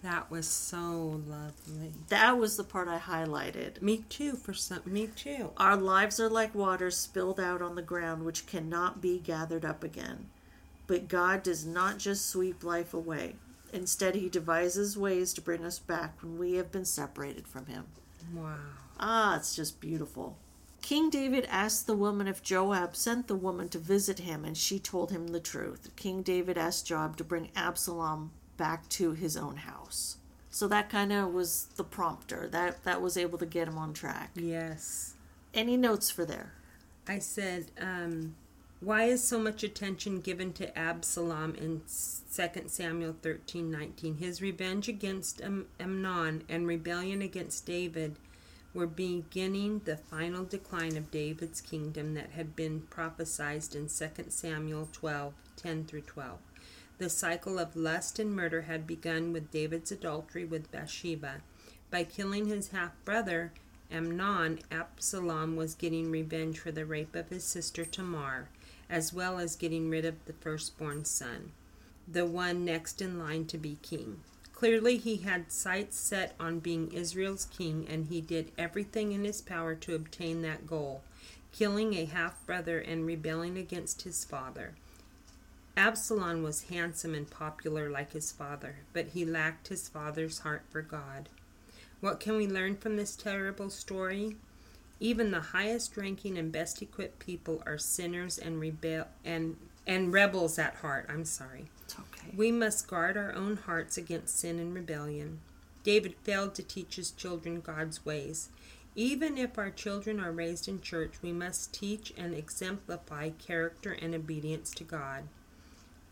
That 0.07 0.31
was 0.31 0.47
so 0.47 1.21
lovely. 1.27 1.93
That 2.11 2.39
was 2.39 2.57
the 2.57 2.63
part 2.63 2.87
I 2.87 2.97
highlighted. 2.97 3.83
Me 3.83 4.05
too, 4.09 4.35
for 4.35 4.55
some 4.55 4.83
me 4.87 5.09
too. 5.09 5.51
Our 5.57 5.77
lives 5.77 6.21
are 6.21 6.29
like 6.29 6.55
water 6.55 6.93
spilled 6.93 7.41
out 7.41 7.61
on 7.61 7.75
the 7.75 7.83
ground 7.83 8.25
which 8.25 8.47
cannot 8.47 9.01
be 9.01 9.19
gathered 9.19 9.65
up 9.65 9.83
again. 9.83 10.29
But 10.87 11.09
God 11.09 11.43
does 11.43 11.67
not 11.67 11.99
just 11.99 12.31
sweep 12.31 12.63
life 12.63 12.95
away. 12.95 13.35
Instead, 13.73 14.15
he 14.15 14.29
devises 14.29 14.97
ways 14.97 15.35
to 15.35 15.41
bring 15.41 15.65
us 15.65 15.81
back 15.81 16.23
when 16.23 16.39
we 16.39 16.53
have 16.53 16.71
been 16.71 16.85
separated 16.85 17.49
from 17.49 17.67
him. 17.67 17.87
Wow. 18.33 18.59
Ah, 19.01 19.37
it's 19.37 19.57
just 19.57 19.81
beautiful. 19.81 20.37
King 20.83 21.11
David 21.11 21.49
asked 21.51 21.89
the 21.89 21.97
woman 21.97 22.29
if 22.29 22.45
Joab 22.45 22.95
sent 22.95 23.27
the 23.27 23.35
woman 23.35 23.69
to 23.71 23.79
visit 23.81 24.21
him, 24.21 24.45
and 24.45 24.57
she 24.57 24.79
told 24.79 25.11
him 25.11 25.27
the 25.27 25.41
truth. 25.41 25.91
King 25.97 26.23
David 26.23 26.57
asked 26.57 26.87
Joab 26.87 27.17
to 27.17 27.25
bring 27.25 27.51
Absalom 27.57 28.31
back 28.57 28.89
to 28.91 29.13
his 29.13 29.37
own 29.37 29.57
house. 29.57 30.19
So 30.51 30.67
that 30.69 30.89
kind 30.89 31.13
of 31.13 31.33
was 31.33 31.67
the 31.77 31.85
prompter. 31.85 32.49
That 32.49 32.85
that 32.85 33.03
was 33.03 33.17
able 33.17 33.39
to 33.39 33.47
get 33.47 33.69
him 33.69 33.79
on 33.79 33.93
track. 33.93 34.31
Yes. 34.35 35.15
Any 35.53 35.77
notes 35.77 36.11
for 36.11 36.25
there? 36.25 36.53
I 37.09 37.19
said, 37.19 37.71
um, 37.81 38.35
why 38.81 39.05
is 39.05 39.23
so 39.23 39.39
much 39.39 39.63
attention 39.63 40.21
given 40.21 40.53
to 40.55 40.79
Absalom 40.79 41.55
in 41.55 41.81
2 41.81 42.69
Samuel 42.69 43.17
13 43.23 43.71
19? 43.71 44.17
His 44.17 44.43
revenge 44.43 44.89
against 44.89 45.41
Amnon 45.81 46.43
and 46.49 46.67
rebellion 46.67 47.23
against 47.23 47.67
David 47.67 48.17
were 48.75 48.87
beginning 48.87 49.81
the 49.85 49.97
final 49.97 50.45
decline 50.45 50.97
of 50.97 51.11
David's 51.11 51.63
kingdom 51.63 52.15
that 52.15 52.31
had 52.31 52.55
been 52.55 52.83
prophesied 52.91 53.75
in 53.75 53.89
2 53.89 53.91
Samuel 54.29 54.89
12 54.93 55.33
10 55.57 55.85
through 55.87 56.03
12. 56.03 56.39
The 56.99 57.11
cycle 57.11 57.59
of 57.59 57.77
lust 57.77 58.19
and 58.19 58.35
murder 58.35 58.63
had 58.63 58.87
begun 58.87 59.33
with 59.33 59.51
David's 59.51 59.93
adultery 59.93 60.47
with 60.47 60.71
Bathsheba. 60.73 61.43
By 61.91 62.05
killing 62.05 62.47
his 62.47 62.69
half 62.69 62.93
brother, 63.05 63.53
Amnon, 63.91 64.61
Absalom 64.71 65.57
was 65.57 65.75
getting 65.75 66.11
revenge 66.11 66.59
for 66.59 66.73
the 66.73 66.87
rape 66.87 67.15
of 67.15 67.29
his 67.29 67.45
sister 67.45 67.85
Tamar, 67.85 68.49
as 68.89 69.13
well 69.13 69.39
as 69.39 69.57
getting 69.57 69.91
rid 69.91 70.05
of 70.05 70.25
the 70.25 70.33
firstborn 70.33 71.05
son, 71.05 71.53
the 72.09 72.25
one 72.25 72.65
next 72.65 73.03
in 73.03 73.19
line 73.19 73.45
to 73.47 73.59
be 73.59 73.77
king. 73.83 74.21
Clearly, 74.53 74.97
he 74.97 75.19
had 75.19 75.53
sights 75.53 75.99
set 75.99 76.35
on 76.41 76.61
being 76.61 76.91
Israel's 76.91 77.45
king, 77.45 77.87
and 77.91 78.07
he 78.07 78.23
did 78.23 78.53
everything 78.57 79.13
in 79.13 79.25
his 79.25 79.43
power 79.43 79.75
to 79.75 79.95
obtain 79.95 80.41
that 80.43 80.67
goal, 80.67 81.03
killing 81.53 81.93
a 81.93 82.07
half 82.07 82.45
brother 82.47 82.79
and 82.79 83.05
rebelling 83.05 83.59
against 83.59 84.03
his 84.03 84.25
father. 84.25 84.75
Absalom 85.77 86.43
was 86.43 86.65
handsome 86.65 87.15
and 87.15 87.31
popular 87.31 87.91
like 87.91 88.13
his 88.13 88.33
father, 88.33 88.77
but 88.95 89.09
he 89.09 89.27
lacked 89.27 89.69
his 89.69 89.89
father's 89.89 90.39
heart 90.39 90.63
for 90.71 90.81
God. 90.81 91.29
What 92.01 92.19
can 92.19 92.37
we 92.37 92.47
learn 92.47 92.77
from 92.77 92.97
this 92.97 93.15
terrible 93.15 93.69
story? 93.69 94.37
Even 95.01 95.31
the 95.31 95.41
highest 95.41 95.97
ranking 95.99 96.39
and 96.39 96.51
best 96.51 96.81
equipped 96.81 97.19
people 97.19 97.63
are 97.67 97.77
sinners 97.77 98.39
and 98.39 98.59
rebel 98.59 99.07
and 99.25 99.57
and 99.87 100.13
rebels 100.13 100.59
at 100.59 100.77
heart. 100.77 101.07
I'm 101.09 101.25
sorry. 101.25 101.67
It's 101.85 101.95
okay. 101.95 102.33
We 102.35 102.51
must 102.51 102.89
guard 102.89 103.17
our 103.17 103.33
own 103.35 103.57
hearts 103.57 103.97
against 103.97 104.39
sin 104.39 104.59
and 104.59 104.75
rebellion. 104.75 105.41
David 105.85 106.17
failed 106.25 106.55
to 106.57 106.63
teach 106.63 106.97
his 106.97 107.13
children 107.13 107.61
God's 107.61 108.05
ways. 108.05 108.49
Even 108.97 109.37
if 109.37 109.59
our 109.59 109.71
children 109.71 110.19
are 110.19 110.33
raised 110.33 110.67
in 110.67 110.81
church, 110.81 111.13
we 111.23 111.31
must 111.31 111.73
teach 111.73 112.13
and 112.17 112.35
exemplify 112.35 113.31
character 113.31 113.93
and 113.93 114.15
obedience 114.15 114.71
to 114.73 114.85
God. 114.85 115.25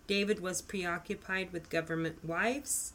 David 0.07 0.41
was 0.41 0.61
preoccupied 0.61 1.53
with 1.53 1.71
government 1.71 2.25
wives 2.25 2.93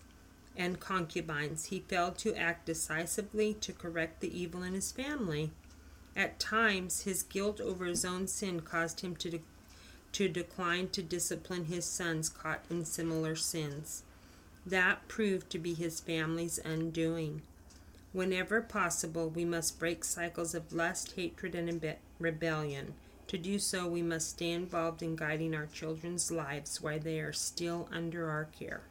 and 0.55 0.79
concubines. 0.79 1.65
He 1.65 1.79
failed 1.79 2.17
to 2.19 2.35
act 2.35 2.65
decisively 2.65 3.53
to 3.55 3.73
correct 3.73 4.19
the 4.19 4.37
evil 4.37 4.61
in 4.61 4.73
his 4.73 4.91
family. 4.91 5.51
At 6.15 6.39
times, 6.39 7.03
his 7.03 7.23
guilt 7.23 7.61
over 7.61 7.85
his 7.85 8.03
own 8.03 8.27
sin 8.27 8.61
caused 8.61 9.01
him 9.01 9.15
to, 9.17 9.29
de- 9.29 9.41
to 10.11 10.27
decline 10.27 10.89
to 10.89 11.01
discipline 11.01 11.65
his 11.65 11.85
sons 11.85 12.29
caught 12.29 12.63
in 12.69 12.85
similar 12.85 13.35
sins. 13.35 14.03
That 14.65 15.07
proved 15.07 15.49
to 15.51 15.59
be 15.59 15.73
his 15.73 15.99
family's 15.99 16.59
undoing. 16.59 17.41
Whenever 18.11 18.61
possible, 18.61 19.29
we 19.29 19.45
must 19.45 19.79
break 19.79 20.03
cycles 20.03 20.53
of 20.53 20.73
lust, 20.73 21.13
hatred, 21.15 21.55
and 21.55 21.95
rebellion. 22.19 22.93
To 23.29 23.37
do 23.37 23.59
so, 23.59 23.87
we 23.87 24.01
must 24.01 24.31
stay 24.31 24.49
involved 24.49 25.03
in 25.03 25.15
guiding 25.15 25.53
our 25.53 25.67
children's 25.67 26.31
lives 26.31 26.81
while 26.81 26.97
they 26.97 27.19
are 27.19 27.31
still 27.31 27.87
under 27.91 28.27
our 28.27 28.45
care. 28.45 28.81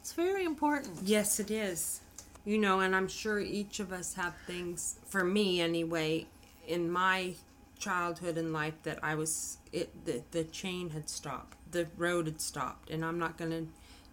It's 0.00 0.12
very 0.12 0.44
important. 0.44 0.98
Yes, 1.04 1.38
it 1.38 1.52
is. 1.52 2.00
You 2.44 2.58
know, 2.58 2.80
and 2.80 2.96
I'm 2.96 3.06
sure 3.06 3.38
each 3.38 3.78
of 3.78 3.92
us 3.92 4.14
have 4.14 4.34
things, 4.48 4.96
for 5.06 5.22
me 5.22 5.60
anyway, 5.60 6.26
in 6.66 6.90
my 6.90 7.34
childhood 7.78 8.36
and 8.38 8.52
life 8.52 8.74
that 8.82 8.98
I 9.02 9.14
was 9.14 9.58
it 9.72 10.04
the, 10.04 10.22
the 10.32 10.44
chain 10.44 10.90
had 10.90 11.08
stopped. 11.08 11.56
The 11.70 11.86
road 11.96 12.26
had 12.26 12.40
stopped 12.40 12.90
and 12.90 13.04
I'm 13.04 13.18
not 13.18 13.36
going 13.36 13.50
to 13.50 13.66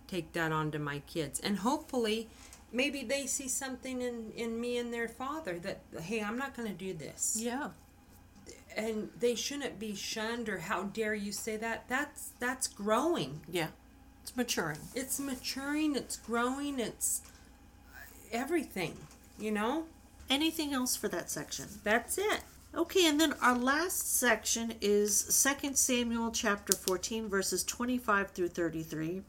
take 0.08 0.34
that 0.34 0.52
on 0.52 0.72
to 0.72 0.80
my 0.80 1.00
kids. 1.00 1.40
And 1.40 1.58
hopefully 1.58 2.28
maybe 2.72 3.04
they 3.04 3.26
see 3.26 3.48
something 3.48 4.02
in 4.02 4.32
in 4.36 4.60
me 4.60 4.78
and 4.78 4.94
their 4.94 5.08
father 5.08 5.58
that 5.60 5.82
hey, 6.02 6.22
I'm 6.22 6.38
not 6.38 6.56
going 6.56 6.68
to 6.68 6.74
do 6.74 6.94
this. 6.94 7.38
Yeah. 7.40 7.70
And 8.76 9.10
they 9.20 9.36
shouldn't 9.36 9.80
be 9.80 9.96
shunned 9.96 10.48
or 10.48 10.60
how 10.60 10.84
dare 10.84 11.14
you 11.14 11.32
say 11.32 11.58
that? 11.58 11.88
That's 11.88 12.32
that's 12.40 12.68
growing. 12.68 13.42
Yeah. 13.50 13.68
It's 14.22 14.38
maturing. 14.38 14.78
It's 14.94 15.20
maturing, 15.20 15.96
it's 15.96 16.16
growing, 16.16 16.80
it's 16.80 17.24
everything, 18.32 18.96
you 19.40 19.52
know? 19.52 19.86
Anything 20.30 20.74
else 20.74 20.96
for 20.96 21.08
that 21.08 21.32
section? 21.32 21.66
That's 21.84 22.20
it. 22.20 22.42
Okay, 22.74 23.08
and 23.08 23.20
then 23.20 23.34
our 23.42 23.58
last 23.58 24.16
section 24.18 24.76
is 24.80 25.24
2 25.62 25.74
Samuel 25.74 26.32
chapter 26.32 26.74
14 26.74 27.28
verses 27.28 27.64
25 27.64 28.32
through 28.32 28.50
33. 28.50 29.24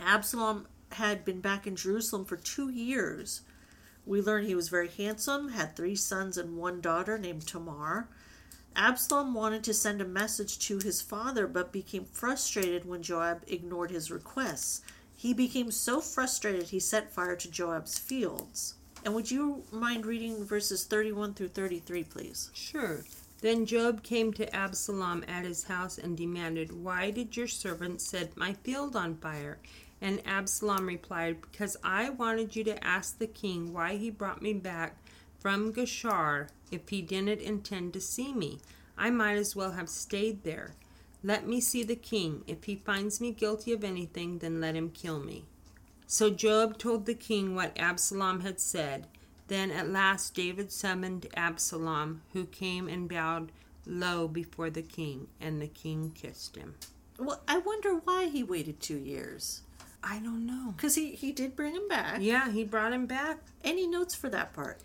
Absalom 0.00 0.66
had 0.92 1.24
been 1.24 1.40
back 1.40 1.66
in 1.66 1.76
Jerusalem 1.76 2.24
for 2.24 2.36
2 2.36 2.70
years. 2.70 3.42
We 4.06 4.22
learn 4.22 4.46
he 4.46 4.54
was 4.54 4.70
very 4.70 4.88
handsome, 4.88 5.50
had 5.50 5.76
3 5.76 5.94
sons 5.94 6.38
and 6.38 6.56
one 6.56 6.80
daughter 6.80 7.18
named 7.18 7.46
Tamar. 7.46 8.08
Absalom 8.76 9.34
wanted 9.34 9.64
to 9.64 9.74
send 9.74 10.00
a 10.00 10.06
message 10.06 10.58
to 10.60 10.78
his 10.78 11.02
father 11.02 11.46
but 11.46 11.72
became 11.72 12.04
frustrated 12.04 12.84
when 12.84 13.02
Joab 13.02 13.42
ignored 13.46 13.90
his 13.90 14.10
requests. 14.10 14.82
He 15.16 15.34
became 15.34 15.70
so 15.70 16.00
frustrated 16.00 16.68
he 16.68 16.80
set 16.80 17.12
fire 17.12 17.36
to 17.36 17.50
Joab's 17.50 17.98
fields. 17.98 18.74
And 19.04 19.14
would 19.14 19.30
you 19.30 19.64
mind 19.72 20.06
reading 20.06 20.44
verses 20.44 20.84
31 20.84 21.34
through 21.34 21.48
33, 21.48 22.04
please? 22.04 22.50
Sure. 22.54 23.04
Then 23.40 23.64
Joab 23.64 24.02
came 24.02 24.32
to 24.34 24.54
Absalom 24.54 25.24
at 25.26 25.44
his 25.44 25.64
house 25.64 25.96
and 25.96 26.16
demanded, 26.16 26.72
Why 26.72 27.10
did 27.10 27.36
your 27.36 27.48
servant 27.48 28.00
set 28.00 28.36
my 28.36 28.52
field 28.52 28.94
on 28.94 29.16
fire? 29.16 29.58
And 30.02 30.22
Absalom 30.26 30.86
replied, 30.86 31.40
Because 31.40 31.76
I 31.82 32.10
wanted 32.10 32.54
you 32.54 32.64
to 32.64 32.84
ask 32.84 33.18
the 33.18 33.26
king 33.26 33.72
why 33.72 33.96
he 33.96 34.10
brought 34.10 34.42
me 34.42 34.52
back 34.52 34.96
from 35.38 35.72
Geshur 35.72 36.48
if 36.70 36.88
he 36.88 37.02
didn't 37.02 37.40
intend 37.40 37.92
to 37.94 38.00
see 38.00 38.32
me. 38.32 38.60
I 38.96 39.10
might 39.10 39.36
as 39.36 39.56
well 39.56 39.72
have 39.72 39.88
stayed 39.88 40.44
there. 40.44 40.74
Let 41.22 41.46
me 41.46 41.60
see 41.60 41.82
the 41.82 41.96
king. 41.96 42.44
If 42.46 42.64
he 42.64 42.76
finds 42.76 43.20
me 43.20 43.32
guilty 43.32 43.72
of 43.72 43.84
anything, 43.84 44.38
then 44.38 44.60
let 44.60 44.74
him 44.74 44.90
kill 44.90 45.20
me. 45.20 45.44
So 46.06 46.30
Joab 46.30 46.78
told 46.78 47.06
the 47.06 47.14
king 47.14 47.54
what 47.54 47.78
Absalom 47.78 48.40
had 48.40 48.60
said. 48.60 49.06
Then 49.48 49.70
at 49.70 49.90
last 49.90 50.34
David 50.34 50.72
summoned 50.72 51.26
Absalom, 51.34 52.22
who 52.32 52.46
came 52.46 52.88
and 52.88 53.08
bowed 53.08 53.52
low 53.86 54.28
before 54.28 54.70
the 54.70 54.82
king, 54.82 55.28
and 55.40 55.60
the 55.60 55.68
king 55.68 56.12
kissed 56.14 56.56
him. 56.56 56.74
Well, 57.18 57.42
I 57.46 57.58
wonder 57.58 57.94
why 58.04 58.28
he 58.28 58.42
waited 58.42 58.80
two 58.80 58.98
years. 58.98 59.62
I 60.02 60.18
don't 60.20 60.46
know. 60.46 60.72
Because 60.76 60.94
he, 60.94 61.12
he 61.12 61.32
did 61.32 61.54
bring 61.54 61.74
him 61.74 61.86
back. 61.88 62.18
Yeah, 62.20 62.50
he 62.50 62.64
brought 62.64 62.92
him 62.92 63.06
back. 63.06 63.38
Any 63.62 63.86
notes 63.86 64.14
for 64.14 64.30
that 64.30 64.54
part? 64.54 64.80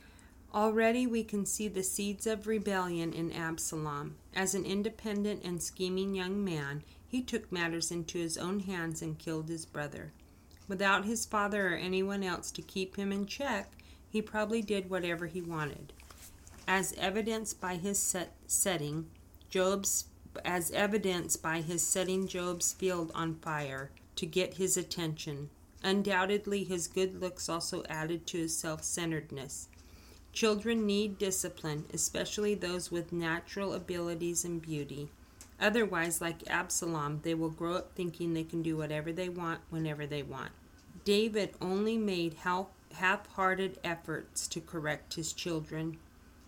Already 0.55 1.05
we 1.05 1.25
can 1.25 1.45
see 1.45 1.67
the 1.67 1.83
seeds 1.83 2.25
of 2.25 2.47
rebellion 2.47 3.11
in 3.11 3.33
Absalom. 3.33 4.15
As 4.33 4.55
an 4.55 4.63
independent 4.63 5.43
and 5.43 5.61
scheming 5.61 6.15
young 6.15 6.45
man, 6.45 6.81
he 7.05 7.21
took 7.21 7.51
matters 7.51 7.91
into 7.91 8.19
his 8.19 8.37
own 8.37 8.61
hands 8.61 9.01
and 9.01 9.19
killed 9.19 9.49
his 9.49 9.65
brother. 9.65 10.13
Without 10.69 11.03
his 11.03 11.25
father 11.25 11.73
or 11.73 11.75
anyone 11.75 12.23
else 12.23 12.51
to 12.51 12.61
keep 12.61 12.95
him 12.95 13.11
in 13.11 13.25
check, 13.25 13.69
he 14.09 14.21
probably 14.21 14.61
did 14.61 14.89
whatever 14.89 15.27
he 15.27 15.41
wanted. 15.41 15.91
As 16.65 16.93
evidenced 16.97 17.59
by 17.59 17.75
his 17.75 17.99
set, 17.99 18.33
setting 18.47 19.07
Joab's 19.49 20.05
as 20.45 20.71
evidenced 20.71 21.41
by 21.41 21.59
his 21.59 21.85
setting 21.85 22.29
Joab's 22.29 22.71
field 22.71 23.11
on 23.13 23.35
fire 23.35 23.91
to 24.15 24.25
get 24.25 24.53
his 24.53 24.77
attention. 24.77 25.49
Undoubtedly 25.83 26.63
his 26.63 26.87
good 26.87 27.19
looks 27.21 27.49
also 27.49 27.83
added 27.89 28.25
to 28.27 28.37
his 28.37 28.57
self-centeredness. 28.57 29.67
Children 30.35 30.85
need 30.85 31.17
discipline, 31.17 31.85
especially 31.93 32.55
those 32.55 32.91
with 32.91 33.13
natural 33.13 33.73
abilities 33.73 34.43
and 34.43 34.61
beauty. 34.61 35.09
Otherwise, 35.61 36.19
like 36.19 36.47
Absalom, 36.49 37.21
they 37.23 37.33
will 37.33 37.49
grow 37.49 37.75
up 37.75 37.95
thinking 37.95 38.33
they 38.33 38.43
can 38.43 38.61
do 38.61 38.75
whatever 38.75 39.13
they 39.13 39.29
want 39.29 39.61
whenever 39.69 40.05
they 40.05 40.21
want. 40.21 40.51
David 41.05 41.53
only 41.61 41.97
made 41.97 42.35
half 42.43 43.27
hearted 43.29 43.79
efforts 43.81 44.45
to 44.49 44.59
correct 44.59 45.13
his 45.13 45.31
children. 45.31 45.97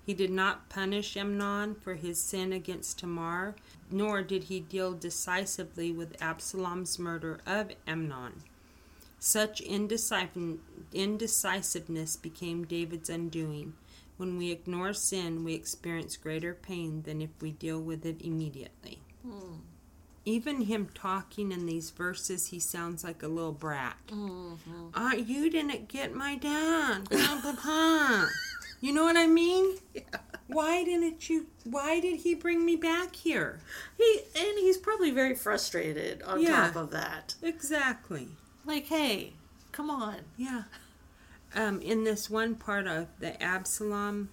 He 0.05 0.13
did 0.13 0.31
not 0.31 0.67
punish 0.67 1.15
Amnon 1.15 1.75
for 1.75 1.95
his 1.95 2.21
sin 2.21 2.51
against 2.51 2.99
Tamar, 2.99 3.55
nor 3.89 4.21
did 4.21 4.43
he 4.45 4.59
deal 4.59 4.91
decisively 4.91 5.93
with 5.93 6.21
Absalom's 6.21 6.99
murder 6.99 7.39
of 7.45 7.71
Amnon. 7.87 8.43
Such 9.19 9.61
indecisiveness 9.61 12.15
became 12.15 12.65
David's 12.65 13.09
undoing. 13.09 13.73
When 14.17 14.37
we 14.37 14.51
ignore 14.51 14.93
sin, 14.93 15.43
we 15.43 15.53
experience 15.53 16.17
greater 16.17 16.53
pain 16.53 17.03
than 17.03 17.21
if 17.21 17.29
we 17.39 17.51
deal 17.51 17.79
with 17.79 18.05
it 18.05 18.21
immediately. 18.21 18.99
Hmm. 19.23 19.57
Even 20.25 20.61
him 20.61 20.89
talking 20.93 21.51
in 21.51 21.65
these 21.65 21.91
verses, 21.91 22.47
he 22.47 22.59
sounds 22.59 23.03
like 23.03 23.23
a 23.23 23.27
little 23.27 23.53
brat. 23.53 23.95
Mm-hmm. 24.07 24.87
Uh, 24.93 25.15
you 25.15 25.49
didn't 25.49 25.87
get 25.87 26.13
my 26.13 26.35
dad. 26.35 27.07
you 28.81 28.91
know 28.91 29.05
what 29.05 29.15
I 29.15 29.27
mean? 29.27 29.77
Yeah. 29.93 30.01
Why 30.47 30.83
didn't 30.83 31.29
you? 31.29 31.47
Why 31.63 31.99
did 31.99 32.21
he 32.21 32.33
bring 32.33 32.65
me 32.65 32.75
back 32.75 33.15
here? 33.15 33.59
He 33.97 34.21
and 34.35 34.57
he's 34.57 34.77
probably 34.77 35.11
very 35.11 35.35
frustrated 35.35 36.21
on 36.23 36.41
yeah, 36.41 36.67
top 36.67 36.75
of 36.75 36.91
that. 36.91 37.35
Exactly. 37.41 38.29
Like, 38.67 38.85
hey, 38.87 39.33
come 39.71 39.89
on. 39.89 40.17
Yeah 40.37 40.63
um, 41.55 41.81
in 41.81 42.03
this 42.03 42.29
one 42.29 42.55
part 42.55 42.87
of 42.87 43.07
the 43.19 43.41
Absalom 43.41 44.29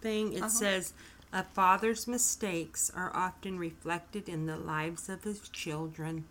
thing, 0.00 0.32
it 0.34 0.40
uh-huh. 0.40 0.48
says, 0.48 0.92
A 1.32 1.42
father's 1.42 2.06
mistakes 2.06 2.90
are 2.94 3.14
often 3.14 3.58
reflected 3.58 4.28
in 4.28 4.46
the 4.46 4.56
lives 4.56 5.08
of 5.08 5.24
his 5.24 5.48
children. 5.48 6.24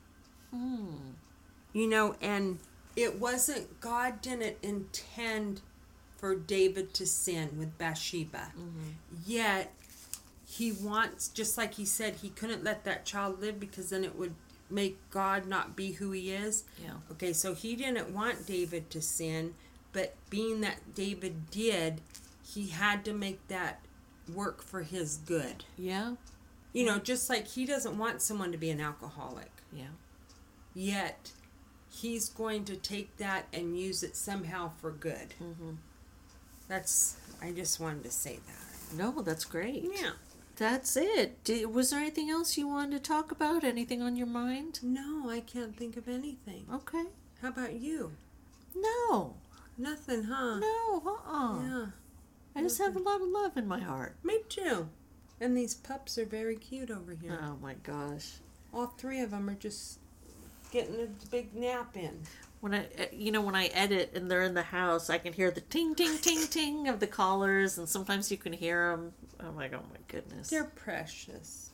Hmm. 0.51 1.11
You 1.73 1.87
know, 1.87 2.15
and 2.21 2.59
it 2.95 3.19
wasn't, 3.19 3.79
God 3.79 4.21
didn't 4.21 4.57
intend 4.61 5.61
for 6.17 6.35
David 6.35 6.93
to 6.95 7.05
sin 7.05 7.57
with 7.57 7.77
Bathsheba. 7.77 8.51
Mm-hmm. 8.57 8.89
Yet, 9.25 9.73
he 10.45 10.73
wants, 10.73 11.29
just 11.29 11.57
like 11.57 11.75
he 11.75 11.85
said, 11.85 12.17
he 12.17 12.29
couldn't 12.29 12.63
let 12.63 12.83
that 12.83 13.05
child 13.05 13.39
live 13.39 13.59
because 13.59 13.89
then 13.89 14.03
it 14.03 14.17
would 14.17 14.35
make 14.71 14.97
God 15.09 15.45
not 15.45 15.75
be 15.75 15.93
who 15.93 16.11
he 16.11 16.31
is. 16.31 16.63
Yeah. 16.81 16.93
Okay, 17.11 17.33
so 17.33 17.53
he 17.53 17.75
didn't 17.75 18.13
want 18.13 18.47
David 18.47 18.89
to 18.91 19.01
sin, 19.01 19.53
but 19.93 20.15
being 20.29 20.61
that 20.61 20.95
David 20.95 21.49
did, 21.51 22.01
he 22.45 22.67
had 22.67 23.03
to 23.05 23.13
make 23.13 23.47
that 23.47 23.81
work 24.33 24.61
for 24.61 24.83
his 24.83 25.17
good. 25.17 25.65
Yeah. 25.77 26.15
You 26.73 26.85
know, 26.85 26.99
just 26.99 27.29
like 27.29 27.47
he 27.47 27.65
doesn't 27.65 27.97
want 27.97 28.21
someone 28.21 28.51
to 28.51 28.57
be 28.57 28.69
an 28.69 28.79
alcoholic. 28.79 29.51
Yeah. 29.73 29.93
Yet, 30.73 31.31
he's 31.89 32.29
going 32.29 32.63
to 32.65 32.75
take 32.77 33.17
that 33.17 33.47
and 33.51 33.77
use 33.77 34.03
it 34.03 34.15
somehow 34.15 34.71
for 34.79 34.91
good. 34.91 35.33
Mm-hmm. 35.43 35.71
That's, 36.69 37.17
I 37.41 37.51
just 37.51 37.79
wanted 37.79 38.03
to 38.05 38.11
say 38.11 38.39
that. 38.47 38.97
No, 38.97 39.21
that's 39.21 39.43
great. 39.43 39.83
Yeah. 39.83 40.11
That's 40.61 40.95
it. 40.95 41.43
Did, 41.43 41.73
was 41.73 41.89
there 41.89 42.01
anything 42.01 42.29
else 42.29 42.55
you 42.55 42.67
wanted 42.67 42.91
to 42.91 42.99
talk 43.09 43.31
about? 43.31 43.63
Anything 43.63 44.03
on 44.03 44.15
your 44.15 44.27
mind? 44.27 44.79
No, 44.83 45.27
I 45.27 45.39
can't 45.39 45.75
think 45.75 45.97
of 45.97 46.07
anything. 46.07 46.67
Okay. 46.71 47.05
How 47.41 47.47
about 47.47 47.73
you? 47.73 48.11
No. 48.75 49.33
Nothing, 49.75 50.25
huh? 50.25 50.59
No, 50.59 51.01
uh-uh. 51.03 51.63
Yeah. 51.63 51.85
I 52.55 52.61
just 52.61 52.77
have 52.77 52.95
a 52.95 52.99
lot 52.99 53.21
of 53.21 53.29
love 53.29 53.57
in 53.57 53.67
my 53.67 53.79
heart. 53.79 54.17
Me 54.23 54.41
too. 54.49 54.87
And 55.39 55.57
these 55.57 55.73
pups 55.73 56.19
are 56.19 56.25
very 56.25 56.57
cute 56.57 56.91
over 56.91 57.15
here. 57.19 57.39
Oh 57.41 57.57
my 57.59 57.73
gosh. 57.81 58.33
All 58.71 58.85
three 58.85 59.21
of 59.21 59.31
them 59.31 59.49
are 59.49 59.55
just 59.55 59.97
getting 60.71 61.01
a 61.01 61.07
big 61.31 61.55
nap 61.55 61.97
in. 61.97 62.21
When 62.61 62.73
I, 62.73 62.85
eh, 62.97 63.07
you 63.11 63.31
know, 63.31 63.41
when 63.41 63.55
I 63.55 63.65
edit 63.67 64.11
and 64.15 64.29
they're 64.29 64.43
in 64.43 64.53
the 64.53 64.61
house, 64.61 65.09
I 65.09 65.17
can 65.17 65.33
hear 65.33 65.51
the 65.51 65.61
ting, 65.61 65.95
ting, 65.95 66.17
ting, 66.19 66.47
ting 66.47 66.87
of 66.87 66.99
the 66.99 67.07
collars, 67.07 67.77
and 67.77 67.89
sometimes 67.89 68.31
you 68.31 68.37
can 68.37 68.53
hear 68.53 68.91
them. 68.91 69.13
I'm 69.39 69.55
like, 69.55 69.73
oh 69.73 69.83
my 69.91 69.99
goodness. 70.07 70.49
They're 70.49 70.63
precious. 70.63 71.71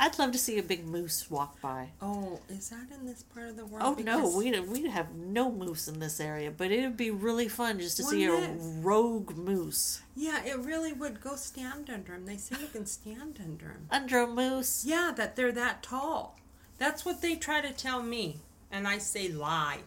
I'd 0.00 0.16
love 0.18 0.30
to 0.30 0.38
see 0.38 0.58
a 0.58 0.62
big 0.62 0.86
moose 0.86 1.28
walk 1.28 1.60
by. 1.60 1.88
Oh, 2.00 2.38
is 2.48 2.68
that 2.68 2.86
in 2.94 3.04
this 3.04 3.24
part 3.24 3.48
of 3.48 3.56
the 3.56 3.66
world? 3.66 3.82
Oh 3.84 3.96
because... 3.96 4.34
no, 4.34 4.38
we 4.38 4.60
we 4.60 4.88
have 4.88 5.12
no 5.14 5.50
moose 5.50 5.88
in 5.88 5.98
this 5.98 6.20
area, 6.20 6.52
but 6.52 6.70
it 6.70 6.82
would 6.82 6.96
be 6.96 7.10
really 7.10 7.48
fun 7.48 7.80
just 7.80 7.96
to 7.96 8.04
see 8.04 8.24
a 8.24 8.54
rogue 8.80 9.36
moose. 9.36 10.02
Yeah, 10.14 10.44
it 10.44 10.58
really 10.60 10.92
would. 10.92 11.20
Go 11.20 11.34
stand 11.34 11.90
under 11.90 12.12
them. 12.12 12.26
They 12.26 12.36
say 12.36 12.56
you 12.60 12.68
can 12.68 12.86
stand 12.86 13.40
under 13.42 13.66
them. 13.66 13.88
Under 13.90 14.20
a 14.20 14.26
moose? 14.28 14.84
Yeah, 14.86 15.12
that 15.16 15.34
they're 15.34 15.52
that 15.52 15.82
tall. 15.82 16.38
That's 16.78 17.04
what 17.04 17.20
they 17.20 17.34
try 17.34 17.60
to 17.60 17.72
tell 17.72 18.00
me, 18.00 18.38
and 18.70 18.86
I 18.86 18.98
say 18.98 19.28
lie. 19.28 19.80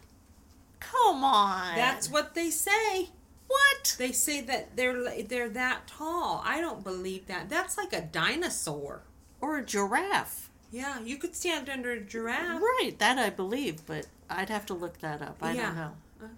Come 0.90 1.24
on. 1.24 1.76
That's 1.76 2.10
what 2.10 2.34
they 2.34 2.50
say. 2.50 3.08
What? 3.46 3.96
They 3.98 4.12
say 4.12 4.40
that 4.42 4.76
they're 4.76 5.22
they're 5.22 5.48
that 5.50 5.86
tall. 5.86 6.42
I 6.44 6.60
don't 6.60 6.82
believe 6.82 7.26
that. 7.26 7.48
That's 7.48 7.76
like 7.76 7.92
a 7.92 8.00
dinosaur. 8.00 9.02
Or 9.40 9.58
a 9.58 9.64
giraffe. 9.64 10.48
Yeah, 10.70 11.00
you 11.00 11.18
could 11.18 11.34
stand 11.36 11.68
under 11.68 11.90
a 11.92 12.00
giraffe. 12.00 12.60
Right, 12.62 12.92
that 12.98 13.18
I 13.18 13.28
believe, 13.30 13.84
but 13.86 14.06
I'd 14.30 14.48
have 14.48 14.64
to 14.66 14.74
look 14.74 14.98
that 15.00 15.20
up. 15.20 15.36
I 15.42 15.52
Yeah. 15.52 15.66
don't 15.66 15.76
know. 15.76 15.92
Okay. 16.22 16.32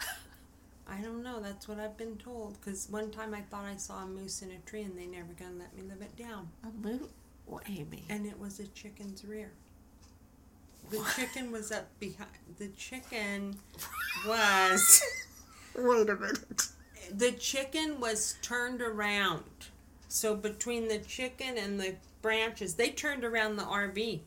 uh-huh. 0.00 0.14
I 0.88 1.00
don't 1.02 1.22
know. 1.22 1.40
That's 1.40 1.68
what 1.68 1.78
I've 1.78 1.96
been 1.98 2.16
told. 2.16 2.58
Because 2.60 2.88
one 2.88 3.10
time 3.10 3.34
I 3.34 3.42
thought 3.42 3.64
I 3.66 3.76
saw 3.76 4.02
a 4.02 4.06
moose 4.06 4.40
in 4.42 4.50
a 4.50 4.58
tree, 4.68 4.82
and 4.82 4.96
they 4.98 5.06
never 5.06 5.32
gonna 5.38 5.56
let 5.58 5.74
me 5.76 5.82
live 5.82 6.00
it 6.00 6.16
down. 6.16 6.48
A 6.64 6.68
moo? 6.86 7.00
Well, 7.46 7.60
Amy. 7.68 8.04
And 8.08 8.24
it 8.26 8.38
was 8.38 8.60
a 8.60 8.66
chicken's 8.68 9.24
rear. 9.24 9.50
The 10.92 11.02
chicken 11.16 11.50
was 11.50 11.72
up 11.72 11.88
behind. 11.98 12.28
The 12.58 12.68
chicken 12.68 13.56
was. 14.26 15.02
Wait 15.74 16.08
a 16.10 16.16
minute. 16.16 16.68
the 17.10 17.32
chicken 17.32 17.98
was 17.98 18.36
turned 18.42 18.82
around. 18.82 19.42
So 20.08 20.36
between 20.36 20.88
the 20.88 20.98
chicken 20.98 21.56
and 21.56 21.80
the 21.80 21.96
branches, 22.20 22.74
they 22.74 22.90
turned 22.90 23.24
around 23.24 23.56
the 23.56 23.62
RV 23.64 24.20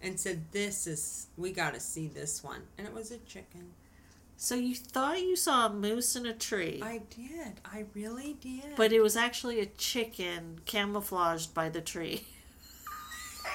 and 0.00 0.18
said, 0.18 0.50
"This 0.52 0.86
is 0.86 1.26
we 1.36 1.52
got 1.52 1.74
to 1.74 1.80
see 1.80 2.08
this 2.08 2.42
one." 2.42 2.62
And 2.78 2.86
it 2.86 2.94
was 2.94 3.10
a 3.10 3.18
chicken. 3.18 3.72
So 4.38 4.54
you 4.54 4.74
thought 4.74 5.20
you 5.20 5.36
saw 5.36 5.66
a 5.66 5.70
moose 5.70 6.16
in 6.16 6.24
a 6.24 6.32
tree, 6.32 6.80
I 6.82 7.02
did. 7.10 7.60
I 7.62 7.84
really 7.92 8.38
did. 8.40 8.74
but 8.74 8.90
it 8.90 9.02
was 9.02 9.14
actually 9.14 9.60
a 9.60 9.66
chicken 9.66 10.60
camouflaged 10.64 11.52
by 11.52 11.68
the 11.68 11.82
tree. 11.82 12.24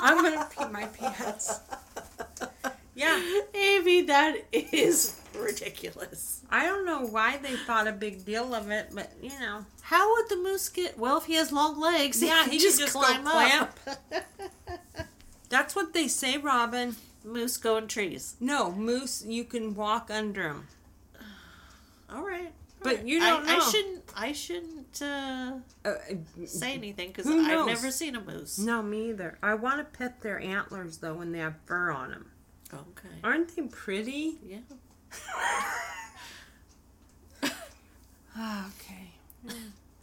I'm 0.02 0.24
gonna 0.24 0.48
pee 0.58 0.66
my 0.72 0.86
pants. 0.86 1.60
Yeah, 2.96 3.22
Amy, 3.54 4.02
that 4.04 4.36
is 4.52 5.16
ridiculous. 5.38 6.42
I 6.50 6.66
don't 6.66 6.86
know 6.86 7.02
why 7.06 7.38
they 7.38 7.56
thought 7.56 7.88
a 7.88 7.92
big 7.94 8.26
deal 8.26 8.54
of 8.54 8.70
it, 8.72 8.90
but 8.94 9.12
you 9.22 9.30
know, 9.40 9.66
How 9.82 10.12
would 10.16 10.28
the 10.30 10.36
moose 10.38 10.68
get? 10.70 10.98
Well, 10.98 11.18
if 11.18 11.26
he 11.26 11.36
has 11.36 11.52
long 11.52 11.80
legs, 11.80 12.22
yeah, 12.22 12.44
he, 12.50 12.52
he 12.58 12.60
can 12.60 12.72
could 12.72 12.80
just 12.80 12.94
climb 12.94 13.26
up. 13.28 13.80
clamp. 13.80 13.80
That's 15.50 15.76
what 15.76 15.94
they 15.94 16.08
say, 16.08 16.38
Robin. 16.38 16.96
moose 17.24 17.58
go 17.58 17.78
in 17.78 17.88
trees. 17.88 18.36
No, 18.40 18.72
moose, 18.72 19.24
you 19.26 19.44
can 19.46 19.76
walk 19.76 20.10
under 20.12 20.44
them. 20.44 20.68
All 22.14 22.24
right. 22.26 22.52
But 22.82 23.00
All 23.00 23.06
you 23.06 23.22
I- 23.22 23.30
don't 23.30 23.48
I, 23.50 23.58
know. 23.58 23.70
shouldn't. 23.70 24.04
I 24.16 24.32
shouldn't 24.34 24.79
uh, 25.02 25.60
Uh, 25.86 25.94
say 26.46 26.74
anything 26.74 27.10
because 27.10 27.28
I've 27.28 27.66
never 27.66 27.92
seen 27.92 28.16
a 28.16 28.22
moose. 28.22 28.58
no, 28.60 28.82
me 28.82 29.10
either. 29.10 29.38
I 29.42 29.54
want 29.56 29.80
to 29.80 29.98
pet 29.98 30.22
their 30.22 30.40
antlers 30.40 30.98
though 30.98 31.14
when 31.16 31.32
they 31.32 31.40
have 31.40 31.56
fur 31.66 31.92
on 31.92 32.12
them. 32.12 32.32
Okay. 32.74 33.16
Aren't 33.24 33.56
they 33.56 33.64
pretty? 33.64 34.38
Yeah. 34.46 34.60
okay. 38.38 39.12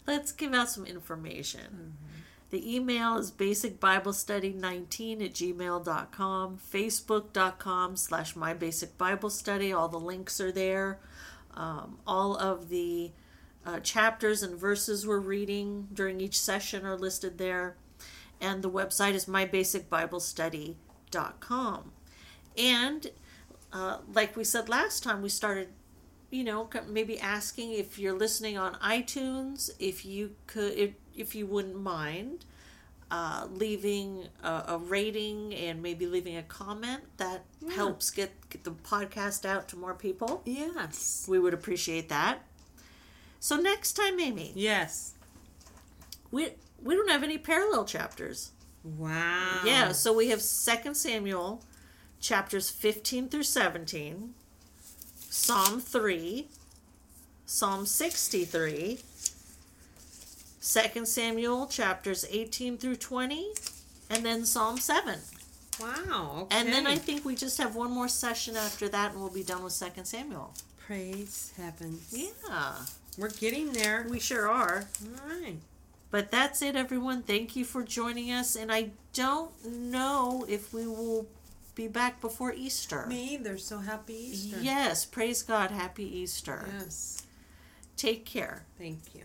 Let's 0.06 0.32
give 0.32 0.52
out 0.54 0.68
some 0.70 0.86
information. 0.86 1.96
The 2.50 2.74
email 2.76 3.16
is 3.18 3.32
basicbiblestudy19 3.32 5.24
at 5.24 5.32
gmail.com, 5.34 6.58
facebook.com 6.72 7.96
slash 7.96 8.34
mybasicbiblestudy. 8.34 9.76
All 9.76 9.88
the 9.88 9.98
links 9.98 10.40
are 10.40 10.52
there. 10.52 10.98
Um, 11.54 11.98
all 12.06 12.36
of 12.36 12.68
the 12.68 13.10
uh, 13.66 13.80
chapters 13.80 14.42
and 14.42 14.56
verses 14.58 15.06
we're 15.06 15.18
reading 15.18 15.88
during 15.92 16.20
each 16.20 16.38
session 16.38 16.84
are 16.86 16.96
listed 16.96 17.36
there. 17.38 17.76
And 18.40 18.62
the 18.62 18.70
website 18.70 19.14
is 19.14 19.26
mybasicbiblestudy.com. 19.26 21.92
And 22.56 23.10
uh, 23.72 23.98
like 24.12 24.36
we 24.36 24.44
said 24.44 24.68
last 24.68 25.02
time, 25.02 25.22
we 25.22 25.28
started 25.28 25.68
you 26.30 26.42
know 26.42 26.68
maybe 26.88 27.20
asking 27.20 27.72
if 27.72 28.00
you're 28.00 28.18
listening 28.18 28.58
on 28.58 28.74
itunes 28.76 29.70
if 29.78 30.04
you 30.04 30.32
could 30.48 30.72
if, 30.72 30.90
if 31.16 31.36
you 31.36 31.46
wouldn't 31.46 31.80
mind 31.80 32.44
uh, 33.12 33.46
leaving 33.52 34.26
a, 34.42 34.64
a 34.68 34.78
rating 34.78 35.54
and 35.54 35.80
maybe 35.80 36.04
leaving 36.04 36.36
a 36.36 36.42
comment 36.42 37.00
that 37.18 37.44
helps 37.76 38.10
get, 38.10 38.32
get 38.50 38.64
the 38.64 38.72
podcast 38.72 39.44
out 39.46 39.68
to 39.68 39.76
more 39.76 39.94
people 39.94 40.42
Yes. 40.44 41.26
we 41.28 41.38
would 41.38 41.54
appreciate 41.54 42.08
that 42.08 42.40
so 43.40 43.56
next 43.56 43.92
time 43.94 44.18
amy 44.20 44.52
Yes. 44.54 45.14
we 46.30 46.50
we 46.82 46.94
don't 46.94 47.10
have 47.10 47.22
any 47.22 47.38
parallel 47.38 47.84
chapters 47.84 48.50
Wow. 48.84 49.62
yeah 49.64 49.92
so 49.92 50.12
we 50.12 50.28
have 50.28 50.40
second 50.42 50.94
samuel 50.96 51.62
chapters 52.20 52.70
15 52.70 53.28
through 53.28 53.42
17 53.42 54.34
psalm 55.28 55.80
3 55.80 56.48
psalm 57.44 57.86
63 57.86 58.98
second 60.60 61.06
samuel 61.06 61.66
chapters 61.66 62.24
18 62.30 62.78
through 62.78 62.96
20 62.96 63.52
and 64.10 64.24
then 64.24 64.44
psalm 64.44 64.78
7 64.78 65.18
Wow. 65.80 66.42
Okay. 66.42 66.56
and 66.58 66.68
then 66.72 66.86
i 66.86 66.96
think 66.96 67.24
we 67.24 67.34
just 67.34 67.58
have 67.58 67.74
one 67.76 67.90
more 67.90 68.08
session 68.08 68.56
after 68.56 68.88
that 68.88 69.12
and 69.12 69.20
we'll 69.20 69.30
be 69.30 69.42
done 69.42 69.62
with 69.62 69.72
second 69.74 70.06
samuel 70.06 70.54
praise 70.86 71.52
heavens. 71.56 72.12
yeah 72.12 72.74
We're 73.18 73.30
getting 73.30 73.72
there. 73.72 74.06
we 74.08 74.20
sure 74.20 74.48
are 74.48 74.84
All 75.02 75.40
right. 75.40 75.56
But 76.10 76.30
that's 76.30 76.62
it, 76.62 76.76
everyone. 76.76 77.22
Thank 77.22 77.56
you 77.56 77.64
for 77.64 77.82
joining 77.82 78.30
us. 78.30 78.54
And 78.54 78.70
I 78.72 78.90
don't 79.12 79.50
know 79.66 80.46
if 80.48 80.72
we 80.72 80.86
will 80.86 81.26
be 81.74 81.88
back 81.88 82.20
before 82.20 82.52
Easter. 82.52 83.04
Me 83.06 83.34
either. 83.34 83.58
So 83.58 83.78
happy 83.78 84.14
Easter. 84.14 84.58
Yes, 84.60 85.04
praise 85.04 85.42
God. 85.42 85.72
Happy 85.72 86.04
Easter. 86.04 86.66
Yes. 86.78 87.22
Take 87.96 88.24
care. 88.24 88.64
Thank 88.78 89.00
you. 89.14 89.24